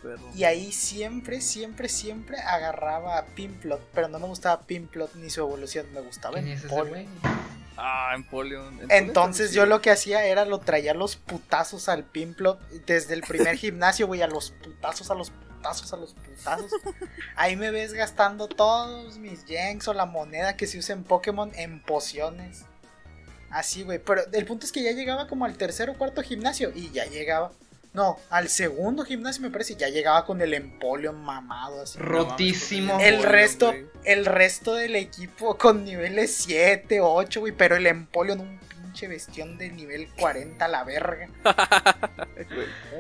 Perro. 0.05 0.29
Y 0.35 0.43
ahí 0.43 0.71
siempre, 0.71 1.41
siempre, 1.41 1.89
siempre 1.89 2.37
agarraba 2.39 3.17
a 3.17 3.25
Pimplot. 3.25 3.81
Pero 3.93 4.07
no 4.07 4.19
me 4.19 4.27
gustaba 4.27 4.61
Pimplot 4.61 5.15
ni 5.15 5.29
su 5.29 5.41
evolución, 5.41 5.85
me 5.93 6.01
gustaba 6.01 6.35
¿Quién 6.35 6.47
es 6.49 6.59
ese 6.63 6.67
Empoleon. 6.73 6.89
güey? 6.89 7.07
Ah, 7.77 8.11
Empoleon. 8.15 8.79
Entonces 8.89 9.51
yo 9.51 9.65
lo 9.65 9.81
que 9.81 9.91
hacía 9.91 10.25
era 10.25 10.45
lo 10.45 10.59
traía 10.59 10.93
los 10.93 11.17
putazos 11.17 11.89
al 11.89 12.03
Pimplot 12.03 12.59
desde 12.85 13.13
el 13.13 13.21
primer 13.21 13.55
gimnasio, 13.57 14.07
güey, 14.07 14.21
a 14.21 14.27
los 14.27 14.51
putazos, 14.51 15.11
a 15.11 15.15
los 15.15 15.31
putazos, 15.31 15.91
a 15.91 15.97
los 15.97 16.13
putazos. 16.13 16.71
Ahí 17.35 17.55
me 17.55 17.71
ves 17.71 17.93
gastando 17.93 18.47
todos 18.47 19.17
mis 19.17 19.45
yanks 19.45 19.87
o 19.87 19.93
la 19.93 20.05
moneda 20.05 20.55
que 20.55 20.67
se 20.67 20.77
usa 20.77 20.93
en 20.95 21.03
Pokémon 21.03 21.51
en 21.55 21.81
pociones. 21.81 22.63
Así, 23.49 23.83
güey, 23.83 23.99
pero 23.99 24.21
el 24.31 24.45
punto 24.45 24.65
es 24.65 24.71
que 24.71 24.83
ya 24.83 24.91
llegaba 24.91 25.27
como 25.27 25.45
al 25.45 25.57
tercer 25.57 25.89
o 25.89 25.93
cuarto 25.97 26.21
gimnasio 26.21 26.71
y 26.75 26.91
ya 26.91 27.05
llegaba. 27.05 27.51
No, 27.95 28.19
al 28.29 28.49
segundo 28.49 29.05
gimnasio 29.05 29.41
me 29.41 29.49
parece, 29.49 29.77
ya 29.77 29.87
llegaba 29.87 30.25
con 30.25 30.41
el 30.41 30.53
Empoleon 30.53 31.15
mamado 31.23 31.81
así. 31.81 31.97
Rotísimo. 31.97 32.99
El 32.99 33.23
resto, 33.23 33.67
güey. 33.67 33.85
el 34.03 34.25
resto 34.25 34.75
del 34.75 34.97
equipo 34.97 35.57
con 35.57 35.85
niveles 35.85 36.35
7, 36.35 36.99
8, 36.99 37.39
güey, 37.39 37.53
pero 37.53 37.77
el 37.77 37.87
Empoleon 37.87 38.41
un 38.41 38.59
pinche 38.59 39.07
bestión 39.07 39.57
de 39.57 39.69
nivel 39.69 40.09
40 40.19 40.65
a 40.65 40.67
la 40.67 40.83
verga. 40.83 41.29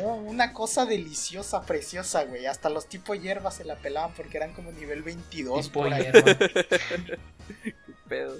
Oh, 0.01 0.15
una 0.15 0.51
cosa 0.53 0.85
deliciosa, 0.85 1.61
preciosa, 1.65 2.23
güey. 2.23 2.45
Hasta 2.45 2.69
los 2.69 2.87
tipo 2.87 3.15
hierbas 3.15 3.55
se 3.55 3.63
la 3.65 3.75
pelaban 3.75 4.13
porque 4.13 4.37
eran 4.37 4.53
como 4.53 4.71
nivel 4.71 5.03
22 5.03 5.65
Tipo 5.67 5.81
por 5.81 5.93
ahí. 5.93 6.03
hierba. 6.03 6.37
Qué 7.63 7.75
pedo. 8.07 8.35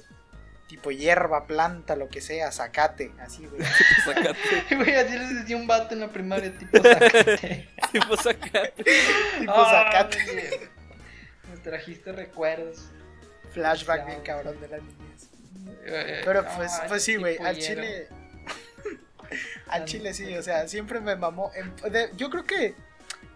Tipo 0.67 0.89
hierba, 0.89 1.45
planta, 1.45 1.95
lo 1.95 2.09
que 2.09 2.21
sea, 2.21 2.51
zacate, 2.51 3.11
así, 3.19 3.45
güey. 3.45 3.61
Sacate. 4.05 4.35
Güey, 4.75 4.95
así 4.95 5.17
les 5.17 5.35
decía 5.35 5.57
un 5.57 5.67
vato 5.67 5.93
en 5.93 5.99
la 5.99 6.09
primaria, 6.09 6.51
tipo 6.57 6.77
sacate. 6.83 7.69
Tipo 7.91 8.17
sacate. 8.17 8.83
tipo 9.39 9.53
Ah, 9.55 9.89
zacate. 9.93 10.23
güey. 10.25 10.69
Me 11.51 11.57
trajiste 11.57 12.11
recuerdos. 12.11 12.89
Flashback 13.53 14.07
bien 14.07 14.21
cabrón 14.21 14.59
de 14.59 14.67
la 14.67 14.77
niñez. 14.77 15.29
Eh, 15.85 16.21
Pero 16.25 16.41
no, 16.41 16.49
pues, 16.57 16.71
pues 16.87 17.03
sí, 17.03 17.15
güey, 17.15 17.37
al 17.37 17.57
chile. 17.59 18.07
al 19.67 19.85
chile 19.85 20.13
sí, 20.13 20.35
o 20.35 20.41
sea, 20.43 20.67
siempre 20.67 20.99
me 20.99 21.15
mamó. 21.15 21.51
De- 21.91 22.09
yo 22.17 22.29
creo 22.31 22.43
que 22.43 22.73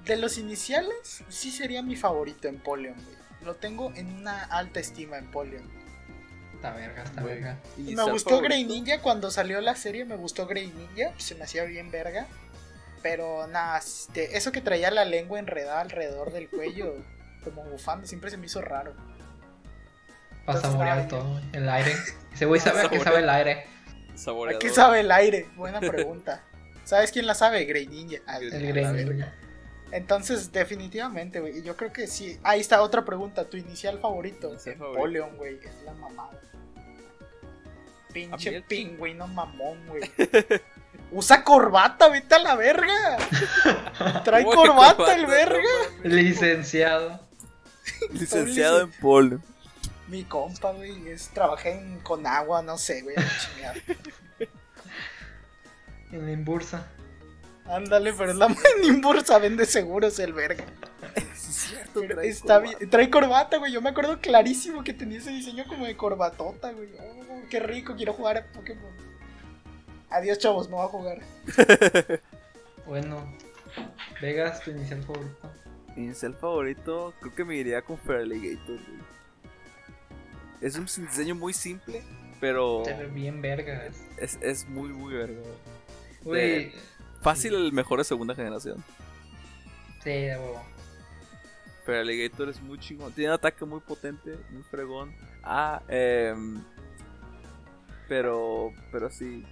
de 0.05 0.17
los 0.17 0.38
iniciales, 0.39 1.23
sí 1.30 1.51
sería 1.51 1.82
mi 1.84 1.95
favorito 1.95 2.47
en 2.47 2.57
Polion, 2.59 2.95
güey. 2.95 3.17
Lo 3.45 3.55
tengo 3.55 3.93
en 3.95 4.07
una 4.15 4.43
alta 4.45 4.80
estima 4.80 5.17
en 5.17 5.30
Polion. 5.32 5.78
Está 6.60 6.74
verga, 6.74 7.03
está 7.03 7.22
Güey. 7.22 7.36
verga. 7.36 7.57
¿Y 7.78 7.95
Me 7.95 8.03
gustó 8.03 8.32
favorito? 8.32 8.41
Grey 8.41 8.66
Ninja 8.66 8.99
cuando 9.01 9.32
salió 9.32 9.62
la 9.62 9.76
serie, 9.78 10.03
me 10.03 10.18
gustó 10.18 10.45
Grey 10.45 10.68
Ninja, 10.68 11.14
se 11.18 11.36
me 11.36 11.45
hacía 11.45 11.64
bien 11.64 11.89
verga. 11.89 12.28
Pero 13.01 13.47
nada, 13.47 13.78
este, 13.78 14.36
eso 14.36 14.51
que 14.51 14.60
traía 14.60 14.91
la 14.91 15.05
lengua 15.05 15.39
enredada 15.39 15.80
alrededor 15.80 16.34
del 16.34 16.49
cuello, 16.49 16.95
como 17.45 17.64
bufando, 17.64 18.05
siempre 18.07 18.30
se 18.30 18.36
me 18.36 18.47
hizo 18.47 18.60
raro. 18.62 18.93
Para 20.45 20.57
Entonces, 20.60 20.72
saborear 20.72 20.97
ay, 20.99 21.07
todo, 21.07 21.41
el 21.53 21.70
aire. 21.70 21.95
Ese 22.34 22.45
güey 22.45 22.60
sabe 22.62 22.82
a 22.82 22.89
qué 22.89 22.99
sabe 22.99 23.20
el 23.20 23.30
aire. 23.30 23.66
¿A 24.53 24.60
qué 24.60 24.70
sabe 24.70 24.99
el 24.99 25.12
aire? 25.14 25.47
Buena 25.55 25.80
pregunta. 25.80 26.43
¿Sabes 26.84 27.14
quién 27.14 27.26
la 27.26 27.36
sabe? 27.36 27.64
Grey 27.64 27.88
Ninja. 27.88 28.20
Ah, 28.28 28.39
El 28.39 28.53
a 28.53 28.57
Grey 28.57 28.72
verga. 28.74 28.91
Ninja. 28.91 29.34
Entonces, 29.92 30.52
definitivamente, 30.52 31.40
güey. 31.40 31.60
Y 31.60 31.64
yo 31.64 31.76
creo 31.76 31.92
que 31.92 32.08
sí. 32.08 32.40
Ahí 32.44 32.60
está 32.60 32.82
otra 32.82 33.04
pregunta. 33.04 33.50
Tu 33.50 33.58
inicial 33.58 34.00
favorito. 34.00 34.56
Napoleon, 34.66 35.36
güey. 35.38 35.60
Es 35.64 35.84
la 35.84 35.94
mamada. 35.94 36.40
Pinche 38.14 38.62
pingüino 38.62 39.28
mamón, 39.28 39.86
güey. 39.88 40.02
Usa 41.12 41.44
corbata, 41.44 42.08
vete 42.08 42.36
a 42.36 42.40
la 42.40 42.56
verga. 42.56 43.18
Trae 44.24 44.46
Uy, 44.46 44.56
corbata 44.56 45.16
el 45.16 45.26
verga. 45.26 45.60
Licenciado. 46.04 47.28
Licenciado 48.12 48.82
en 48.82 48.92
polo. 48.92 49.40
Mi 50.08 50.24
compa, 50.24 50.72
güey. 50.72 51.10
Es, 51.10 51.30
trabajé 51.30 51.72
en, 51.72 52.00
con 52.00 52.28
agua, 52.28 52.62
no 52.62 52.78
sé, 52.78 53.02
güey. 53.02 53.16
a. 53.18 53.74
En 56.12 56.26
la 56.26 56.32
imbursa. 56.32 56.88
Ándale, 57.70 58.13
pero 58.13 58.32
es 58.32 58.38
la 58.38 58.47
Nimbursa 58.82 59.38
vende 59.39 59.65
seguros 59.65 60.17
el 60.20 60.34
verga. 60.34 60.65
Es 61.15 61.38
cierto, 61.39 62.01
Pero 62.01 62.15
trae 62.15 62.28
está 62.28 62.55
corbata. 62.59 62.78
bien. 62.78 62.89
Trae 62.89 63.09
corbata, 63.09 63.57
güey. 63.57 63.72
Yo 63.72 63.82
me 63.82 63.89
acuerdo 63.89 64.20
clarísimo 64.20 64.84
que 64.84 64.93
tenía 64.93 65.20
ese 65.20 65.30
diseño 65.32 65.65
como 65.67 65.86
de 65.86 65.95
corbatota, 65.95 66.72
güey. 66.72 66.89
Oh, 66.99 67.41
qué 67.49 67.59
rico, 67.59 67.95
quiero 67.95 68.13
jugar 68.13 68.38
a 68.38 68.45
Pokémon. 68.51 68.91
Adiós, 70.09 70.39
chavos, 70.39 70.70
no 70.70 70.78
voy 70.78 70.86
a 70.86 70.89
jugar. 70.89 71.20
Bueno. 72.86 73.24
Vegas, 74.20 74.61
tu 74.63 74.72
inicial 74.72 75.03
favorito. 75.03 75.51
Mi 75.95 76.05
inicial 76.05 76.34
favorito, 76.34 77.13
creo 77.20 77.36
que 77.36 77.45
me 77.45 77.55
iría 77.55 77.84
con 77.84 77.99
Feraligator, 77.99 78.78
güey. 78.78 78.99
Es 80.61 80.76
un 80.76 80.86
diseño 80.86 81.36
muy 81.36 81.53
simple, 81.53 82.01
pero 82.41 82.84
bien 83.13 83.41
vergas. 83.43 83.95
es, 84.17 84.39
es 84.41 84.67
muy, 84.67 84.89
muy 84.89 85.13
verga. 85.13 85.39
Güey. 86.24 86.72
Fácil 87.22 87.53
el 87.55 87.72
mejor 87.74 87.99
de 87.99 88.05
segunda 88.05 88.34
generación. 88.36 88.84
Sí, 90.03 90.09
de 90.09 90.38
huevo. 90.38 90.63
Feraligator 91.86 92.49
es 92.49 92.61
muy 92.61 92.78
chingón. 92.80 93.11
Tiene 93.13 93.32
un 93.32 93.36
ataque 93.36 93.65
muy 93.65 93.80
potente, 93.82 94.38
muy 94.51 94.63
fregón. 94.63 95.13
Ah, 95.43 95.82
em, 95.88 96.63
pero, 98.07 98.72
pero 98.91 99.09
sí. 99.09 99.43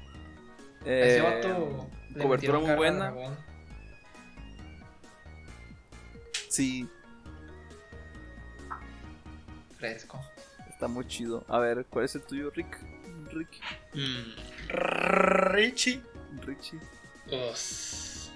Ese 0.85 1.21
vato. 1.21 1.89
le 2.15 2.23
cobertura 2.23 2.59
muy 2.59 2.75
buena. 2.75 3.13
Sí, 6.49 6.87
Fresco. 9.77 10.19
está 10.69 10.87
muy 10.87 11.05
chido. 11.07 11.43
A 11.49 11.59
ver, 11.59 11.85
¿cuál 11.89 12.05
es 12.05 12.15
el 12.15 12.21
tuyo, 12.23 12.49
Rick? 12.51 12.77
Rick, 13.31 13.49
Mm, 13.93 14.69
Richie. 15.53 16.01
Richie, 16.45 16.79
Os. 17.31 18.31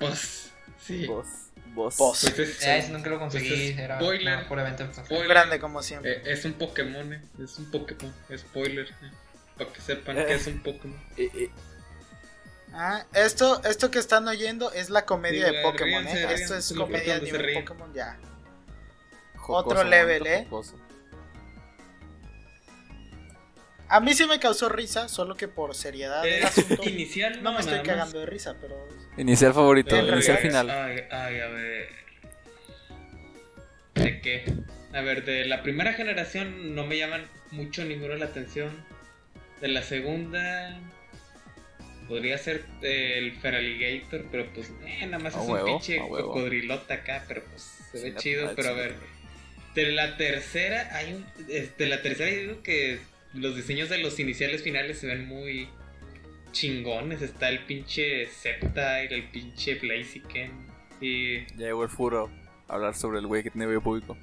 Os. 0.00 0.50
Sí. 0.84 1.06
vos, 1.06 1.26
vos. 1.74 1.96
Vos. 1.96 2.20
Pues 2.22 2.38
es, 2.38 2.62
Eh, 2.62 2.78
ese 2.78 2.90
nunca 2.90 3.10
lo 3.10 3.18
conseguí. 3.18 3.48
Pues 3.48 3.78
era 3.78 3.98
spoiler. 3.98 4.38
no. 4.38 4.94
Spoiler. 5.04 5.28
Grande 5.28 5.58
como 5.58 5.82
siempre. 5.82 6.12
eh, 6.18 6.22
es 6.26 6.44
un 6.44 6.52
Pokémon, 6.54 7.12
eh. 7.12 7.22
Es 7.42 7.58
un 7.58 7.70
Pokémon. 7.70 8.14
Spoiler. 8.36 8.86
eh. 8.88 9.10
Para 9.58 9.72
que 9.72 9.80
sepan 9.80 10.18
Eh. 10.18 10.26
que 10.26 10.34
es 10.34 10.46
un 10.46 10.62
Pokémon. 10.62 11.00
Eh, 11.16 11.30
eh, 11.34 11.50
Ah, 12.78 13.06
esto, 13.14 13.62
esto 13.64 13.90
que 13.90 13.98
están 13.98 14.28
oyendo 14.28 14.70
es 14.72 14.90
la 14.90 15.06
comedia 15.06 15.48
Sí, 15.48 15.56
de 15.56 15.62
Pokémon, 15.62 16.02
ríense, 16.04 16.22
¿eh? 16.22 16.26
ríense, 16.26 16.44
Esto 16.58 16.74
es 16.74 16.78
comedia 16.78 17.18
ríen. 17.20 17.64
Pokémon 17.64 17.94
ya. 17.94 18.18
jocoso, 19.36 19.68
Otro 19.68 19.84
level, 19.84 20.18
momento 20.20 20.40
¿eh? 20.42 20.46
jocoso. 20.50 20.76
A 23.88 24.00
mí 24.00 24.14
sí 24.14 24.26
me 24.26 24.40
causó 24.40 24.68
risa, 24.68 25.08
solo 25.08 25.36
que 25.36 25.48
por 25.48 25.74
seriedad 25.74 26.22
del 26.22 26.42
Eh, 26.42 26.44
asunto. 26.44 26.82
inicial 26.88 27.42
No 27.42 27.52
me 27.52 27.60
estoy 27.60 27.80
cagando 27.80 28.20
de 28.20 28.26
risa, 28.26 28.56
pero. 28.60 28.76
Inicial 29.16 29.54
favorito, 29.54 29.96
inicial 29.96 30.38
final. 30.38 30.70
Ay, 30.70 31.00
ay, 31.10 31.40
a 31.40 31.46
ver. 31.48 31.88
¿De 33.94 34.20
qué? 34.20 34.44
A 34.92 35.00
ver, 35.00 35.24
de 35.24 35.44
la 35.46 35.62
primera 35.62 35.92
generación 35.94 36.74
no 36.74 36.86
me 36.86 36.98
llaman 36.98 37.24
mucho 37.50 37.84
ninguna 37.84 38.16
la 38.16 38.26
atención. 38.26 38.70
De 39.60 39.68
la 39.68 39.82
segunda. 39.82 40.78
Podría 42.08 42.38
ser 42.38 42.64
eh, 42.82 43.14
el 43.18 43.36
Feraligator, 43.40 44.26
pero 44.30 44.46
pues 44.54 44.70
eh, 44.84 45.06
nada 45.06 45.18
más 45.18 45.34
A 45.34 45.42
es 45.42 45.48
huevo, 45.48 45.66
un 45.66 45.72
pinche 45.80 45.98
cocodrilota 45.98 46.94
acá, 46.94 47.24
pero 47.26 47.42
pues 47.44 47.62
se 47.90 47.98
Sí, 47.98 48.04
ve 48.10 48.14
chido. 48.16 48.52
Pero 48.54 48.68
a 48.68 48.72
ver, 48.74 48.94
de 49.74 49.90
la 49.92 50.16
tercera 50.16 50.88
hay 50.92 51.14
un. 51.14 51.26
De 51.46 51.86
la 51.86 52.02
tercera 52.02 52.30
yo 52.30 52.36
digo 52.40 52.62
que 52.62 53.00
los 53.36 53.56
diseños 53.56 53.88
de 53.88 53.98
los 53.98 54.18
iniciales 54.18 54.62
finales 54.62 54.98
se 54.98 55.06
ven 55.06 55.26
muy 55.26 55.68
chingones. 56.52 57.22
Está 57.22 57.48
el 57.48 57.60
pinche 57.60 58.26
Sceptile, 58.26 59.08
el 59.10 59.24
pinche 59.24 59.74
Blaziken. 59.76 60.66
Y, 61.00 61.40
Ya 61.56 61.66
llegó 61.66 61.84
el 61.84 61.90
furo 61.90 62.30
a 62.68 62.74
hablar 62.74 62.94
sobre 62.94 63.18
el 63.18 63.26
güey 63.26 63.42
que 63.42 63.50
tiene 63.50 63.78
público. 63.80 64.16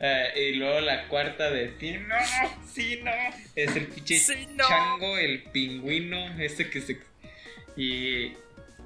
eh, 0.00 0.32
y 0.50 0.56
luego 0.56 0.80
la 0.80 1.08
cuarta 1.08 1.50
de 1.50 1.72
sí, 1.78 1.96
no, 1.98 2.14
sí, 2.72 3.00
no. 3.02 3.12
Es 3.54 3.76
el 3.76 3.86
pinche 3.86 4.16
Sí, 4.18 4.46
no. 4.54 4.64
chango, 4.68 5.16
el 5.18 5.44
pingüino, 5.44 6.40
ese 6.40 6.68
que 6.68 6.80
se. 6.80 6.98
Y 7.76 8.32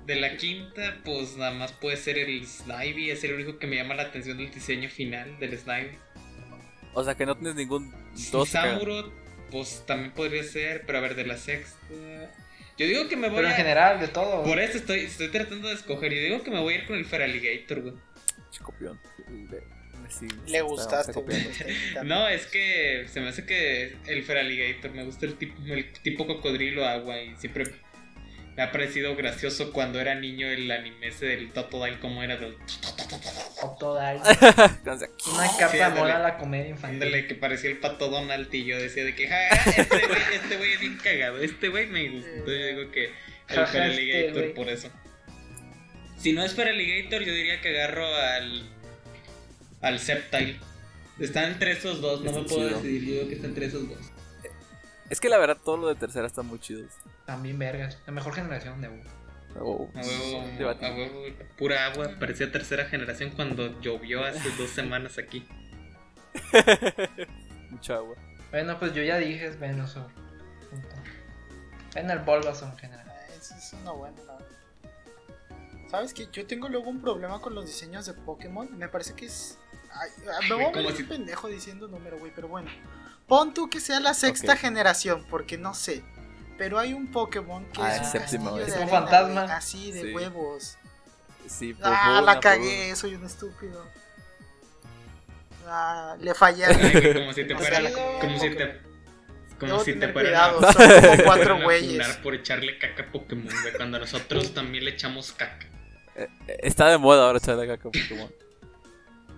de 0.06 0.16
la 0.16 0.36
quinta, 0.36 0.98
pues 1.04 1.36
nada 1.36 1.52
más 1.52 1.72
puede 1.72 1.96
ser 1.96 2.18
el 2.18 2.46
Snivy. 2.46 3.10
Es 3.10 3.24
el 3.24 3.34
único 3.34 3.58
que 3.58 3.66
me 3.66 3.76
llama 3.76 3.94
la 3.94 4.02
atención 4.04 4.36
del 4.38 4.50
diseño 4.50 4.88
final 4.90 5.38
del 5.38 5.56
Snivy. 5.56 5.90
O 6.94 7.04
sea 7.04 7.14
que 7.14 7.26
no 7.26 7.36
tienes 7.36 7.54
ningún 7.54 7.92
dos. 8.32 8.48
Samurott, 8.48 9.12
pues 9.50 9.84
también 9.86 10.12
podría 10.12 10.42
ser, 10.44 10.84
pero 10.86 10.98
a 10.98 11.00
ver, 11.00 11.14
de 11.14 11.26
la 11.26 11.36
sexta. 11.36 11.76
Yo 12.78 12.86
digo 12.86 13.08
que 13.08 13.16
me 13.16 13.28
voy 13.28 13.36
Pero 13.36 13.48
en 13.48 13.54
a. 13.54 13.56
general, 13.56 14.00
de 14.00 14.08
todo. 14.08 14.42
Por 14.42 14.58
eso 14.58 14.78
estoy, 14.78 15.00
estoy 15.00 15.28
tratando 15.28 15.68
de 15.68 15.74
escoger. 15.74 16.12
Yo 16.14 16.20
digo 16.22 16.42
que 16.42 16.50
me 16.50 16.60
voy 16.60 16.74
a 16.74 16.76
ir 16.78 16.86
con 16.86 16.96
el 16.96 17.04
Feraligator, 17.04 17.82
güey. 17.82 17.94
Copión. 18.62 18.98
Le, 19.28 19.62
sí, 20.08 20.26
Le 20.46 20.62
gustaste, 20.62 21.12
copiando. 21.12 21.50
No, 22.04 22.26
es 22.28 22.46
que 22.46 23.06
se 23.12 23.20
me 23.20 23.28
hace 23.28 23.44
que 23.44 23.96
el 24.06 24.22
Feraligator 24.24 24.92
me 24.92 25.04
gusta 25.04 25.26
el 25.26 25.34
tipo, 25.34 25.60
el 25.66 25.92
tipo 25.92 26.26
cocodrilo 26.26 26.86
agua 26.86 27.20
y 27.20 27.36
siempre 27.36 27.64
me 28.60 28.66
ha 28.66 28.72
parecido 28.72 29.16
gracioso 29.16 29.72
cuando 29.72 29.98
era 30.02 30.14
niño 30.14 30.46
el 30.46 30.70
anime 30.70 31.08
ese 31.08 31.24
del 31.24 31.50
Totodile, 31.50 31.98
como 31.98 32.22
era 32.22 32.36
del. 32.36 32.58
Totodile. 33.58 34.20
Una 34.20 35.48
capa 35.58 35.68
Sí, 35.70 35.76
de 35.78 35.82
ándale. 35.82 36.00
moda 36.02 36.16
a 36.16 36.18
la 36.18 36.36
comedia 36.36 36.68
infantil. 36.68 37.02
Ándale, 37.02 37.26
que 37.26 37.34
parecía 37.36 37.70
el 37.70 37.78
pato 37.78 38.10
Donald 38.10 38.52
y 38.54 38.64
yo 38.66 38.76
decía 38.78 39.02
de 39.04 39.14
que, 39.14 39.28
ja, 39.28 39.36
ja, 39.56 39.70
este 39.70 39.96
güey 40.06 40.20
este 40.34 40.56
güey 40.58 40.72
es 40.74 40.80
bien 40.80 40.98
cagado, 41.02 41.38
este 41.38 41.68
güey 41.68 41.86
me 41.86 42.10
gusta. 42.10 42.28
Entonces 42.32 42.58
yo 42.60 42.66
digo 42.78 42.90
que 42.92 43.04
el 43.06 43.12
este 43.48 43.66
Feraligator 43.66 44.42
güey. 44.42 44.54
por 44.54 44.68
eso. 44.68 44.90
Si 46.18 46.32
no 46.34 46.44
es 46.44 46.52
Feraligator, 46.52 47.22
yo 47.22 47.32
diría 47.32 47.62
que 47.62 47.70
agarro 47.70 48.04
al. 48.14 48.68
al 49.80 49.98
Sceptile. 49.98 50.60
Están 51.18 51.52
entre 51.52 51.72
esos 51.72 52.02
dos, 52.02 52.20
no 52.20 52.26
Está 52.28 52.42
me 52.42 52.46
puedo 52.46 52.68
chido. 52.68 52.78
decidir, 52.82 53.04
yo 53.06 53.14
digo 53.14 53.28
que 53.28 53.34
está 53.36 53.46
entre 53.46 53.66
esos 53.66 53.88
dos. 53.88 53.98
Es 55.08 55.18
que 55.18 55.30
la 55.30 55.38
verdad 55.38 55.56
todo 55.64 55.78
lo 55.78 55.88
de 55.88 55.94
tercera 55.94 56.26
está 56.26 56.42
muy 56.42 56.58
chido. 56.60 56.86
También 57.30 57.60
vergas. 57.60 57.96
La 58.06 58.12
mejor 58.12 58.34
generación 58.34 58.80
de 58.80 58.88
U. 58.88 59.00
Oh, 59.60 59.88
A 59.94 60.00
huevo, 60.00 60.68
a 60.70 60.90
huevo, 60.90 61.22
pura 61.56 61.86
agua. 61.86 62.16
Parecía 62.18 62.50
tercera 62.50 62.86
generación 62.86 63.30
cuando 63.30 63.80
llovió 63.80 64.24
hace 64.24 64.50
dos 64.58 64.70
semanas 64.70 65.16
aquí. 65.16 65.46
Mucha 67.70 67.94
agua. 67.94 68.16
Bueno, 68.50 68.76
pues 68.80 68.92
yo 68.94 69.02
ya 69.04 69.18
dije 69.18 69.46
es 69.46 69.60
Venusaur. 69.60 70.10
En 71.94 72.10
el 72.10 72.18
Bulbasaur 72.18 72.72
en 72.72 72.78
general. 72.78 73.06
Ah, 73.08 73.32
es 73.38 73.72
una 73.80 73.92
buena, 73.92 74.16
la 74.24 74.32
verdad. 74.32 74.46
¿Sabes 75.88 76.14
qué? 76.14 76.26
Yo 76.32 76.44
tengo 76.48 76.68
luego 76.68 76.90
un 76.90 77.00
problema 77.00 77.40
con 77.40 77.54
los 77.54 77.64
diseños 77.66 78.06
de 78.06 78.14
Pokémon. 78.14 78.76
Me 78.76 78.88
parece 78.88 79.14
que 79.14 79.26
es. 79.26 79.56
Ay, 79.92 80.10
ah, 80.32 80.38
me 80.48 80.54
voy 80.56 80.64
a 80.64 80.70
ver 80.88 80.96
si- 80.96 81.04
pendejo 81.04 81.46
diciendo 81.46 81.86
número, 81.86 82.18
güey, 82.18 82.32
pero 82.34 82.48
bueno. 82.48 82.68
Pon 83.28 83.54
tú 83.54 83.70
que 83.70 83.78
sea 83.78 84.00
la 84.00 84.14
sexta 84.14 84.54
Ok. 84.54 84.58
generación, 84.58 85.24
porque 85.30 85.58
no 85.58 85.74
sé. 85.74 86.02
Pero 86.60 86.78
hay 86.78 86.92
un 86.92 87.06
Pokémon 87.06 87.64
que 87.72 87.80
Ah, 87.80 87.88
es 87.88 88.00
el 88.00 88.04
un 88.04 88.12
séptimo, 88.12 88.44
castillo 88.50 88.66
es 88.66 88.74
de 88.74 88.76
un 88.76 88.82
arena, 88.82 89.00
fantasma. 89.00 89.42
Así, 89.56 89.92
de 89.92 90.02
Sí. 90.02 90.12
huevos. 90.12 90.76
Sí, 91.48 91.74
Ah, 91.82 92.20
la 92.22 92.38
cagué, 92.38 92.94
soy 92.96 93.14
un 93.14 93.24
estúpido. 93.24 93.82
Ah, 95.66 96.16
le 96.20 96.34
fallé. 96.34 96.66
como 97.14 97.32
si 97.32 97.44
te 97.46 97.54
fuera. 97.56 97.80
la- 97.80 97.92
como 97.92 98.38
si 98.38 98.50
te. 98.50 98.78
Como 99.58 99.72
Debo 99.72 99.84
si 99.84 99.94
te 99.94 100.08
fueran 100.12 100.52
cuidado, 100.58 100.60
a- 100.68 100.72
son 100.74 101.00
como 101.00 101.24
cuatro 101.24 101.62
güeyes. 101.62 102.08
por 102.18 102.34
echarle 102.34 102.78
caca 102.78 103.04
a 103.04 103.06
Pokémon, 103.12 103.48
güey, 103.62 103.72
cuando 103.74 103.98
nosotros 103.98 104.52
también 104.52 104.84
le 104.84 104.90
echamos 104.90 105.32
caca. 105.32 105.66
Eh, 106.16 106.28
eh, 106.46 106.56
Está 106.62 106.88
de 106.90 106.98
moda 106.98 107.24
ahora 107.26 107.38
echarle 107.38 107.66
caca 107.66 107.88
a 107.88 107.90
Pokémon. 107.92 108.30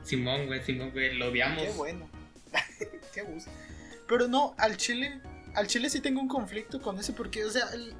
Simón, 0.03 0.47
güey, 0.47 0.61
Simón, 0.65 0.91
güey, 0.91 1.15
lo 1.15 1.29
odiamos. 1.29 1.63
Qué 1.63 1.71
bueno. 1.71 2.09
Qué 3.15 3.23
gusto. 3.23 3.49
Pero 4.09 4.27
no, 4.27 4.55
al 4.59 4.77
chile. 4.77 5.21
Al 5.55 5.67
chile 5.67 5.91
sí 5.91 6.01
tengo 6.01 6.21
un 6.21 6.29
conflicto 6.29 6.81
con 6.81 6.99
ese 6.99 7.13
porque, 7.13 7.45
o 7.45 7.51
sea, 7.51 7.69
el- 7.75 7.95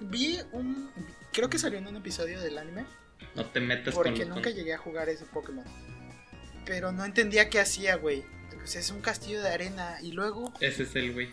vi 0.00 0.38
un. 0.52 0.90
Creo 1.32 1.50
que 1.50 1.58
salió 1.58 1.78
en 1.78 1.86
un 1.86 1.96
episodio 1.96 2.40
del 2.40 2.56
anime. 2.58 2.86
No 3.34 3.46
te 3.46 3.60
metas 3.60 3.94
con 3.94 4.04
Porque 4.04 4.24
los. 4.24 4.34
nunca 4.36 4.50
llegué 4.50 4.72
a 4.74 4.78
jugar 4.78 5.08
ese 5.08 5.24
Pokémon. 5.26 5.64
Pero 6.64 6.92
no 6.92 7.04
entendía 7.04 7.50
qué 7.50 7.60
hacía, 7.60 7.96
güey. 7.96 8.24
Pues 8.56 8.76
es 8.76 8.90
un 8.90 9.00
castillo 9.00 9.42
de 9.42 9.48
arena. 9.48 9.98
Y 10.02 10.12
luego, 10.12 10.52
Ese 10.60 10.84
es 10.84 10.94
el 10.96 11.12
güey. 11.12 11.28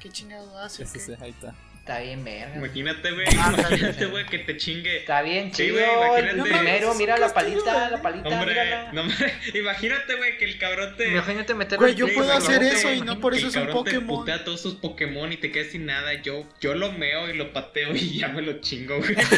¿qué 0.00 0.08
chingado 0.10 0.56
hace? 0.58 0.84
Ese, 0.84 0.98
ese, 0.98 1.16
ahí 1.20 1.30
está. 1.30 1.54
Está 1.82 1.98
bien, 1.98 2.22
verga. 2.24 2.54
Imagínate, 2.54 3.10
güey. 3.10 3.26
Ah, 3.36 3.52
Imagínate, 3.58 4.06
güey, 4.06 4.24
que 4.26 4.38
te 4.38 4.56
chingue. 4.56 4.98
Está 4.98 5.20
bien 5.20 5.52
Sí, 5.52 5.64
chido. 5.64 5.74
güey, 5.74 6.22
primero, 6.44 6.86
No, 6.86 6.94
mira 6.94 7.16
la 7.18 7.34
palita, 7.34 7.74
güey. 7.74 7.90
la 7.90 8.00
palita, 8.00 8.28
Hombre, 8.28 8.50
mírala. 8.54 8.92
no, 8.92 9.00
hombre, 9.00 9.34
imagínate, 9.54 10.14
güey, 10.14 10.38
que 10.38 10.44
el 10.44 10.58
cabrón 10.58 10.94
te. 10.96 11.08
Imagínate 11.08 11.54
meter 11.54 11.78
Güey, 11.80 11.96
yo 11.96 12.06
Sí, 12.06 12.12
puedo 12.14 12.28
güey, 12.28 12.38
hacer 12.38 12.62
eso 12.62 12.88
y 12.92 12.98
güey, 12.98 13.00
no 13.00 13.18
por 13.18 13.34
eso 13.34 13.48
es 13.48 13.56
un 13.56 13.66
Pokémon. 13.66 14.24
Te 14.24 14.38
todos 14.38 14.60
sus 14.60 14.76
Pokémon 14.76 15.32
y 15.32 15.38
te 15.38 15.50
quedas 15.50 15.72
sin 15.72 15.86
nada. 15.86 16.14
Yo, 16.22 16.48
yo 16.60 16.74
lo 16.74 16.92
meo 16.92 17.28
y 17.28 17.32
lo 17.36 17.52
pateo 17.52 17.96
y 17.96 18.16
ya 18.18 18.28
me 18.28 18.42
lo 18.42 18.60
chingo, 18.60 18.98
güey. 18.98 19.16
Si 19.16 19.36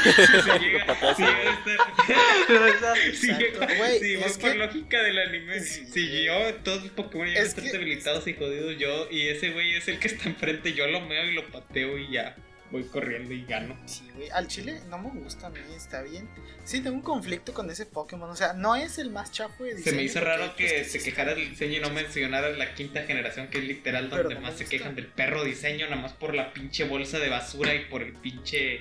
llega, 0.60 0.86
si 1.16 1.22
llega 1.22 2.66
a 2.66 2.68
estar- 2.68 3.14
si 3.14 3.28
güey, 3.32 4.16
voy 4.16 4.32
por 4.38 4.56
lógica 4.56 5.02
del 5.02 5.18
anime, 5.18 5.60
Sí. 5.60 5.86
si 5.86 6.24
yo, 6.24 6.54
todos 6.62 6.82
mis 6.82 6.90
Pokémon 6.92 7.26
ya 7.26 7.40
Es 7.40 7.48
están 7.48 7.64
debilitados 7.72 8.26
y 8.28 8.34
jodidos, 8.34 8.76
yo, 8.78 9.08
y 9.10 9.28
ese 9.28 9.50
güey 9.50 9.74
es 9.76 9.88
el 9.88 9.98
que 9.98 10.08
está 10.08 10.28
enfrente, 10.28 10.74
yo 10.74 10.86
lo 10.88 11.00
meo 11.00 11.24
y 11.24 11.32
lo 11.32 11.46
pateo 11.50 11.96
y 11.96 12.10
ya. 12.12 12.36
Voy 12.70 12.82
corriendo 12.84 13.32
y 13.32 13.44
gano. 13.44 13.76
Sí, 13.84 14.08
güey. 14.16 14.30
Al 14.30 14.48
chile 14.48 14.80
no 14.88 14.98
me 14.98 15.10
gusta 15.20 15.46
a 15.46 15.50
mí, 15.50 15.60
está 15.76 16.02
bien. 16.02 16.28
Sí, 16.64 16.80
tengo 16.80 16.96
un 16.96 17.02
conflicto 17.02 17.52
con 17.54 17.70
ese 17.70 17.86
Pokémon. 17.86 18.28
O 18.28 18.34
sea, 18.34 18.52
no 18.54 18.74
es 18.74 18.98
el 18.98 19.10
más 19.10 19.30
chafo 19.30 19.62
de 19.64 19.74
diseño. 19.76 19.90
Se 19.90 19.96
me 19.96 20.02
hizo 20.02 20.20
raro 20.20 20.52
pues, 20.56 20.72
que 20.72 20.84
se 20.84 21.02
quejara 21.02 21.34
del 21.34 21.50
diseño 21.50 21.76
y 21.76 21.80
no 21.80 21.90
mencionara 21.90 22.48
la 22.50 22.74
quinta 22.74 23.02
generación, 23.04 23.48
que 23.48 23.58
es 23.58 23.64
literal 23.64 24.10
donde 24.10 24.34
no 24.34 24.40
más 24.40 24.54
se 24.56 24.64
quejan 24.64 24.96
del 24.96 25.06
perro 25.06 25.44
diseño, 25.44 25.88
nada 25.88 26.00
más 26.02 26.14
por 26.14 26.34
la 26.34 26.52
pinche 26.52 26.84
bolsa 26.84 27.18
de 27.18 27.28
basura 27.28 27.74
y 27.74 27.84
por 27.84 28.02
el 28.02 28.14
pinche. 28.14 28.80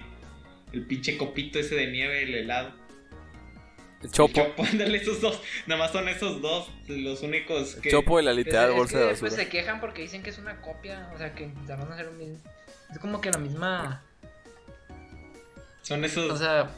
El 0.72 0.88
pinche 0.88 1.18
copito 1.18 1.60
ese 1.60 1.76
de 1.76 1.88
nieve, 1.88 2.24
el 2.24 2.34
helado. 2.34 2.74
El 4.00 4.08
El 4.08 4.12
chopo. 4.12 4.34
chopo, 4.34 4.64
ándale, 4.72 4.98
esos 4.98 5.22
dos. 5.22 5.40
Nada 5.68 5.80
más 5.84 5.92
son 5.92 6.10
esos 6.10 6.42
dos 6.42 6.68
los 6.88 7.22
únicos 7.22 7.76
que. 7.76 7.92
Chopo 7.92 8.20
y 8.20 8.24
la 8.24 8.32
Pues, 8.32 8.46
literal 8.46 8.72
es 8.72 8.76
bolsa 8.76 8.94
que 8.94 9.00
de 9.04 9.10
después 9.10 9.32
basura. 9.34 9.44
se 9.44 9.50
quejan 9.50 9.80
porque 9.80 10.02
dicen 10.02 10.24
que 10.24 10.32
es 10.32 10.38
una 10.40 10.62
copia, 10.62 11.10
o 11.14 11.18
sea, 11.18 11.36
que 11.36 11.44
intentaron 11.44 11.92
hacer 11.92 12.08
un 12.10 12.18
mismo. 12.18 12.40
Es 12.94 13.00
como 13.00 13.20
que 13.20 13.30
la 13.32 13.40
misma. 13.40 14.02
Son 15.82 16.06
esos. 16.06 16.32
O 16.32 16.38
sea, 16.38 16.70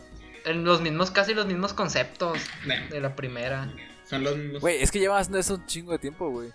en 0.46 0.64
los 0.64 0.82
mismos, 0.82 1.12
casi 1.12 1.34
los 1.36 1.46
mismos 1.46 1.74
conceptos 1.74 2.40
Nah, 2.66 2.88
de 2.90 3.00
la 3.02 3.16
primera. 3.16 3.72
son 4.10 4.24
los 4.24 4.36
mismos. 4.38 4.62
Güey, 4.62 4.82
es 4.82 4.90
que 4.92 5.00
llevan 5.00 5.20
haciendo 5.20 5.38
eso 5.40 5.56
un 5.56 5.66
chingo 5.68 5.92
de 5.92 6.00
tiempo, 6.00 6.30
güey. 6.30 6.50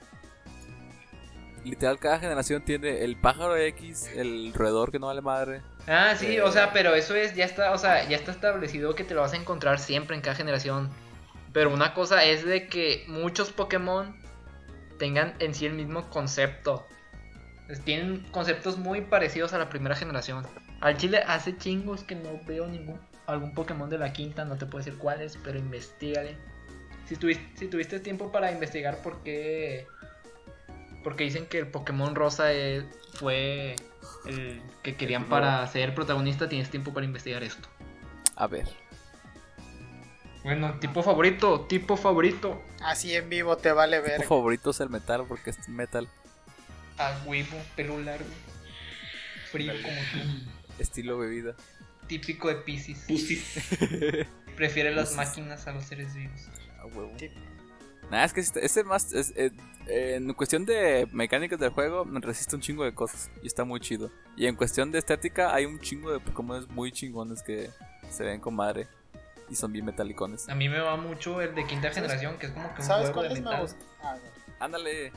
Literal, 1.64 1.98
cada 1.98 2.18
generación 2.18 2.62
tiene 2.64 3.04
el 3.04 3.16
pájaro 3.16 3.54
X, 3.56 4.08
el 4.16 4.52
roedor 4.54 4.90
que 4.90 4.98
no 4.98 5.08
vale 5.08 5.20
madre. 5.20 5.60
Ah, 5.86 6.14
sí, 6.16 6.36
Eh. 6.36 6.42
o 6.42 6.50
sea, 6.50 6.72
pero 6.72 6.94
eso 6.94 7.14
es, 7.14 7.34
ya 7.34 7.44
está, 7.44 7.72
o 7.72 7.78
sea, 7.78 8.08
ya 8.08 8.16
está 8.16 8.30
establecido 8.32 8.94
que 8.94 9.04
te 9.04 9.12
lo 9.14 9.20
vas 9.20 9.34
a 9.34 9.36
encontrar 9.36 9.78
siempre 9.78 10.16
en 10.16 10.22
cada 10.22 10.34
generación. 10.36 10.88
Pero 11.52 11.72
una 11.74 11.92
cosa 11.92 12.24
es 12.24 12.44
de 12.46 12.66
que 12.66 13.04
muchos 13.08 13.50
Pokémon 13.50 14.16
tengan 14.98 15.34
en 15.38 15.54
sí 15.54 15.66
el 15.66 15.74
mismo 15.74 16.08
concepto. 16.08 16.86
Tienen 17.84 18.20
conceptos 18.30 18.78
muy 18.78 19.02
parecidos 19.02 19.52
a 19.52 19.58
la 19.58 19.68
primera 19.68 19.94
generación. 19.94 20.46
Al 20.80 20.96
chile 20.96 21.22
hace 21.26 21.56
chingos 21.56 22.02
que 22.04 22.14
no 22.14 22.40
veo 22.46 22.66
ningún 22.66 22.98
algún 23.26 23.54
Pokémon 23.54 23.88
de 23.88 23.98
la 23.98 24.12
quinta, 24.12 24.44
no 24.44 24.56
te 24.56 24.66
puedo 24.66 24.84
decir 24.84 24.98
cuál 24.98 25.20
es, 25.20 25.36
pero 25.36 25.58
investigale. 25.58 26.36
Si 27.06 27.16
tuviste, 27.16 27.44
si 27.56 27.68
tuviste 27.68 28.00
tiempo 28.00 28.32
para 28.32 28.50
investigar 28.50 29.02
por 29.02 29.22
qué 29.22 29.86
porque 31.02 31.24
dicen 31.24 31.46
que 31.46 31.58
el 31.58 31.66
Pokémon 31.66 32.14
rosa 32.14 32.52
eh, 32.52 32.84
fue 33.14 33.76
el 34.26 34.62
que 34.82 34.96
querían 34.96 35.28
para 35.28 35.66
ser 35.66 35.94
protagonista, 35.94 36.48
tienes 36.48 36.70
tiempo 36.70 36.92
para 36.92 37.06
investigar 37.06 37.42
esto. 37.42 37.68
A 38.36 38.46
ver. 38.46 38.68
Bueno, 40.42 40.78
tipo 40.78 41.02
favorito, 41.02 41.62
tipo 41.62 41.96
favorito. 41.96 42.62
Así 42.82 43.14
en 43.14 43.28
vivo 43.28 43.56
te 43.56 43.72
vale 43.72 44.00
ver. 44.00 44.24
favorito 44.24 44.70
es 44.70 44.80
el 44.80 44.90
metal 44.90 45.24
porque 45.28 45.50
es 45.50 45.68
metal. 45.68 46.08
A 47.00 47.22
huevo, 47.24 47.56
pelo 47.76 47.98
largo. 48.00 48.28
Frío 49.50 49.72
como 49.82 49.94
tú. 50.12 50.78
Estilo 50.78 51.18
bebida. 51.18 51.54
Típico 52.06 52.48
de 52.48 52.56
Pisces. 52.56 53.04
Pusis. 53.08 53.44
Prefiere 54.56 54.94
las 54.94 55.14
máquinas 55.14 55.66
a 55.66 55.72
los 55.72 55.84
seres 55.84 56.14
vivos. 56.14 56.40
A 56.78 56.86
huevo. 56.86 57.12
Sí. 57.18 57.30
Nada, 58.10 58.24
es 58.24 58.32
que 58.32 58.40
es 58.40 58.54
es 58.56 58.76
el 58.76 58.84
más. 58.84 59.12
es- 59.12 59.32
eh, 59.36 59.50
en 59.86 60.32
cuestión 60.34 60.66
de 60.66 61.08
mecánicas 61.12 61.58
del 61.58 61.70
juego, 61.70 62.04
resiste 62.20 62.54
un 62.56 62.62
chingo 62.62 62.84
de 62.84 62.92
cosas. 62.94 63.30
Y 63.42 63.46
está 63.46 63.64
muy 63.64 63.80
chido. 63.80 64.10
Y 64.36 64.46
en 64.46 64.56
cuestión 64.56 64.90
de 64.92 64.98
estética, 64.98 65.54
hay 65.54 65.64
un 65.64 65.80
chingo 65.80 66.12
de 66.12 66.20
Pokémon 66.20 66.66
muy 66.70 66.92
chingones 66.92 67.42
que 67.42 67.70
se 68.10 68.24
ven 68.24 68.40
con 68.40 68.54
madre. 68.54 68.88
Y 69.48 69.56
son 69.56 69.72
bien 69.72 69.84
metalicones. 69.84 70.48
A 70.48 70.54
mí 70.54 70.68
me 70.68 70.78
va 70.78 70.96
mucho 70.96 71.40
el 71.40 71.54
de 71.54 71.66
quinta 71.66 71.90
generación, 71.90 72.38
que 72.38 72.46
es 72.46 72.52
como 72.52 72.72
que 72.74 72.82
un 72.82 72.86
¿Sabes 72.86 73.10
juego 73.10 73.22
de 73.22 73.28
cuáles 73.42 73.44
me 73.44 73.56
bueno. 73.56 73.74
Ándale. 74.60 75.12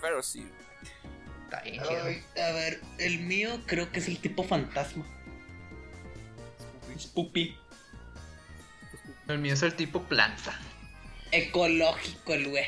Ferocity. 0.00 0.48
Está 1.44 1.60
bien 1.62 1.82
chido. 1.82 2.04
Ay, 2.04 2.22
a 2.42 2.52
ver, 2.52 2.80
el 2.98 3.18
mío 3.20 3.60
creo 3.66 3.90
que 3.92 3.98
es 4.00 4.08
el 4.08 4.18
tipo 4.18 4.42
fantasma. 4.44 5.04
Spoopy. 6.98 7.56
El 9.28 9.38
mío 9.38 9.54
es 9.54 9.62
el 9.62 9.74
tipo 9.74 10.02
planta. 10.02 10.58
Ecológico 11.30 12.34
el 12.34 12.48
güey. 12.48 12.66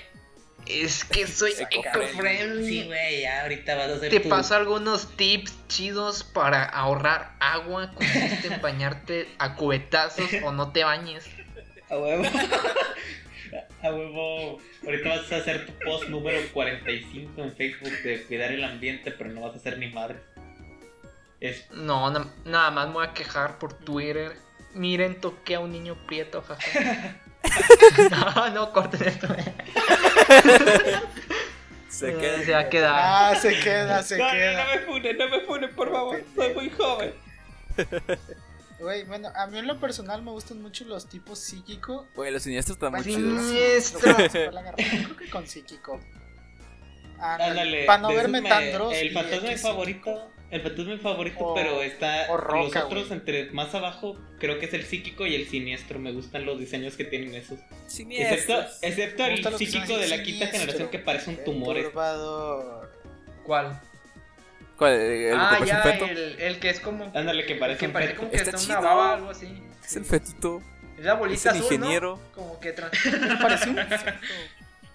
Es 0.66 1.04
que 1.04 1.26
soy 1.26 1.52
Eco-friendly. 1.58 2.66
Sí, 2.66 2.84
güey, 2.86 3.20
ya 3.20 3.42
ahorita 3.42 3.74
vas 3.74 3.90
a 3.90 3.94
hacer 3.96 4.10
Te 4.10 4.20
tu- 4.20 4.28
paso 4.30 4.54
algunos 4.54 5.14
tips 5.16 5.52
chidos 5.68 6.24
para 6.24 6.64
ahorrar 6.64 7.36
agua 7.38 7.90
cuando 7.94 8.14
necesites 8.14 8.60
bañarte 8.62 9.28
a 9.38 9.56
cubetazos 9.56 10.30
o 10.42 10.52
no 10.52 10.72
te 10.72 10.82
bañes. 10.84 11.26
A 11.90 11.98
huevo. 11.98 12.24
A 13.82 13.90
huevo. 13.92 14.58
Ahorita 14.84 15.08
vas 15.10 15.32
a 15.32 15.36
hacer 15.36 15.66
tu 15.66 15.72
post 15.84 16.08
número 16.08 16.38
45 16.52 17.42
en 17.42 17.54
Facebook 17.56 17.92
de 18.02 18.22
cuidar 18.24 18.52
el 18.52 18.64
ambiente, 18.64 19.10
pero 19.12 19.30
no 19.30 19.42
vas 19.42 19.54
a 19.54 19.56
hacer 19.56 19.78
ni 19.78 19.88
madre. 19.90 20.16
Es 21.40 21.70
No, 21.70 22.10
na- 22.10 22.26
nada 22.44 22.70
más 22.70 22.86
me 22.88 22.94
voy 22.94 23.06
a 23.06 23.12
quejar 23.12 23.58
por 23.58 23.74
Twitter. 23.74 24.32
Miren, 24.74 25.20
toqué 25.20 25.54
a 25.56 25.60
un 25.60 25.70
niño 25.72 25.94
prieto, 26.06 26.42
jaja. 26.42 27.16
no, 28.10 28.50
no, 28.50 28.72
corten 28.72 29.06
esto. 29.06 29.28
Se 31.88 32.10
Eh, 32.10 32.16
queda. 32.18 32.42
Se 32.44 32.52
va 32.52 32.58
a 32.58 32.68
quedar. 32.68 32.94
Ah, 32.96 33.34
se 33.36 33.60
queda, 33.60 34.02
se 34.02 34.18
no, 34.18 34.30
queda. 34.30 34.64
no, 34.64 34.64
no 34.64 34.74
me 34.74 34.78
funen, 34.86 35.18
no 35.18 35.28
me 35.28 35.40
funen, 35.42 35.74
por 35.76 35.90
favor. 35.92 36.24
Soy 36.34 36.54
muy 36.54 36.70
joven. 36.70 37.14
Güey, 38.80 39.04
bueno, 39.04 39.28
a 39.34 39.46
mí 39.46 39.58
en 39.58 39.66
lo 39.66 39.78
personal 39.78 40.22
me 40.22 40.30
gustan 40.32 40.60
mucho 40.60 40.84
los 40.84 41.08
tipos 41.08 41.38
psíquico. 41.38 42.06
Güey, 42.16 42.32
los 42.32 42.42
siniestros 42.42 42.76
están 42.76 42.92
muy 42.92 43.02
Bueno, 43.02 43.18
chidos. 43.18 43.46
Siniestro. 43.46 44.16
Creo 44.76 45.16
que 45.16 45.30
con 45.30 45.46
psíquico. 45.46 46.00
Ándale. 47.18 47.84
Para 47.84 48.02
no 48.02 48.08
verme 48.14 48.42
tan 48.42 48.72
grosso. 48.72 48.92
El 48.96 49.12
fantasma 49.12 49.50
X 49.50 49.62
favorito. 49.62 50.30
El 50.50 50.60
fantasma 50.62 50.98
favorito, 50.98 51.38
O- 51.40 51.54
pero 51.54 51.82
está. 51.82 52.26
o 52.30 52.36
roca, 52.36 52.80
los 52.80 52.86
otros, 52.86 53.10
entre 53.10 53.50
más 53.52 53.74
abajo, 53.74 54.16
creo 54.38 54.58
que 54.58 54.66
es 54.66 54.74
el 54.74 54.84
psíquico 54.84 55.26
y 55.26 55.34
el 55.34 55.48
siniestro. 55.48 55.98
Me 55.98 56.12
gustan 56.12 56.44
los 56.44 56.58
diseños 56.58 56.96
que 56.96 57.04
tienen 57.04 57.34
esos. 57.34 57.58
Excepto, 57.60 57.88
Siniestros. 57.90 58.78
excepto 58.82 59.22
Me 59.24 59.34
el 59.34 59.56
psíquico 59.58 59.96
de 59.98 60.08
la 60.08 60.16
quinta 60.22 60.46
siniestro, 60.46 60.58
generación 60.60 60.88
que 60.90 60.98
parece 60.98 61.30
un 61.30 61.44
tumor. 61.44 61.76
es-. 61.78 61.88
¿Cuál? 63.44 63.80
¿Cuál? 64.76 64.92
¿El 64.92 65.36
ah, 65.38 65.58
ya, 65.64 65.82
el, 65.82 66.40
el 66.40 66.60
que 66.60 66.70
es 66.70 66.80
como. 66.80 67.04
Ándale, 67.14 67.46
que 67.46 67.54
parece 67.56 67.78
que 67.80 67.86
un 67.86 67.92
parece 67.92 68.16
como 68.16 68.30
que 68.30 68.36
Está 68.36 68.50
está, 68.50 68.60
chido. 68.62 68.78
una 68.80 68.88
baba, 68.88 69.14
algo 69.14 69.30
así. 69.30 69.62
Es 69.84 69.96
el 69.96 70.04
fetito. 70.04 70.62
Es 70.98 71.04
la 71.04 71.12
Es 71.12 71.18
bolita 71.18 71.50
el 71.50 71.56
azul, 71.56 71.68
¿no? 71.68 71.74
ingeniero. 71.76 72.20
Como 72.34 72.58
que 72.60 72.72
trans... 72.72 72.92
Parece 73.42 73.70
un 73.70 73.76
feto. 73.76 74.12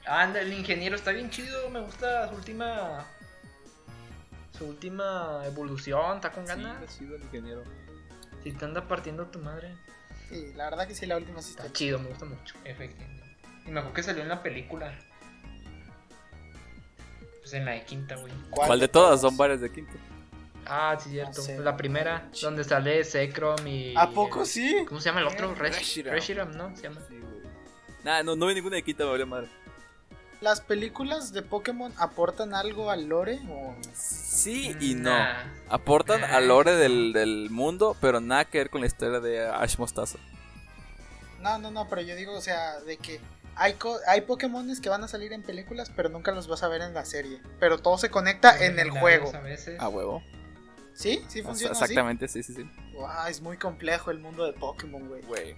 Anda, 0.06 0.42
el 0.42 0.52
ingeniero 0.54 0.96
está 0.96 1.12
bien 1.12 1.30
chido, 1.30 1.70
me 1.70 1.80
gusta 1.82 2.28
su 2.30 2.36
última. 2.36 3.06
Su 4.58 4.66
última 4.66 5.42
evolución, 5.46 6.16
está 6.18 6.32
con 6.32 6.46
ganas. 6.46 6.78
Sí, 6.78 6.84
está 6.86 6.98
chido 7.00 7.16
el 7.16 7.22
ingeniero. 7.24 7.64
Si 8.44 8.52
te 8.52 8.66
anda 8.66 8.88
partiendo 8.88 9.28
tu 9.28 9.40
madre. 9.40 9.76
Sí, 10.30 10.52
la 10.56 10.70
verdad 10.70 10.88
que 10.88 10.96
sí, 10.96 11.06
la 11.06 11.18
última 11.18 11.42
sí 11.42 11.52
está 11.52 11.64
Está 11.68 11.74
chido, 11.78 12.00
me 12.00 12.10
gusta 12.10 12.26
mucho, 12.26 12.56
efectivamente. 12.66 13.26
Y 13.66 13.72
me 13.72 13.80
acuerdo 13.80 13.94
que 13.96 14.04
salió 14.04 14.24
en 14.24 14.30
la 14.30 14.44
película. 14.44 14.94
Pues 17.50 17.60
en 17.60 17.66
la 17.66 17.72
de 17.72 17.84
quinta, 17.84 18.16
güey. 18.16 18.32
¿Cuál 18.52 18.80
de 18.80 18.88
todas? 18.88 19.22
Son 19.22 19.36
varias 19.36 19.60
de 19.62 19.72
quinto. 19.72 19.94
Ah, 20.68 20.96
sí, 21.02 21.10
cierto. 21.10 21.38
No 21.38 21.44
sé. 21.44 21.58
La 21.60 21.76
primera, 21.76 22.30
donde 22.42 22.64
sale 22.64 23.04
Zekrom 23.04 23.66
y. 23.66 23.96
¿A 23.98 24.12
poco 24.12 24.46
sí? 24.46 24.84
¿Cómo 24.88 25.02
se 25.02 25.10
llama 25.10 25.22
el 25.22 25.28
otro? 25.28 25.56
Resh- 25.56 25.74
Reshiram. 25.80 26.14
Reshiram, 26.14 26.52
¿no? 26.56 26.76
Se 26.76 26.84
llama. 26.84 27.02
Sí, 27.08 27.18
güey. 27.18 27.42
Nah, 28.04 28.22
no, 28.22 28.36
no 28.36 28.46
vi 28.46 28.54
ninguna 28.54 28.76
de 28.76 28.84
quinta, 28.84 29.04
me 29.04 29.10
valió 29.10 29.26
madre. 29.26 29.48
¿Las 30.42 30.62
películas 30.62 31.34
de 31.34 31.42
Pokémon 31.42 31.92
aportan 31.98 32.54
algo 32.54 32.92
al 32.92 33.08
lore? 33.10 33.40
O... 33.50 33.76
Sí 33.94 34.76
y 34.80 34.94
no. 34.94 35.10
Nah. 35.10 35.44
Aportan 35.70 36.22
Nah. 36.22 36.36
al 36.38 36.48
lore 36.50 36.76
del, 36.76 37.14
del 37.14 37.50
mundo, 37.50 37.98
pero 38.00 38.22
nada 38.22 38.46
que 38.46 38.60
ver 38.60 38.70
con 38.70 38.82
la 38.82 38.88
historia 38.88 39.20
de 39.20 39.48
Ash 39.48 39.78
Mostazo. 39.80 40.20
No, 41.42 41.58
no, 41.58 41.72
no, 41.72 41.90
pero 41.90 42.02
yo 42.04 42.16
digo, 42.16 42.34
o 42.38 42.42
sea, 42.42 42.80
de 42.82 42.98
que 42.98 43.20
hay, 43.60 43.74
co- 43.74 44.00
hay 44.08 44.22
Pokémones 44.22 44.80
que 44.80 44.90
van 44.90 45.04
a 45.04 45.08
salir 45.08 45.34
en 45.34 45.44
películas, 45.44 45.92
pero 45.96 46.08
nunca 46.10 46.32
los 46.32 46.48
vas 46.48 46.64
a 46.64 46.68
ver 46.70 46.82
en 46.82 46.94
la 46.94 47.04
serie. 47.06 47.42
Pero 47.60 47.78
todo 47.78 47.98
se 47.98 48.10
conecta 48.10 48.64
en 48.66 48.80
el 48.80 48.90
juego. 48.90 49.32
A 49.36 49.40
veces. 49.42 49.80
A 49.80 49.90
huevo. 49.90 50.24
¿Sí? 50.94 51.24
¿Sí 51.28 51.42
funciona 51.42 51.74
Exactamente, 51.74 52.28
sí, 52.28 52.42
sí, 52.42 52.54
sí. 52.54 52.62
así? 52.62 52.94
Wow, 52.94 53.28
es 53.30 53.42
muy 53.42 53.58
complejo 53.58 54.12
el 54.12 54.20
mundo 54.20 54.46
de 54.46 54.54
Pokémon, 54.54 55.08
güey. 55.08 55.22
Güey. 55.24 55.56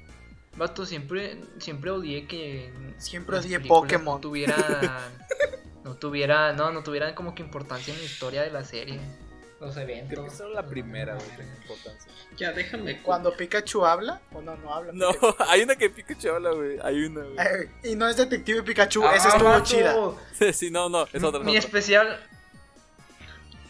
Vato, 0.56 0.86
siempre, 0.86 1.40
siempre 1.60 1.92
odié 1.92 2.28
que. 2.28 2.74
Siempre 2.98 3.38
odié 3.38 3.60
Pokémon. 3.60 4.16
No 4.16 4.20
tuvieran. 4.20 4.60
no 5.84 5.96
tuviera, 5.96 6.54
no, 6.54 6.72
no 6.72 6.84
tuvieran 6.84 7.14
como 7.16 7.34
que 7.36 7.44
importancia 7.44 7.94
en 7.94 8.00
la 8.00 8.06
historia 8.06 8.42
de 8.42 8.52
la 8.52 8.64
serie. 8.64 9.00
Los 9.62 9.78
eventos. 9.78 10.10
Creo 10.10 10.24
que 10.26 10.30
solo 10.32 10.54
la 10.56 10.66
primera, 10.66 11.14
güey, 11.16 11.28
tiene 11.36 11.52
importancia. 11.56 12.12
Ya, 12.36 12.52
déjame. 12.52 12.98
cu- 12.98 13.04
Cuando 13.04 13.38
Pikachu 13.38 13.86
habla, 13.86 14.20
o 14.34 14.42
no, 14.42 14.58
no 14.58 14.74
habla. 14.74 14.92
No, 14.94 15.12
Pikachu. 15.12 15.36
hay 15.50 15.62
una 15.62 15.76
que 15.76 15.90
Pikachu 15.90 16.30
habla, 16.32 16.52
güey. 16.52 16.80
Hay 16.84 17.04
una, 17.06 17.22
güey. 17.22 17.38
Eh, 17.38 17.70
y 17.92 17.96
no 17.96 18.08
es 18.10 18.18
Detective 18.18 18.64
Pikachu, 18.64 19.04
Ah, 19.06 19.16
esa 19.16 19.30
estuvo 19.30 19.50
vato. 19.50 19.64
chida. 19.64 19.96
Sí, 20.54 20.72
no, 20.72 20.90
no, 20.90 21.04
es 21.14 21.24
otra. 21.24 21.40
es 21.40 21.46
Mi 21.46 21.52
otra. 21.58 21.60
especial, 21.60 22.20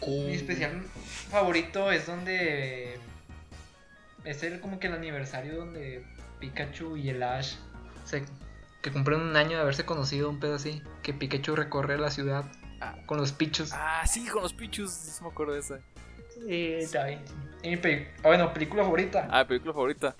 mi 0.06 0.32
especial 0.34 0.82
favorito 1.30 1.92
es 1.92 2.06
donde 2.06 2.98
es 4.24 4.42
el 4.42 4.60
como 4.60 4.80
que 4.80 4.86
el 4.88 4.94
aniversario 4.94 5.56
donde 5.58 6.04
Pikachu 6.40 6.96
y 6.96 7.10
el 7.10 7.22
Ash 7.22 7.54
se 8.04 8.24
que 8.80 8.90
cumplen 8.90 9.20
un 9.20 9.36
año 9.36 9.56
de 9.56 9.62
haberse 9.62 9.84
conocido, 9.84 10.28
un 10.28 10.40
pedo 10.40 10.54
así, 10.56 10.82
que 11.04 11.12
Pikachu 11.14 11.54
recorre 11.54 11.98
la 11.98 12.10
ciudad 12.10 12.44
Ah. 12.82 12.94
con 13.06 13.18
los 13.18 13.32
pichos. 13.32 13.70
Ah, 13.72 14.02
sí, 14.06 14.26
con 14.28 14.42
los 14.42 14.52
Pichus. 14.52 14.90
Sí, 14.92 15.22
me 15.22 15.30
acuerdo 15.30 15.52
de 15.54 15.60
esa. 15.60 15.78
Y 16.48 16.72
está 16.74 17.04
bien. 17.06 17.20
Y 17.62 17.70
mi 17.70 17.76
peli- 17.76 18.06
ah, 18.18 18.28
bueno, 18.28 18.52
película 18.52 18.82
favorita. 18.82 19.28
Ah, 19.30 19.46
película 19.46 19.72
favorita. 19.72 20.16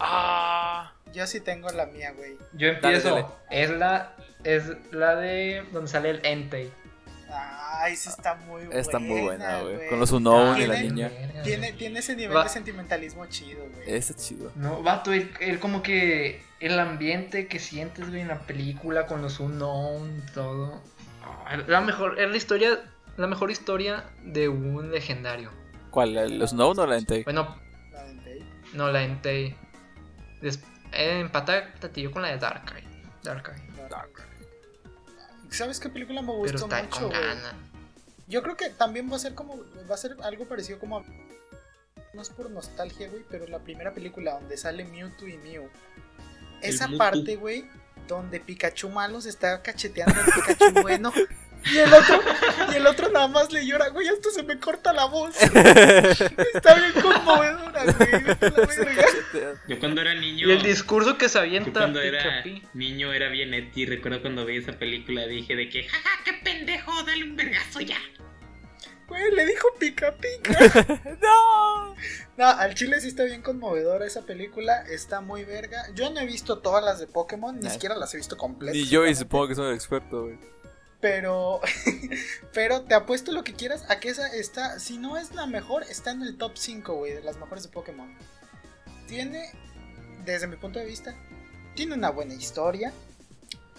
Ah, 0.00 0.92
Yo 1.12 1.26
sí 1.26 1.40
tengo 1.40 1.68
la 1.70 1.86
mía, 1.86 2.12
güey. 2.16 2.36
Yo 2.54 2.68
empiezo. 2.68 3.10
dale. 3.14 3.26
Es 3.50 3.70
la 3.70 4.14
es 4.44 4.64
la 4.90 5.14
de 5.16 5.62
donde 5.72 5.88
sale 5.90 6.10
el 6.10 6.24
Entei. 6.24 6.72
Ay, 7.30 7.96
sí 7.96 8.08
está 8.08 8.34
muy 8.34 8.64
buena. 8.66 8.80
está 8.80 8.98
muy 8.98 9.20
buena, 9.22 9.60
güey. 9.60 9.88
Con 9.88 9.98
los 10.00 10.12
Unown 10.12 10.60
y 10.60 10.66
la 10.66 10.74
Tiene- 10.74 10.88
niña. 10.88 11.10
Tiene, 11.44 11.72
tiene 11.72 11.98
ese 12.00 12.14
nivel 12.16 12.36
Va. 12.36 12.44
de 12.44 12.48
sentimentalismo 12.50 13.26
chido, 13.26 13.64
güey. 13.74 13.90
Ese 13.90 14.12
es 14.12 14.18
chido. 14.28 14.52
No, 14.56 14.82
vato, 14.82 15.12
el, 15.12 15.30
el 15.40 15.58
como 15.58 15.82
que 15.82 16.42
el 16.60 16.78
ambiente 16.78 17.46
que 17.48 17.58
sientes, 17.58 18.08
güey, 18.08 18.20
en 18.22 18.28
la 18.28 18.40
película 18.40 19.06
con 19.06 19.22
los 19.22 19.40
unknown, 19.40 20.24
todo. 20.34 20.82
La 21.56 21.80
mejor, 21.80 22.18
es 22.20 22.30
la 22.30 22.36
historia, 22.36 22.80
la 23.16 23.26
mejor 23.26 23.50
historia 23.50 24.04
de 24.24 24.48
un 24.48 24.90
legendario. 24.90 25.50
¿Cuál? 25.90 26.14
¿La- 26.14 26.26
¿Los 26.28 26.50
Snow 26.50 26.70
o 26.78 26.86
la 26.86 26.96
Entei? 26.98 27.24
Bueno, 27.24 27.56
La 27.92 28.06
Entei. 28.08 28.42
no, 28.72 28.88
la 28.90 29.02
Entei. 29.02 29.54
Des- 30.40 30.60
eh, 30.92 31.20
empata 31.20 31.72
Tatillo 31.74 32.10
con 32.10 32.22
la 32.22 32.28
de 32.28 32.38
Darkrai. 32.38 32.84
Darkrai. 33.22 33.60
¿Sabes 35.50 35.78
qué 35.80 35.88
película 35.90 36.22
me 36.22 36.28
Pero 36.28 36.38
gustó 36.38 36.56
está 36.64 36.82
mucho, 36.82 37.08
con. 37.10 37.12
Yo 38.26 38.42
creo 38.42 38.56
que 38.56 38.70
también 38.70 39.10
va 39.10 39.16
a 39.16 39.18
ser 39.18 39.34
como. 39.34 39.58
Va 39.90 39.94
a 39.94 39.98
ser 39.98 40.16
algo 40.22 40.46
parecido 40.46 40.78
como. 40.78 40.98
a- 40.98 41.04
No 42.14 42.22
es 42.22 42.30
por 42.30 42.50
nostalgia, 42.50 43.08
güey, 43.08 43.22
pero 43.30 43.46
la 43.46 43.58
primera 43.58 43.92
película 43.92 44.32
donde 44.34 44.56
sale 44.56 44.84
Mewtwo 44.84 45.28
y 45.28 45.36
Mew. 45.38 45.68
Esa 46.62 46.88
parte, 46.96 47.36
güey, 47.36 47.66
donde 48.06 48.40
Pikachu 48.40 48.88
malo 48.88 49.20
se 49.20 49.28
está 49.28 49.62
cacheteando 49.62 50.14
al 50.20 50.26
Pikachu 50.26 50.72
bueno. 50.82 51.12
Y 51.64 51.78
el 51.78 51.92
otro, 51.92 52.20
y 52.72 52.74
el 52.74 52.86
otro 52.86 53.08
nada 53.10 53.28
más 53.28 53.52
le 53.52 53.64
llora, 53.64 53.88
güey, 53.90 54.08
hasta 54.08 54.30
se 54.30 54.42
me 54.42 54.58
corta 54.58 54.92
la 54.92 55.04
voz. 55.04 55.40
Está 55.42 56.74
bien 56.74 56.92
conmovedora, 57.00 57.84
güey. 57.84 58.10
Yo 59.68 59.78
cuando 59.78 60.00
era 60.00 60.14
niño. 60.14 60.48
Y 60.48 60.50
el 60.50 60.62
discurso 60.62 61.16
que 61.18 61.28
se 61.28 61.38
Yo 61.38 61.42
avienta 61.42 61.70
cuando 61.70 62.00
era 62.00 62.42
niño 62.74 63.12
era 63.12 63.28
bien 63.28 63.54
eti. 63.54 63.86
Recuerdo 63.86 64.22
cuando 64.22 64.44
vi 64.44 64.56
esa 64.56 64.72
película 64.72 65.24
dije 65.26 65.54
de 65.54 65.68
que, 65.68 65.84
jaja, 65.84 66.10
qué 66.24 66.32
pendejo, 66.44 67.02
dale 67.04 67.24
un 67.24 67.36
vergazo 67.36 67.80
ya. 67.80 67.98
Güey, 69.12 69.30
le 69.32 69.44
dijo 69.44 69.68
pica 69.78 70.16
pica. 70.16 70.58
¡No! 71.20 71.94
No, 72.38 72.46
al 72.46 72.74
chile 72.74 72.98
sí 72.98 73.08
está 73.08 73.24
bien 73.24 73.42
conmovedora 73.42 74.06
esa 74.06 74.22
película. 74.22 74.86
Está 74.88 75.20
muy 75.20 75.44
verga. 75.44 75.84
Yo 75.94 76.08
no 76.08 76.20
he 76.20 76.24
visto 76.24 76.60
todas 76.60 76.82
las 76.82 76.98
de 76.98 77.06
Pokémon, 77.06 77.60
ni 77.60 77.68
siquiera 77.68 77.94
las 77.94 78.14
he 78.14 78.16
visto 78.16 78.38
completas. 78.38 78.74
Ni 78.74 78.88
yo, 78.88 79.06
y 79.06 79.14
supongo 79.14 79.48
que 79.48 79.54
soy 79.54 79.68
el 79.68 79.74
experto, 79.74 80.22
güey. 80.22 80.38
Pero, 81.02 81.60
pero 82.54 82.84
te 82.84 82.94
apuesto 82.94 83.32
lo 83.32 83.44
que 83.44 83.52
quieras 83.52 83.84
a 83.90 84.00
que 84.00 84.08
esa 84.08 84.34
está, 84.34 84.78
si 84.78 84.96
no 84.96 85.18
es 85.18 85.34
la 85.34 85.46
mejor, 85.46 85.82
está 85.82 86.12
en 86.12 86.22
el 86.22 86.38
top 86.38 86.52
5, 86.54 86.94
güey, 86.94 87.12
de 87.12 87.22
las 87.22 87.36
mejores 87.36 87.64
de 87.64 87.68
Pokémon. 87.68 88.16
Tiene, 89.08 89.50
desde 90.24 90.46
mi 90.46 90.56
punto 90.56 90.78
de 90.78 90.86
vista, 90.86 91.14
tiene 91.74 91.92
una 91.92 92.08
buena 92.08 92.32
historia. 92.32 92.94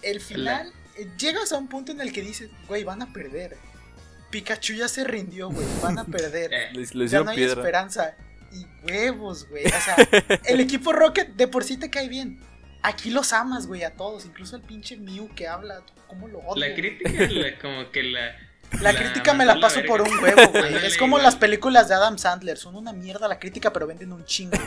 El 0.03 0.21
final, 0.21 0.71
eh, 0.95 1.09
llegas 1.17 1.53
a 1.53 1.57
un 1.57 1.69
punto 1.69 1.91
en 1.91 2.01
el 2.01 2.13
que 2.13 2.21
dices, 2.21 2.51
güey, 2.67 2.83
van 2.83 3.01
a 3.01 3.11
perder. 3.11 3.57
Pikachu 4.33 4.73
ya 4.73 4.87
se 4.87 5.03
rindió, 5.03 5.49
güey, 5.49 5.65
van 5.81 5.99
a 5.99 6.05
perder. 6.05 6.51
Eh, 6.53 6.69
Le, 6.73 6.85
le 6.93 7.07
ya 7.07 7.21
no 7.23 7.29
hay 7.29 7.37
piedra. 7.37 7.61
esperanza. 7.61 8.15
Y 8.51 8.65
huevos, 8.91 9.47
güey. 9.49 9.65
O 9.65 9.69
sea, 9.69 9.95
el 10.45 10.59
equipo 10.59 10.91
Rocket 10.91 11.29
de 11.35 11.47
por 11.47 11.63
sí 11.63 11.77
te 11.77 11.89
cae 11.89 12.09
bien. 12.09 12.39
Aquí 12.81 13.11
los 13.11 13.31
amas, 13.31 13.67
güey, 13.67 13.83
a 13.83 13.91
todos. 13.95 14.25
Incluso 14.25 14.55
al 14.55 14.61
pinche 14.63 14.97
Mew 14.97 15.29
que 15.35 15.47
habla. 15.47 15.81
¿Cómo 16.07 16.27
lo 16.27 16.39
odio? 16.39 16.67
la 16.67 16.75
crítica, 16.75 17.09
la- 17.29 17.57
como 17.59 17.91
que 17.91 18.03
la. 18.03 18.35
La 18.81 18.91
La 18.91 18.95
crítica 18.99 19.33
me 19.35 19.45
la 19.45 19.59
paso 19.59 19.81
por 19.87 20.01
un 20.01 20.17
huevo, 20.17 20.47
güey. 20.51 20.83
Es 20.85 20.97
como 20.97 21.19
las 21.19 21.35
películas 21.35 21.87
de 21.89 21.93
Adam 21.95 22.17
Sandler. 22.17 22.57
Son 22.57 22.75
una 22.75 22.91
mierda 22.91 23.27
la 23.27 23.37
crítica, 23.37 23.71
pero 23.71 23.85
venden 23.85 24.11
un 24.11 24.25
chingo. 24.25 24.57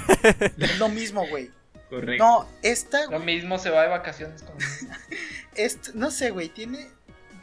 Es 0.59 0.79
lo 0.79 0.89
mismo, 0.89 1.27
güey. 1.29 1.51
Correcto. 1.91 2.25
No, 2.25 2.49
esta, 2.63 3.07
Lo 3.11 3.19
mismo 3.21 3.59
se 3.59 3.71
va 3.71 3.83
de 3.83 3.89
vacaciones 3.89 4.43
con 4.43 4.57
esta- 5.57 5.91
no 5.95 6.11
sé, 6.11 6.31
güey, 6.31 6.49
tiene 6.49 6.89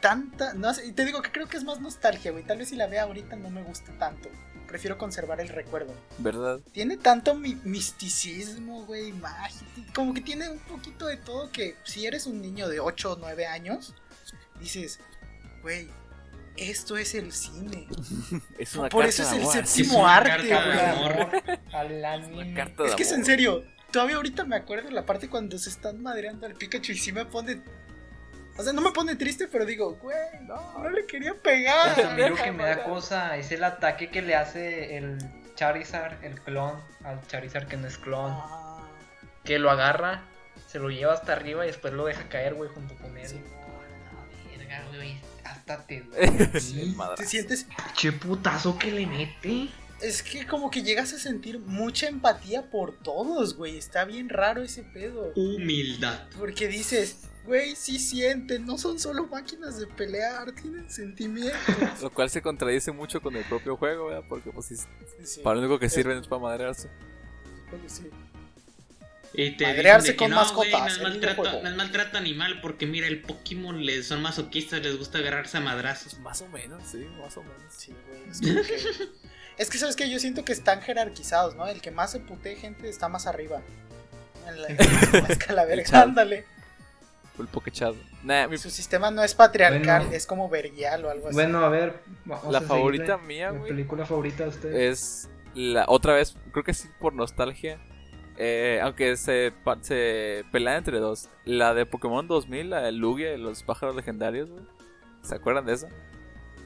tanta, 0.08 0.52
no 0.52 0.70
y 0.86 0.92
te 0.92 1.06
digo 1.06 1.22
que 1.22 1.32
creo 1.32 1.48
que 1.48 1.56
es 1.56 1.64
más 1.64 1.80
nostalgia, 1.80 2.30
güey. 2.30 2.44
Tal 2.44 2.58
vez 2.58 2.68
si 2.68 2.76
la 2.76 2.86
vea 2.86 3.04
ahorita 3.04 3.36
no 3.36 3.48
me 3.48 3.62
guste 3.62 3.90
tanto. 3.92 4.28
Prefiero 4.68 4.98
conservar 4.98 5.40
el 5.40 5.48
recuerdo. 5.48 5.94
¿Verdad? 6.18 6.60
Tiene 6.72 6.98
tanto 6.98 7.34
mi- 7.34 7.54
misticismo, 7.64 8.84
güey, 8.84 9.12
magia. 9.12 9.66
Como 9.94 10.12
que 10.12 10.20
tiene 10.20 10.50
un 10.50 10.58
poquito 10.58 11.06
de 11.06 11.16
todo 11.16 11.50
que 11.50 11.76
si 11.84 12.04
eres 12.06 12.26
un 12.26 12.42
niño 12.42 12.68
de 12.68 12.80
8 12.80 13.12
o 13.12 13.16
9 13.16 13.46
años, 13.46 13.94
dices, 14.60 15.00
güey, 15.62 15.88
esto 16.58 16.98
es 16.98 17.14
el 17.14 17.32
cine. 17.32 17.88
Es 18.58 18.74
una 18.76 18.90
Por 18.90 19.04
carta 19.04 19.08
eso 19.08 19.22
es 19.22 19.30
de 19.30 19.36
el 19.36 19.42
amor. 19.42 19.54
séptimo 19.66 20.06
Es 20.06 20.12
arte, 20.12 20.48
güey. 20.48 20.58
de 22.54 22.86
Es 22.88 22.94
que 22.94 23.02
es 23.04 23.12
en 23.12 23.24
serio, 23.24 23.64
todavía 23.90 24.16
ahorita 24.16 24.44
me 24.44 24.56
acuerdo 24.56 24.90
la 24.90 25.06
parte 25.06 25.28
cuando 25.30 25.56
se 25.58 25.70
están 25.70 26.02
madreando 26.02 26.46
al 26.46 26.54
Pikachu 26.54 26.92
y 26.92 26.98
sí 26.98 27.10
me 27.12 27.24
pone. 27.24 27.62
O 28.56 28.62
sea, 28.62 28.72
no 28.72 28.80
me 28.80 28.92
pone 28.92 29.16
triste, 29.16 29.48
pero 29.48 29.64
digo, 29.64 29.94
güey, 29.96 30.16
no, 30.42 30.78
no 30.78 30.88
le 30.90 31.06
quería 31.06 31.30
Eso 31.30 31.38
a 31.38 31.42
pegar. 31.42 32.14
mí 32.16 32.28
lo 32.28 32.36
que 32.36 32.52
me 32.52 32.64
da 32.64 32.84
cosa 32.84 33.36
es 33.36 33.50
el 33.50 33.64
ataque 33.64 34.10
que 34.10 34.22
le 34.22 34.36
hace 34.36 34.96
el 34.96 35.18
Charizard, 35.56 36.22
el 36.24 36.40
clon, 36.40 36.78
al 37.04 37.26
Charizard 37.26 37.66
que 37.66 37.76
no 37.76 37.88
es 37.88 37.98
clon. 37.98 38.30
Ah, 38.32 38.86
Que 39.42 39.58
lo 39.58 39.70
agarra, 39.70 40.22
se 40.68 40.78
lo 40.78 40.90
lleva 40.90 41.14
hasta 41.14 41.32
arriba 41.32 41.64
y 41.64 41.68
después 41.68 41.92
lo 41.94 42.04
deja 42.06 42.28
caer, 42.28 42.54
güey, 42.54 42.70
junto 42.70 42.94
con 42.96 43.16
él. 43.18 43.26
Sí. 43.26 43.40
Verga, 44.56 44.84
güey, 44.94 45.16
hasta 45.44 45.84
te 45.86 46.04
Sí. 46.60 46.96
Te 47.16 47.26
sientes. 47.26 47.66
Che 47.94 48.12
putazo 48.12 48.78
que 48.78 48.90
le 48.92 49.06
mete. 49.06 49.68
Es 50.00 50.22
que 50.22 50.46
como 50.46 50.70
que 50.70 50.82
llegas 50.82 51.12
a 51.12 51.18
sentir 51.18 51.58
mucha 51.60 52.08
empatía 52.08 52.70
por 52.70 52.96
todos, 52.98 53.56
güey. 53.56 53.78
Está 53.78 54.04
bien 54.04 54.28
raro 54.28 54.62
ese 54.62 54.82
pedo. 54.82 55.32
Humildad. 55.34 56.18
Porque 56.38 56.68
dices, 56.68 57.20
güey, 57.44 57.76
sí 57.76 57.98
sienten, 57.98 58.64
no 58.66 58.78
son 58.78 58.98
solo 58.98 59.26
máquinas 59.26 59.78
de 59.78 59.86
pelear, 59.86 60.52
tienen 60.52 60.90
sentimientos. 60.90 61.56
Lo 62.02 62.10
cual 62.10 62.30
se 62.30 62.40
contradice 62.42 62.90
mucho 62.92 63.20
con 63.20 63.36
el 63.36 63.44
propio 63.44 63.76
juego, 63.76 64.06
¿verdad? 64.06 64.24
Porque 64.28 64.50
pues 64.50 64.66
sí, 64.66 64.76
Sí, 65.24 65.40
para 65.42 65.54
lo 65.56 65.60
único 65.62 65.78
que 65.78 65.88
sirven 65.88 66.18
es 66.18 66.26
para 66.26 66.42
madrearse. 66.42 66.88
sí. 67.86 68.10
Y 69.36 69.56
te 69.56 69.64
Madrearse 69.66 70.14
con 70.14 70.30
no, 70.30 70.36
mascotas, 70.36 70.70
güey, 70.70 70.80
no 70.80 70.86
es 70.88 71.00
maltrato, 71.00 71.62
no 71.62 71.68
es 71.68 71.74
maltrato 71.74 72.18
animal 72.18 72.60
porque 72.60 72.86
mira, 72.86 73.08
el 73.08 73.20
Pokémon 73.20 73.84
les 73.84 74.06
son 74.06 74.22
masoquistas, 74.22 74.80
les 74.80 74.96
gusta 74.96 75.18
agarrarse 75.18 75.56
a 75.56 75.60
madrazos. 75.60 76.20
Más 76.20 76.40
o 76.42 76.48
menos, 76.48 76.80
sí, 76.88 77.04
más 77.18 77.36
o 77.36 77.42
menos. 77.42 77.58
Sí, 77.76 77.92
güey. 78.06 78.30
Es, 78.30 78.40
que- 78.40 79.08
es 79.58 79.70
que, 79.70 79.78
¿sabes 79.78 79.96
que 79.96 80.08
Yo 80.08 80.20
siento 80.20 80.44
que 80.44 80.52
están 80.52 80.82
jerarquizados, 80.82 81.56
¿no? 81.56 81.66
El 81.66 81.80
que 81.80 81.90
más 81.90 82.12
se 82.12 82.20
putee 82.20 82.54
gente 82.54 82.88
está 82.88 83.08
más 83.08 83.26
arriba. 83.26 83.60
En 84.46 84.62
la, 84.62 84.68
en 84.68 84.76
la 84.76 85.18
escala 85.30 85.64
verga. 85.64 85.82
chavo. 85.84 86.12
Pokechado. 87.52 87.96
Nah, 88.22 88.46
mi- 88.48 88.56
Su 88.58 88.70
sistema 88.70 89.10
no 89.10 89.22
es 89.24 89.34
patriarcal, 89.34 90.02
Bueno. 90.02 90.16
es 90.16 90.26
como 90.26 90.48
verguial 90.48 91.04
o 91.04 91.10
algo 91.10 91.28
así. 91.28 91.34
Bueno, 91.34 91.58
a 91.64 91.68
ver, 91.68 91.94
vamos 92.24 92.50
la 92.52 92.58
a 92.58 92.62
favorita 92.62 93.18
mía, 93.18 93.50
La 93.50 93.58
güey, 93.58 93.70
película 93.72 94.06
favorita 94.06 94.44
de 94.44 94.48
usted. 94.50 94.72
es 94.74 95.28
la 95.54 95.84
otra 95.88 96.14
vez, 96.14 96.36
creo 96.52 96.64
que 96.64 96.74
sí 96.74 96.88
por 97.00 97.12
nostalgia. 97.14 97.78
eh, 98.36 98.80
aunque 98.82 99.16
se, 99.16 99.52
se 99.82 100.44
pelean 100.50 100.78
entre 100.78 100.98
dos. 100.98 101.28
La 101.44 101.72
de 101.72 101.86
Pokémon 101.86 102.26
2000, 102.26 102.68
la 102.70 102.80
de 102.82 102.90
Lugia 102.90 103.32
y 103.32 103.38
los 103.38 103.62
pájaros 103.62 103.94
legendarios, 103.94 104.50
güey. 104.50 104.64
¿Se 105.22 105.36
acuerdan 105.36 105.66
de 105.66 105.74
esa? 105.74 105.88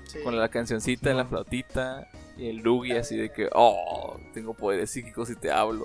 Sí. 0.05 0.21
Con 0.25 0.39
la 0.39 0.49
cancioncita 0.49 1.11
en 1.11 1.19
la 1.19 1.27
flautita 1.27 2.09
y 2.39 2.49
el 2.49 2.57
Lugia 2.59 3.01
así 3.01 3.19
de 3.19 3.31
que, 3.31 3.51
oh, 3.53 4.19
tengo 4.33 4.55
poderes 4.55 4.91
psíquicos 4.91 5.29
y 5.29 5.37
te 5.37 5.51
hablo. 5.53 5.85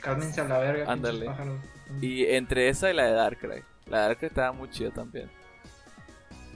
Cálmense 0.00 0.40
a 0.40 0.44
la 0.44 0.58
verga, 0.58 0.92
Ándale. 0.92 1.26
pájaros. 1.26 1.58
Y 2.00 2.24
entre 2.26 2.68
esa 2.68 2.88
y 2.88 2.94
la 2.94 3.06
de 3.06 3.12
Darkrai. 3.14 3.64
La 3.90 4.00
de 4.02 4.06
Darkrai 4.08 4.28
estaba 4.28 4.52
muy 4.52 4.68
chida 4.70 4.90
también. 4.90 5.30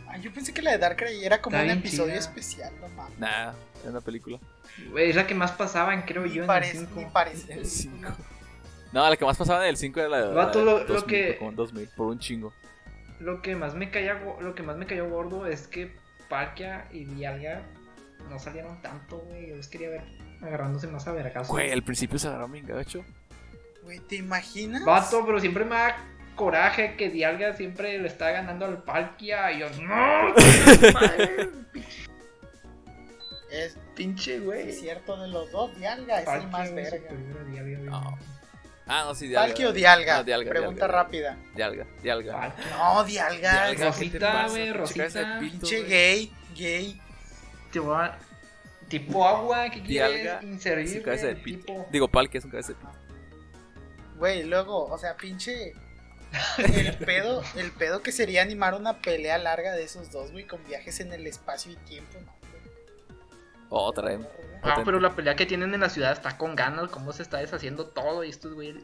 Ah, 0.08 0.18
yo 0.18 0.32
pensé 0.32 0.52
que 0.52 0.60
la 0.60 0.72
de 0.72 0.78
Darkrai 0.78 1.24
era 1.24 1.40
como 1.40 1.56
Está 1.56 1.72
un 1.72 1.78
episodio 1.78 2.06
chida. 2.10 2.18
especial, 2.18 2.72
no 2.80 2.88
mames. 2.90 3.18
Nah, 3.18 3.52
es 3.82 3.88
una 3.90 4.00
película. 4.00 4.38
Güey, 4.90 5.10
es 5.10 5.16
la 5.16 5.26
que 5.26 5.34
más 5.34 5.52
pasaban, 5.52 6.02
creo 6.02 6.24
Ni 6.24 6.32
yo, 6.32 6.42
en 6.42 6.46
parece, 6.46 6.78
el 6.78 6.88
ni 6.94 7.00
5. 7.02 7.10
parece. 7.12 7.52
El 7.54 7.66
5. 7.66 8.08
No, 8.92 9.08
la 9.08 9.16
que 9.16 9.24
más 9.24 9.36
pasaba 9.38 9.62
en 9.64 9.70
el 9.70 9.76
5 9.78 10.00
era 10.00 10.08
la 10.10 10.26
de 10.28 10.34
Vato, 10.34 10.58
la 10.64 10.72
lo- 10.72 10.78
de 10.84 10.92
lo 10.94 11.06
que- 11.06 11.32
Pokémon 11.34 11.56
2000, 11.56 11.88
por 11.96 12.06
un 12.08 12.18
chingo. 12.18 12.52
lo 13.20 13.40
que 13.40 13.54
más 13.56 13.74
me 13.74 13.90
caía, 13.90 14.14
lo 14.40 14.54
que 14.54 14.62
más 14.62 14.76
me 14.76 14.84
cayó 14.86 15.08
gordo 15.08 15.46
es 15.46 15.66
que 15.68 15.94
Palkia 16.28 16.88
y 16.92 17.04
Dialga 17.04 17.62
no 18.28 18.38
salieron 18.38 18.82
tanto, 18.82 19.18
güey. 19.18 19.48
Yo 19.50 19.56
los 19.56 19.68
quería 19.68 19.88
ver 19.90 20.02
agarrándose 20.42 20.88
más 20.88 21.06
a 21.06 21.12
vergas. 21.12 21.48
Güey, 21.48 21.70
al 21.70 21.82
principio 21.84 22.18
se 22.18 22.28
agarró 22.28 22.48
bien 22.48 22.66
gacho. 22.66 23.04
Güey, 23.82 24.00
¿te 24.00 24.16
imaginas? 24.16 24.84
Vato, 24.84 25.24
pero 25.24 25.40
siempre 25.40 25.64
me 25.64 25.70
da 25.76 25.96
coraje 26.36 26.96
que 26.96 27.10
Dialga 27.10 27.52
siempre 27.54 27.98
le 27.98 28.08
está 28.08 28.30
ganando 28.30 28.64
al 28.66 28.82
Palkia. 28.82 29.52
Y 29.52 29.60
yo, 29.60 29.70
no, 29.82 30.34
Es 33.50 33.76
pinche 33.94 34.38
güey. 34.40 34.72
cierto 34.72 35.20
de 35.20 35.28
los 35.28 35.50
dos, 35.50 35.76
Dialga 35.76 36.14
es 36.14 36.20
el 36.20 36.24
Palkia 36.24 36.48
más 36.48 36.68
es 36.68 36.74
verga. 36.74 36.96
superior 37.10 37.38
a 37.38 37.44
Dialga, 37.44 37.76
güey. 37.78 37.90
No. 37.90 38.18
Ah, 38.86 39.04
no, 39.06 39.14
sí, 39.14 39.28
Dialga. 39.28 39.48
¿Palki 39.48 39.64
o 39.64 39.72
Dialga? 39.72 40.16
No, 40.18 40.24
Dialga, 40.24 40.50
Pregunta 40.50 40.86
Dialga. 40.86 40.96
rápida. 41.02 41.36
Dialga, 41.54 41.86
Dialga. 42.02 42.32
Palkia. 42.32 42.64
No, 42.76 43.04
Dialga. 43.04 43.52
Dialga, 43.52 43.70
¿qué 43.70 43.76
te 43.76 43.84
Rosita, 43.84 44.48
güey, 44.48 44.72
Pinche 44.72 44.78
Rosita. 44.78 45.38
Pinche 45.38 45.82
gay, 45.84 46.32
gay. 46.56 47.00
Tipo, 47.70 47.94
ah, 47.94 48.16
tipo 48.88 49.28
agua, 49.28 49.68
¿qué 49.70 49.80
Dialga, 49.80 50.38
quieres 50.40 50.42
inserir? 50.44 50.88
Su 50.88 51.02
cabeza 51.02 51.26
de 51.26 51.36
pito. 51.36 51.86
Digo, 51.90 52.08
Palkia 52.08 52.38
es 52.38 52.44
un 52.46 52.50
cabeza 52.50 52.72
de 52.72 52.74
pito. 52.78 52.90
Güey, 54.16 54.44
luego, 54.44 54.86
o 54.86 54.96
sea, 54.98 55.14
pinche. 55.16 55.74
El 56.58 56.96
pedo, 56.96 57.42
el 57.56 57.72
pedo 57.72 58.02
que 58.02 58.10
sería 58.10 58.42
animar 58.42 58.74
una 58.74 59.02
pelea 59.02 59.36
larga 59.38 59.72
de 59.72 59.84
esos 59.84 60.10
dos, 60.10 60.32
güey, 60.32 60.46
con 60.46 60.64
viajes 60.64 61.00
en 61.00 61.12
el 61.12 61.26
espacio 61.26 61.72
y 61.72 61.76
tiempo, 61.76 62.18
¿no? 62.24 62.32
Otra 63.68 64.08
vez. 64.08 64.20
Ah, 64.62 64.82
pero 64.84 65.00
la 65.00 65.14
pelea 65.14 65.34
que 65.34 65.46
tienen 65.46 65.74
en 65.74 65.80
la 65.80 65.88
ciudad 65.88 66.12
está 66.12 66.36
con 66.36 66.54
ganas, 66.54 66.90
cómo 66.90 67.12
se 67.12 67.22
está 67.22 67.38
deshaciendo 67.38 67.86
todo 67.86 68.22
y 68.22 68.30
estos 68.30 68.54
güey 68.54 68.74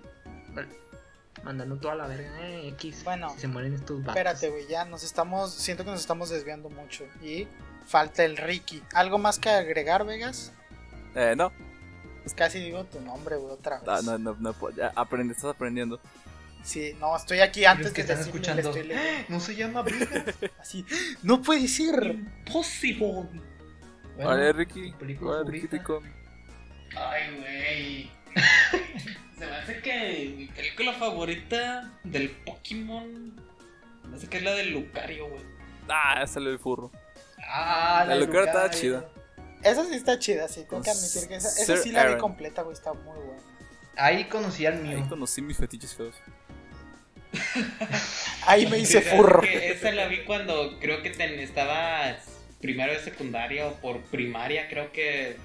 mandando 1.44 1.76
toda 1.76 1.94
la 1.94 2.07
verga, 2.07 2.30
eh, 2.40 2.68
X. 2.68 3.05
Bueno, 3.05 3.34
se 3.36 3.49
mueren 3.49 3.74
estos 3.74 3.99
vatos. 4.01 4.16
Espérate, 4.16 4.51
güey, 4.51 4.66
ya 4.66 4.84
nos 4.84 5.03
estamos. 5.03 5.53
Siento 5.53 5.84
que 5.84 5.90
nos 5.90 6.01
estamos 6.01 6.30
desviando 6.30 6.68
mucho. 6.68 7.05
Y 7.22 7.46
falta 7.86 8.24
el 8.24 8.36
Ricky. 8.36 8.82
¿Algo 8.94 9.18
más 9.18 9.38
que 9.38 9.51
agregar, 9.51 10.05
Vegas? 10.05 10.53
Eh, 11.14 11.34
no. 11.36 11.53
Casi 12.36 12.59
digo 12.61 12.84
tu 12.84 13.01
nombre, 13.01 13.36
güey, 13.36 13.53
otra 13.53 13.78
vez. 13.78 13.88
Ah, 13.88 14.01
no, 14.05 14.18
no, 14.18 14.36
no, 14.38 14.53
puedo. 14.53 14.76
Ya, 14.76 14.92
aprende, 14.94 15.32
estás 15.32 15.53
aprendiendo. 15.53 15.99
Sí, 16.68 16.94
no, 17.00 17.16
estoy 17.16 17.40
aquí 17.40 17.64
antes 17.64 17.92
que 17.92 18.02
de 18.04 18.12
están 18.12 18.18
decirle, 18.18 18.54
le 18.54 18.60
escuchando. 18.60 19.06
estoy. 19.06 19.24
No 19.30 19.40
se 19.40 19.56
llama 19.56 19.80
Briga. 19.82 20.24
Así. 20.60 20.84
No 21.22 21.40
puede 21.40 21.66
ser. 21.66 22.04
Impossible. 22.14 23.06
Bueno, 24.16 24.30
Vale, 24.30 24.52
Ricky. 24.52 24.92
Vale. 25.20 25.50
Ricky 25.50 25.68
Tico. 25.68 26.02
Ay, 26.94 27.36
güey. 27.38 28.10
Se 29.38 29.46
me 29.46 29.56
hace 29.56 29.80
que 29.80 30.34
mi 30.36 30.46
película 30.48 30.92
favorita 30.92 31.90
del 32.04 32.30
Pokémon. 32.44 33.34
Me 34.10 34.16
hace 34.16 34.26
que 34.26 34.36
es 34.38 34.42
la 34.42 34.52
del 34.54 34.72
Lucario, 34.72 35.28
güey. 35.28 35.42
Ah, 35.88 36.26
salió 36.26 36.50
el 36.50 36.58
furro. 36.58 36.90
Ah, 37.50 38.04
La 38.06 38.16
Lucario 38.16 38.44
estaba 38.44 38.64
Lucario. 38.64 38.80
chida. 39.00 39.08
Esa 39.62 39.84
sí 39.86 39.94
está 39.94 40.18
chida, 40.18 40.48
sí. 40.48 40.66
Tengo 40.68 40.82
que 40.82 40.90
admitir 40.90 41.28
que 41.28 41.36
esa, 41.36 41.48
esa 41.48 41.76
sí 41.78 41.92
la 41.92 42.04
vi 42.06 42.18
completa, 42.18 42.60
güey. 42.62 42.74
Está 42.74 42.92
muy 42.92 43.16
buena. 43.16 43.42
Ahí 43.96 44.24
conocí 44.28 44.66
al 44.66 44.74
Ahí 44.74 44.82
mío. 44.96 45.06
conocí 45.08 45.40
mis 45.40 45.56
fetiches 45.56 45.94
feos. 45.94 46.14
Ahí 48.46 48.66
me 48.66 48.78
hice 48.78 49.00
furro. 49.02 49.40
que 49.42 49.70
esa 49.70 49.92
la 49.92 50.06
vi 50.08 50.18
cuando 50.24 50.78
creo 50.80 51.02
que 51.02 51.10
ten- 51.10 51.38
estaba 51.38 52.16
primero 52.60 52.92
de 52.92 53.00
secundaria 53.00 53.66
o 53.66 53.74
por 53.74 54.00
primaria, 54.04 54.68
creo 54.68 54.90
que 54.92 55.36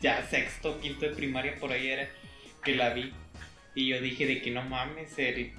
ya 0.00 0.24
sexto, 0.28 0.80
quinto 0.80 1.06
de 1.06 1.14
primaria 1.14 1.54
por 1.58 1.72
ahí 1.72 1.88
era 1.88 2.08
que 2.62 2.74
la 2.74 2.90
vi. 2.90 3.12
Y 3.74 3.88
yo 3.88 4.00
dije 4.00 4.26
de 4.26 4.40
que 4.42 4.50
no 4.50 4.62
mames, 4.62 5.18
el 5.18 5.52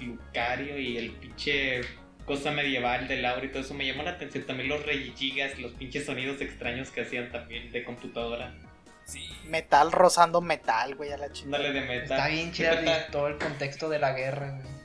Lucario 0.00 0.78
y 0.78 0.96
el 0.96 1.10
pinche 1.12 1.82
cosa 2.24 2.50
medieval 2.50 3.06
de 3.08 3.16
Laura 3.18 3.44
y 3.44 3.48
todo 3.48 3.62
eso 3.62 3.74
me 3.74 3.86
llamó 3.86 4.02
la 4.02 4.12
atención. 4.12 4.44
También 4.44 4.68
los 4.68 4.84
regigas, 4.84 5.58
los 5.58 5.72
pinches 5.72 6.06
sonidos 6.06 6.40
extraños 6.40 6.90
que 6.90 7.02
hacían 7.02 7.30
también 7.30 7.70
de 7.70 7.84
computadora. 7.84 8.54
Sí. 9.04 9.28
Metal 9.46 9.90
rozando 9.92 10.40
metal, 10.40 10.94
güey, 10.94 11.10
a 11.12 11.16
la 11.16 11.32
chingada. 11.32 11.62
Dale 11.64 11.80
de 11.80 11.86
metal. 11.86 12.02
Está 12.02 12.28
bien 12.28 12.50
está- 12.50 13.06
todo 13.08 13.28
el 13.28 13.38
contexto 13.38 13.88
de 13.88 13.98
la 13.98 14.12
guerra, 14.12 14.52
güey. 14.52 14.79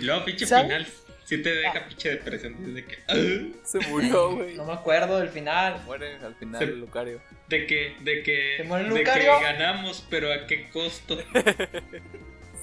Y 0.00 0.04
luego 0.04 0.24
pinche 0.24 0.46
final, 0.46 0.86
sí 1.24 1.42
te 1.42 1.54
deja 1.54 1.78
Ah. 1.78 1.88
pinche 1.88 2.10
depresión. 2.10 2.56
Desde 2.58 2.84
que... 2.86 2.98
"Ah". 3.08 3.58
Se 3.64 3.78
murió, 3.88 4.34
güey. 4.36 4.56
No 4.56 4.64
me 4.64 4.72
acuerdo 4.72 5.18
del 5.18 5.28
final. 5.28 5.80
Muere 5.84 6.16
al 6.16 6.34
final 6.34 6.58
Se- 6.60 6.66
Lucario. 6.66 7.20
De 7.48 7.66
que, 7.66 7.96
de 8.00 8.22
que, 8.22 8.54
¿Se 8.58 8.64
muere 8.64 8.88
de 8.88 9.04
que 9.04 9.24
ganamos, 9.24 10.06
pero 10.10 10.32
a 10.32 10.46
qué 10.46 10.68
costo. 10.70 11.18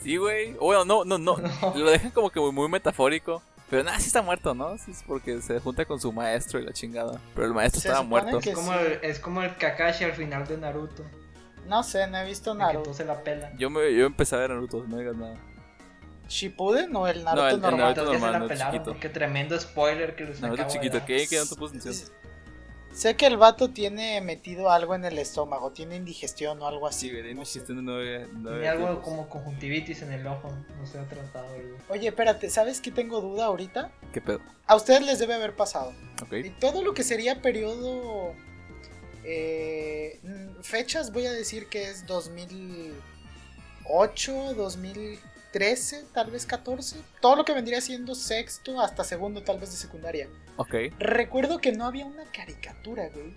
Sí, 0.04 0.16
güey. 0.18 0.54
Bueno, 0.54 0.86
no, 0.86 1.04
no, 1.06 1.18
no. 1.18 1.38
No. 1.38 1.74
Lo 1.76 1.90
dejan 1.92 2.12
como 2.12 2.30
que 2.30 2.40
muy, 2.40 2.52
muy 2.52 2.70
metafórico. 2.70 3.42
Pero 3.70 3.84
nada, 3.84 4.00
sí 4.00 4.08
está 4.08 4.22
muerto, 4.22 4.54
¿no? 4.54 4.78
Sí, 4.78 4.92
es 4.92 5.04
porque 5.06 5.42
se 5.42 5.60
junta 5.60 5.84
con 5.86 6.00
su 6.00 6.14
maestro 6.14 6.60
y 6.60 6.64
la 6.66 6.72
chingada. 6.72 7.20
Pero 7.36 7.48
el 7.48 7.54
maestro 7.54 7.82
Se 7.82 7.88
estaba 7.90 8.04
muerto. 8.06 8.40
que- 8.40 8.52
Es 8.52 8.56
como, 8.56 8.72
sí. 8.74 8.80
el, 8.80 9.00
es 9.10 9.20
como 9.20 9.42
el 9.42 9.58
Kakashi 9.58 10.06
al 10.06 10.14
final 10.14 10.48
de 10.48 10.58
Naruto. 10.58 11.04
No 11.68 11.84
sé, 11.84 12.08
no 12.08 12.18
he 12.20 12.26
visto 12.26 12.54
de 12.54 12.60
Que 12.60 12.64
Naruto. 12.66 12.94
se 12.94 13.04
la 13.04 13.22
pelan. 13.24 13.58
Yo, 13.58 13.70
me, 13.70 13.94
yo 13.94 14.06
empecé 14.06 14.36
a 14.36 14.40
ver 14.40 14.52
Naruto, 14.52 14.86
no 14.88 14.98
digas 15.00 15.18
nada. 15.18 15.36
¿Shippuden 16.28 16.96
o 16.96 17.08
el 17.08 17.24
Naruto 17.24 17.42
No, 17.44 17.48
el- 17.50 17.56
el 17.56 17.62
normal? 17.62 17.80
Naruto 17.80 18.02
Todos 18.02 18.12
que 18.14 18.18
se 18.18 18.22
normal, 18.22 18.32
la 18.34 18.40
Naruto 18.40 18.54
pelaron. 18.54 18.74
chiquito. 18.74 18.92
Porque 18.92 19.10
tremendo 19.10 19.60
spoiler 19.60 20.16
que 20.16 20.26
les 20.26 20.42
Naruto 20.42 20.62
acabo 20.64 20.74
de 20.74 20.80
chiquito, 20.80 20.98
dar. 21.00 21.08
¿qué? 21.08 21.28
¿Qué 21.28 21.38
no 21.38 21.46
te 21.46 21.56
puso 21.56 21.76
atención? 21.78 22.10
Sé 22.94 23.16
que 23.16 23.28
el 23.28 23.38
vato 23.38 23.70
tiene 23.70 24.20
metido 24.22 24.72
algo 24.72 24.96
en 24.96 25.06
el 25.06 25.20
estómago, 25.20 25.72
tiene 25.72 25.96
indigestión 25.98 26.60
o 26.64 26.68
algo 26.68 26.88
así. 26.88 27.12
Sí, 27.12 27.34
no 27.36 27.44
existe 27.44 27.74
no 27.74 27.84
no 27.84 28.00
Tiene 28.02 28.68
algo 28.68 29.04
como 29.04 29.30
conjuntivitis 29.30 30.02
en 30.02 30.14
el 30.14 30.26
ojo. 30.26 30.52
No 30.80 30.88
se 30.88 30.98
ha 30.98 31.08
tratado, 31.08 31.46
güey. 31.54 31.68
Oye, 31.90 32.08
espérate, 32.08 32.50
¿sabes 32.50 32.82
qué 32.82 32.90
tengo 32.92 33.22
duda 33.22 33.46
ahorita? 33.46 33.92
¿Qué 34.12 34.20
pedo? 34.20 34.42
A 34.66 34.76
ustedes 34.76 35.04
les 35.04 35.20
debe 35.20 35.36
haber 35.36 35.56
pasado. 35.56 35.94
Ok. 36.24 36.34
Y 36.34 36.50
todo 36.50 36.82
lo 36.82 36.96
que 36.96 37.04
sería 37.04 37.40
periodo... 37.40 38.34
eh, 39.24 40.20
fechas 40.64 41.14
voy 41.14 41.28
a 41.28 41.32
decir 41.32 41.68
que 41.68 41.92
es 41.92 42.08
2008, 42.08 44.56
2013, 45.54 46.06
tal 46.14 46.32
vez 46.32 46.46
14. 46.46 46.98
Todo 47.22 47.36
lo 47.36 47.46
que 47.46 47.54
vendría 47.54 47.82
siendo 47.82 48.16
sexto 48.16 48.82
hasta 48.82 49.04
segundo 49.04 49.44
tal 49.44 49.60
vez 49.60 49.72
de 49.72 49.78
secundaria. 49.78 50.28
Ok. 50.58 50.76
Recuerdo 51.00 51.60
que 51.60 51.72
no 51.72 51.86
había 51.86 52.06
una 52.06 52.26
caricatura, 52.32 53.10
güey. 53.10 53.34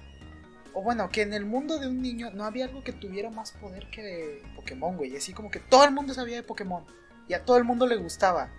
O 0.72 0.82
bueno, 0.82 1.08
que 1.10 1.22
en 1.22 1.32
el 1.32 1.44
mundo 1.44 1.78
de 1.78 1.88
un 1.88 2.00
niño 2.00 2.30
no 2.30 2.44
había 2.44 2.66
algo 2.66 2.84
que 2.84 2.92
tuviera 2.92 3.30
más 3.30 3.52
poder 3.52 3.90
que 3.90 4.42
Pokémon, 4.54 4.96
güey. 4.96 5.16
Así 5.16 5.32
como 5.32 5.50
que 5.50 5.58
todo 5.58 5.84
el 5.84 5.92
mundo 5.92 6.14
sabía 6.14 6.36
de 6.36 6.42
Pokémon. 6.42 6.84
Y 7.28 7.34
a 7.34 7.44
todo 7.44 7.56
el 7.56 7.64
mundo 7.64 7.86
le 7.86 7.96
gustaba. 7.96 8.50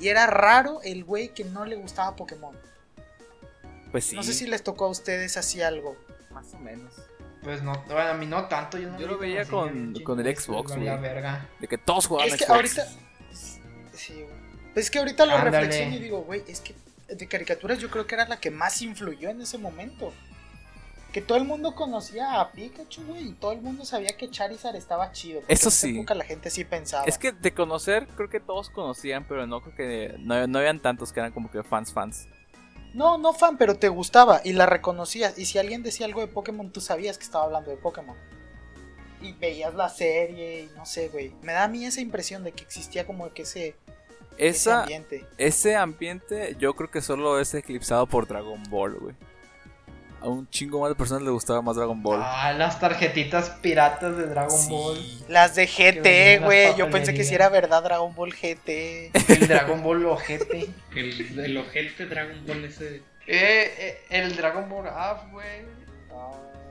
Y 0.00 0.08
era 0.08 0.26
raro 0.26 0.80
el 0.82 1.04
güey 1.04 1.34
que 1.34 1.44
no 1.44 1.64
le 1.64 1.76
gustaba 1.76 2.16
Pokémon. 2.16 2.56
Pues 3.90 4.04
sí. 4.04 4.16
No 4.16 4.22
sé 4.22 4.32
si 4.32 4.46
les 4.46 4.62
tocó 4.62 4.86
a 4.86 4.88
ustedes 4.88 5.36
así 5.36 5.60
algo. 5.60 5.96
Más 6.30 6.52
o 6.54 6.58
menos. 6.58 6.94
Pues 7.42 7.62
no, 7.62 7.72
bueno, 7.86 8.10
a 8.10 8.14
mí 8.14 8.26
no 8.26 8.44
tanto. 8.46 8.78
Yo, 8.78 8.90
no 8.90 8.98
Yo 8.98 9.06
lo 9.06 9.18
veía 9.18 9.44
con- 9.46 9.94
con 10.02 10.18
el 10.20 10.36
chingo, 10.36 10.58
Xbox, 10.64 10.74
güey. 10.76 10.98
verga. 11.00 11.48
De 11.60 11.68
que 11.68 11.78
todos 11.78 12.06
jugaban 12.06 12.28
Es 12.32 12.36
que 12.36 12.44
Xbox. 12.44 12.56
ahorita. 12.56 12.86
Sí, 13.92 14.14
güey. 14.14 14.26
Pues 14.74 14.86
es 14.86 14.90
que 14.90 14.98
ahorita 14.98 15.26
lo 15.26 15.34
Ándale. 15.36 15.60
reflexiono 15.60 15.96
y 15.96 15.98
digo, 15.98 16.22
güey, 16.22 16.42
es 16.48 16.60
que 16.60 16.74
de 17.08 17.26
caricaturas 17.26 17.78
yo 17.78 17.90
creo 17.90 18.06
que 18.06 18.14
era 18.14 18.26
la 18.28 18.38
que 18.38 18.50
más 18.50 18.82
influyó 18.82 19.28
en 19.30 19.40
ese 19.40 19.58
momento. 19.58 20.12
Que 21.12 21.22
todo 21.22 21.38
el 21.38 21.44
mundo 21.44 21.74
conocía 21.74 22.38
a 22.38 22.52
Pikachu, 22.52 23.02
güey, 23.06 23.28
y 23.28 23.32
todo 23.32 23.52
el 23.52 23.62
mundo 23.62 23.86
sabía 23.86 24.14
que 24.16 24.30
Charizard 24.30 24.76
estaba 24.76 25.10
chido. 25.10 25.40
Eso 25.40 25.46
en 25.48 25.54
esa 25.56 25.70
sí. 25.70 25.96
época 25.96 26.14
la 26.14 26.24
gente 26.24 26.50
sí 26.50 26.64
pensaba. 26.66 27.04
Es 27.06 27.16
que 27.16 27.32
de 27.32 27.54
conocer, 27.54 28.06
creo 28.14 28.28
que 28.28 28.40
todos 28.40 28.68
conocían, 28.68 29.24
pero 29.26 29.46
no 29.46 29.62
creo 29.62 29.74
que. 29.74 30.16
No, 30.18 30.46
no 30.46 30.58
habían 30.58 30.80
tantos 30.80 31.12
que 31.12 31.20
eran 31.20 31.32
como 31.32 31.50
que 31.50 31.62
fans, 31.62 31.92
fans. 31.94 32.28
No, 32.94 33.18
no 33.18 33.32
fan, 33.32 33.58
pero 33.58 33.76
te 33.78 33.88
gustaba 33.88 34.40
y 34.44 34.52
la 34.52 34.66
reconocías. 34.66 35.38
Y 35.38 35.44
si 35.44 35.58
alguien 35.58 35.82
decía 35.82 36.06
algo 36.06 36.20
de 36.20 36.26
Pokémon, 36.28 36.70
tú 36.72 36.80
sabías 36.80 37.18
que 37.18 37.24
estaba 37.24 37.44
hablando 37.44 37.70
de 37.70 37.76
Pokémon. 37.76 38.16
Y 39.20 39.32
veías 39.32 39.74
la 39.74 39.88
serie 39.88 40.62
y 40.62 40.76
no 40.76 40.86
sé, 40.86 41.08
güey. 41.08 41.34
Me 41.42 41.52
da 41.52 41.64
a 41.64 41.68
mí 41.68 41.84
esa 41.84 42.00
impresión 42.00 42.44
de 42.44 42.52
que 42.52 42.62
existía 42.62 43.06
como 43.06 43.32
que 43.32 43.42
ese, 43.42 43.76
ese 44.36 44.70
Esa, 44.70 44.80
ambiente. 44.82 45.26
ese 45.38 45.76
ambiente, 45.76 46.56
yo 46.58 46.74
creo 46.74 46.90
que 46.90 47.00
solo 47.02 47.40
es 47.40 47.52
eclipsado 47.54 48.06
por 48.06 48.26
Dragon 48.28 48.62
Ball, 48.70 48.94
güey. 48.98 49.14
A 50.20 50.26
un 50.28 50.48
chingo 50.50 50.80
más 50.80 50.88
de 50.90 50.96
personas 50.96 51.22
le 51.22 51.30
gustaba 51.30 51.62
más 51.62 51.76
Dragon 51.76 52.02
Ball. 52.02 52.20
Ah, 52.22 52.52
las 52.52 52.80
tarjetitas 52.80 53.50
piratas 53.62 54.16
de 54.16 54.26
Dragon 54.26 54.50
Sí. 54.58 54.70
Ball. 54.70 54.98
Las 55.28 55.54
de 55.54 55.66
GT, 55.66 56.44
güey. 56.44 56.74
Yo 56.76 56.90
pensé 56.90 57.14
que 57.14 57.22
si 57.24 57.34
era 57.34 57.48
verdad 57.48 57.82
Dragon 57.84 58.14
Ball 58.14 58.32
GT. 58.34 59.12
El 59.28 59.46
Dragon 59.48 59.82
Ball 59.82 60.04
ojete. 60.06 60.68
El, 60.96 61.38
el 61.38 61.56
ojete 61.56 62.06
Dragon 62.06 62.44
Ball 62.46 62.64
ese. 62.64 62.96
Eh, 63.26 63.74
eh, 63.78 63.98
el 64.10 64.34
Dragon 64.36 64.68
Ball 64.68 64.86
Up, 64.86 65.30
güey. 65.30 65.62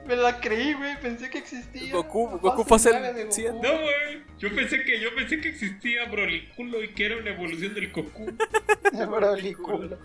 Me 0.06 0.16
la 0.16 0.40
creí, 0.40 0.74
güey. 0.74 1.00
Pensé 1.02 1.30
que 1.30 1.38
existía. 1.38 1.94
Goku- 1.94 2.40
Goku 2.40 2.64
fue 2.64 2.78
el 2.78 3.32
cien. 3.32 3.56
No, 3.56 3.62
güey. 3.62 4.24
Yo 4.40 4.54
pensé 4.56 4.84
que 4.84 5.00
yo 5.02 5.14
pensé 5.16 5.42
que 5.42 5.50
existía 5.50 6.06
Brolicuro 6.06 6.82
y 6.84 6.94
que 6.94 7.06
era 7.08 7.18
una 7.18 7.32
evolución 7.32 7.74
del 7.74 7.92
Goku. 7.92 8.26
Broly 8.94 9.54
culo. 9.54 9.98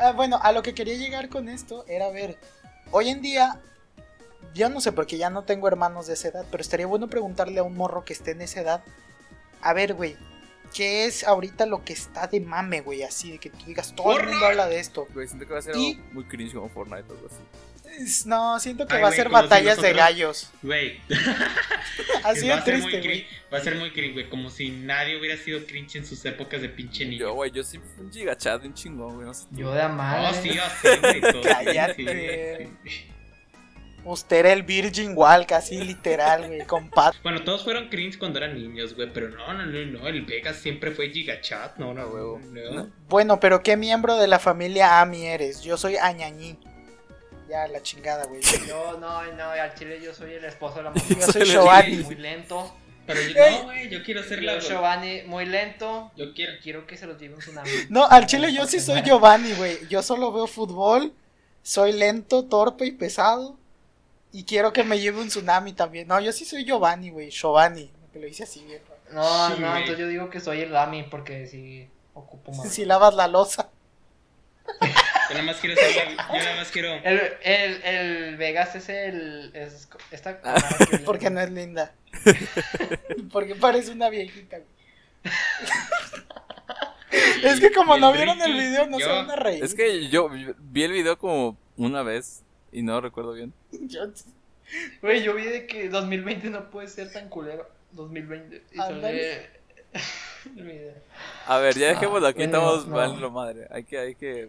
Ah, 0.00 0.12
bueno, 0.12 0.38
a 0.42 0.52
lo 0.52 0.62
que 0.62 0.74
quería 0.74 0.94
llegar 0.96 1.28
con 1.28 1.48
esto 1.48 1.84
era 1.88 2.08
ver. 2.10 2.36
Hoy 2.96 3.08
en 3.08 3.22
día, 3.22 3.60
yo 4.54 4.68
no 4.68 4.80
sé 4.80 4.92
porque 4.92 5.18
ya 5.18 5.28
no 5.28 5.42
tengo 5.42 5.66
hermanos 5.66 6.06
de 6.06 6.14
esa 6.14 6.28
edad, 6.28 6.46
pero 6.48 6.60
estaría 6.60 6.86
bueno 6.86 7.08
preguntarle 7.08 7.58
a 7.58 7.64
un 7.64 7.76
morro 7.76 8.04
que 8.04 8.12
esté 8.12 8.30
en 8.30 8.40
esa 8.40 8.60
edad. 8.60 8.84
A 9.62 9.72
ver, 9.72 9.94
güey, 9.94 10.16
¿qué 10.72 11.04
es 11.04 11.24
ahorita 11.24 11.66
lo 11.66 11.84
que 11.84 11.92
está 11.92 12.28
de 12.28 12.38
mame, 12.40 12.82
güey? 12.82 13.02
Así 13.02 13.32
de 13.32 13.38
que 13.40 13.50
tú 13.50 13.64
digas, 13.66 13.96
todo 13.96 14.16
el 14.20 14.28
mundo 14.28 14.46
habla 14.46 14.68
de 14.68 14.78
esto. 14.78 15.08
Güey, 15.12 15.26
siento 15.26 15.44
que 15.44 15.54
va 15.54 15.58
a 15.58 15.62
ser 15.62 15.74
Y- 15.74 15.94
algo 15.94 16.04
muy 16.12 16.24
cringe 16.26 16.54
como 16.54 16.68
Fortnite 16.68 17.02
o 17.10 17.16
algo 17.16 17.26
así. 17.26 17.40
No, 18.26 18.58
siento 18.60 18.86
que 18.86 18.96
Ay, 18.96 19.02
va 19.02 19.08
a 19.08 19.10
güey, 19.10 19.16
ser 19.16 19.26
si 19.28 19.32
batallas 19.32 19.80
de 19.80 19.92
gallos. 19.92 20.50
Güey. 20.62 21.00
Así 22.24 22.48
va 22.48 22.56
de 22.56 22.60
a 22.60 22.64
ser 22.64 22.78
muy 22.78 22.90
triste, 22.90 22.90
güey. 22.90 23.02
cringe, 23.02 23.26
Va 23.52 23.58
a 23.58 23.60
ser 23.60 23.76
muy 23.76 23.90
cringe, 23.92 24.12
güey. 24.14 24.28
Como 24.28 24.50
si 24.50 24.70
nadie 24.70 25.18
hubiera 25.18 25.36
sido 25.36 25.64
cringe 25.66 25.96
en 25.96 26.06
sus 26.06 26.24
épocas 26.24 26.60
de 26.62 26.68
pinche 26.68 27.04
niño. 27.04 27.20
Yo, 27.20 27.34
güey, 27.34 27.50
yo 27.50 27.62
sí 27.62 27.78
fui 27.78 28.04
un 28.04 28.12
gigachat 28.12 28.62
de 28.62 28.68
un 28.68 28.74
chingón, 28.74 29.14
güey. 29.14 29.26
No 29.26 29.34
sé. 29.34 29.46
Yo 29.52 29.72
de 29.72 29.82
amar. 29.82 30.30
Oh, 30.32 30.34
sí, 30.42 30.58
así, 30.58 30.88
güey. 31.00 31.20
todo. 31.20 31.42
Cállate. 31.42 32.68
Sí, 32.84 32.90
sí. 32.90 33.10
Usted 34.06 34.36
era 34.36 34.52
el 34.52 34.62
Virgin 34.64 35.12
Walk, 35.16 35.52
así 35.52 35.82
literal, 35.82 36.46
güey, 36.48 36.66
compadre. 36.66 37.18
Bueno, 37.22 37.42
todos 37.42 37.64
fueron 37.64 37.88
cringe 37.88 38.18
cuando 38.18 38.38
eran 38.38 38.54
niños, 38.54 38.94
güey. 38.94 39.10
Pero 39.10 39.30
no, 39.30 39.54
no, 39.54 39.64
no, 39.64 39.86
no. 39.86 40.06
El 40.08 40.26
Vegas 40.26 40.56
siempre 40.56 40.90
fue 40.90 41.08
gigachat. 41.10 41.78
No, 41.78 41.94
no, 41.94 42.10
no. 42.10 42.70
No. 42.72 42.90
Bueno, 43.08 43.40
pero 43.40 43.62
¿qué 43.62 43.78
miembro 43.78 44.16
de 44.16 44.26
la 44.26 44.38
familia 44.38 45.00
Ami 45.00 45.24
eres? 45.26 45.62
Yo 45.62 45.78
soy 45.78 45.96
Añañí. 45.96 46.58
Ya, 47.48 47.68
la 47.68 47.82
chingada, 47.82 48.24
güey. 48.26 48.40
Yo, 48.68 48.98
no, 48.98 49.22
no, 49.32 49.50
al 49.50 49.74
chile 49.74 50.00
yo 50.02 50.14
soy 50.14 50.32
el 50.32 50.44
esposo 50.44 50.76
de 50.76 50.82
la 50.84 50.90
mujer. 50.90 51.18
Yo 51.18 51.26
soy 51.26 51.32
Soy 51.32 51.50
Giovanni. 51.50 51.96
Muy 51.98 52.14
lento. 52.16 52.74
Pero 53.06 53.20
yo, 53.20 53.50
no, 53.50 53.64
güey. 53.64 53.90
Yo 53.90 54.02
quiero 54.02 54.22
ser 54.22 54.42
la. 54.42 54.58
Yo, 54.58 54.68
Giovanni, 54.68 55.22
muy 55.26 55.44
lento. 55.44 56.10
Yo 56.16 56.32
quiero. 56.32 56.54
Quiero 56.62 56.86
que 56.86 56.96
se 56.96 57.06
los 57.06 57.20
lleve 57.20 57.34
un 57.34 57.40
tsunami. 57.40 57.68
No, 57.90 58.06
al 58.06 58.26
chile 58.26 58.52
yo 58.52 58.66
sí 58.66 58.80
soy 58.80 59.02
Giovanni, 59.02 59.52
güey. 59.52 59.86
Yo 59.88 60.02
solo 60.02 60.32
veo 60.32 60.46
fútbol, 60.46 61.12
soy 61.62 61.92
lento, 61.92 62.46
torpe 62.46 62.86
y 62.86 62.92
pesado. 62.92 63.58
Y 64.32 64.44
quiero 64.44 64.72
que 64.72 64.84
me 64.84 64.98
lleve 64.98 65.20
un 65.20 65.28
tsunami 65.28 65.74
también. 65.74 66.08
No, 66.08 66.18
yo 66.18 66.32
sí 66.32 66.44
soy 66.44 66.64
Giovanni, 66.64 67.10
güey. 67.10 67.30
Giovanni. 67.30 67.90
Que 68.12 68.18
lo 68.18 68.26
hice 68.26 68.44
así, 68.44 68.64
güey. 68.66 68.80
No, 69.12 69.48
Sí, 69.54 69.60
no, 69.60 69.76
entonces 69.76 69.98
yo 69.98 70.08
digo 70.08 70.30
que 70.30 70.40
soy 70.40 70.62
el 70.62 70.72
Lami 70.72 71.04
porque 71.04 71.46
sí 71.46 71.88
ocupo 72.14 72.52
más. 72.52 72.68
Si 72.68 72.84
lavas 72.84 73.14
la 73.14 73.28
losa. 73.28 73.68
Yo 75.28 75.34
nada 75.34 75.42
más 75.46 75.56
quiero 75.56 75.76
ser 75.76 76.12
la. 76.12 76.26
Yo 76.28 76.38
nada 76.44 76.56
más 76.56 76.70
quiero. 76.70 76.92
El, 76.94 77.20
el, 77.42 77.82
el 77.84 78.36
Vegas 78.36 78.74
es 78.76 78.88
el. 78.88 79.50
Es, 79.54 79.88
esta 80.10 80.40
Porque 81.04 81.30
no 81.30 81.40
es 81.40 81.50
linda. 81.50 81.94
Porque 83.32 83.54
parece 83.54 83.90
una 83.92 84.08
viejita, 84.10 84.58
güey. 84.58 85.34
Es 87.44 87.60
que 87.60 87.72
como 87.72 87.96
Y 87.96 88.00
no 88.00 88.12
vieron 88.12 88.40
el 88.42 88.52
video, 88.54 88.86
no 88.86 88.98
se 88.98 89.06
van 89.06 89.30
a 89.30 89.36
reír. 89.36 89.62
Es 89.64 89.74
que 89.74 90.08
yo 90.08 90.28
vi 90.28 90.82
el 90.82 90.92
video 90.92 91.18
como 91.18 91.56
una 91.76 92.02
vez 92.02 92.42
y 92.72 92.82
no 92.82 93.00
recuerdo 93.00 93.32
bien. 93.32 93.52
Yo- 93.72 94.06
Güey, 95.02 95.22
yo 95.22 95.34
vi 95.34 95.44
de 95.44 95.66
que 95.66 95.88
2020 95.90 96.48
no 96.50 96.70
puede 96.70 96.88
ser 96.88 97.12
tan 97.12 97.28
culero. 97.28 97.68
2020. 97.92 98.62
Y 98.72 98.80
Ándale. 98.80 99.02
sale 99.02 99.50
el 100.56 100.64
video. 100.64 100.94
A 101.46 101.58
ver, 101.58 101.76
ya 101.78 101.88
dejémoslo 101.88 102.26
Ah, 102.26 102.30
aquí, 102.30 102.42
estamos 102.42 102.86
no. 102.86 102.96
valiendo 102.96 103.30
madre. 103.30 103.68
Hay 103.70 103.84
que, 103.84 103.98
hay 103.98 104.14
que, 104.14 104.48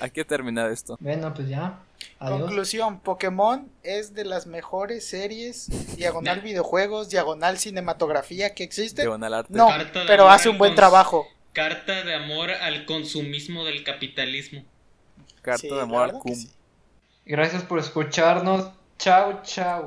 hay 0.00 0.10
que 0.10 0.24
terminar 0.24 0.70
esto. 0.70 0.96
Bueno, 1.00 1.32
pues 1.34 1.48
ya. 1.48 1.78
Adiós. 2.18 2.40
Conclusión, 2.42 3.00
Pokémon 3.00 3.68
es 3.82 4.14
de 4.14 4.24
las 4.24 4.46
mejores 4.46 5.06
series, 5.06 5.96
diagonal 5.96 6.40
videojuegos, 6.40 7.08
diagonal 7.08 7.58
cinematografía 7.58 8.54
que 8.54 8.62
existe. 8.64 9.02
Diagonal 9.02 9.34
arte. 9.34 9.52
No, 9.54 9.68
pero 10.06 10.28
hace 10.28 10.48
un 10.48 10.58
buen 10.58 10.74
trabajo. 10.74 11.26
Carta 11.52 12.02
de 12.02 12.14
amor 12.14 12.50
al 12.50 12.84
consumismo 12.84 13.64
del 13.64 13.84
capitalismo. 13.84 14.64
Carta 15.42 15.60
Sí, 15.60 15.68
de 15.68 15.80
amor 15.80 16.02
al 16.02 16.12
cum. 16.18 16.34
sí. 16.34 16.50
Gracias 17.26 17.62
por 17.62 17.78
escucharnos. 17.78 18.70
Chao, 18.98 19.40
chao. 19.42 19.82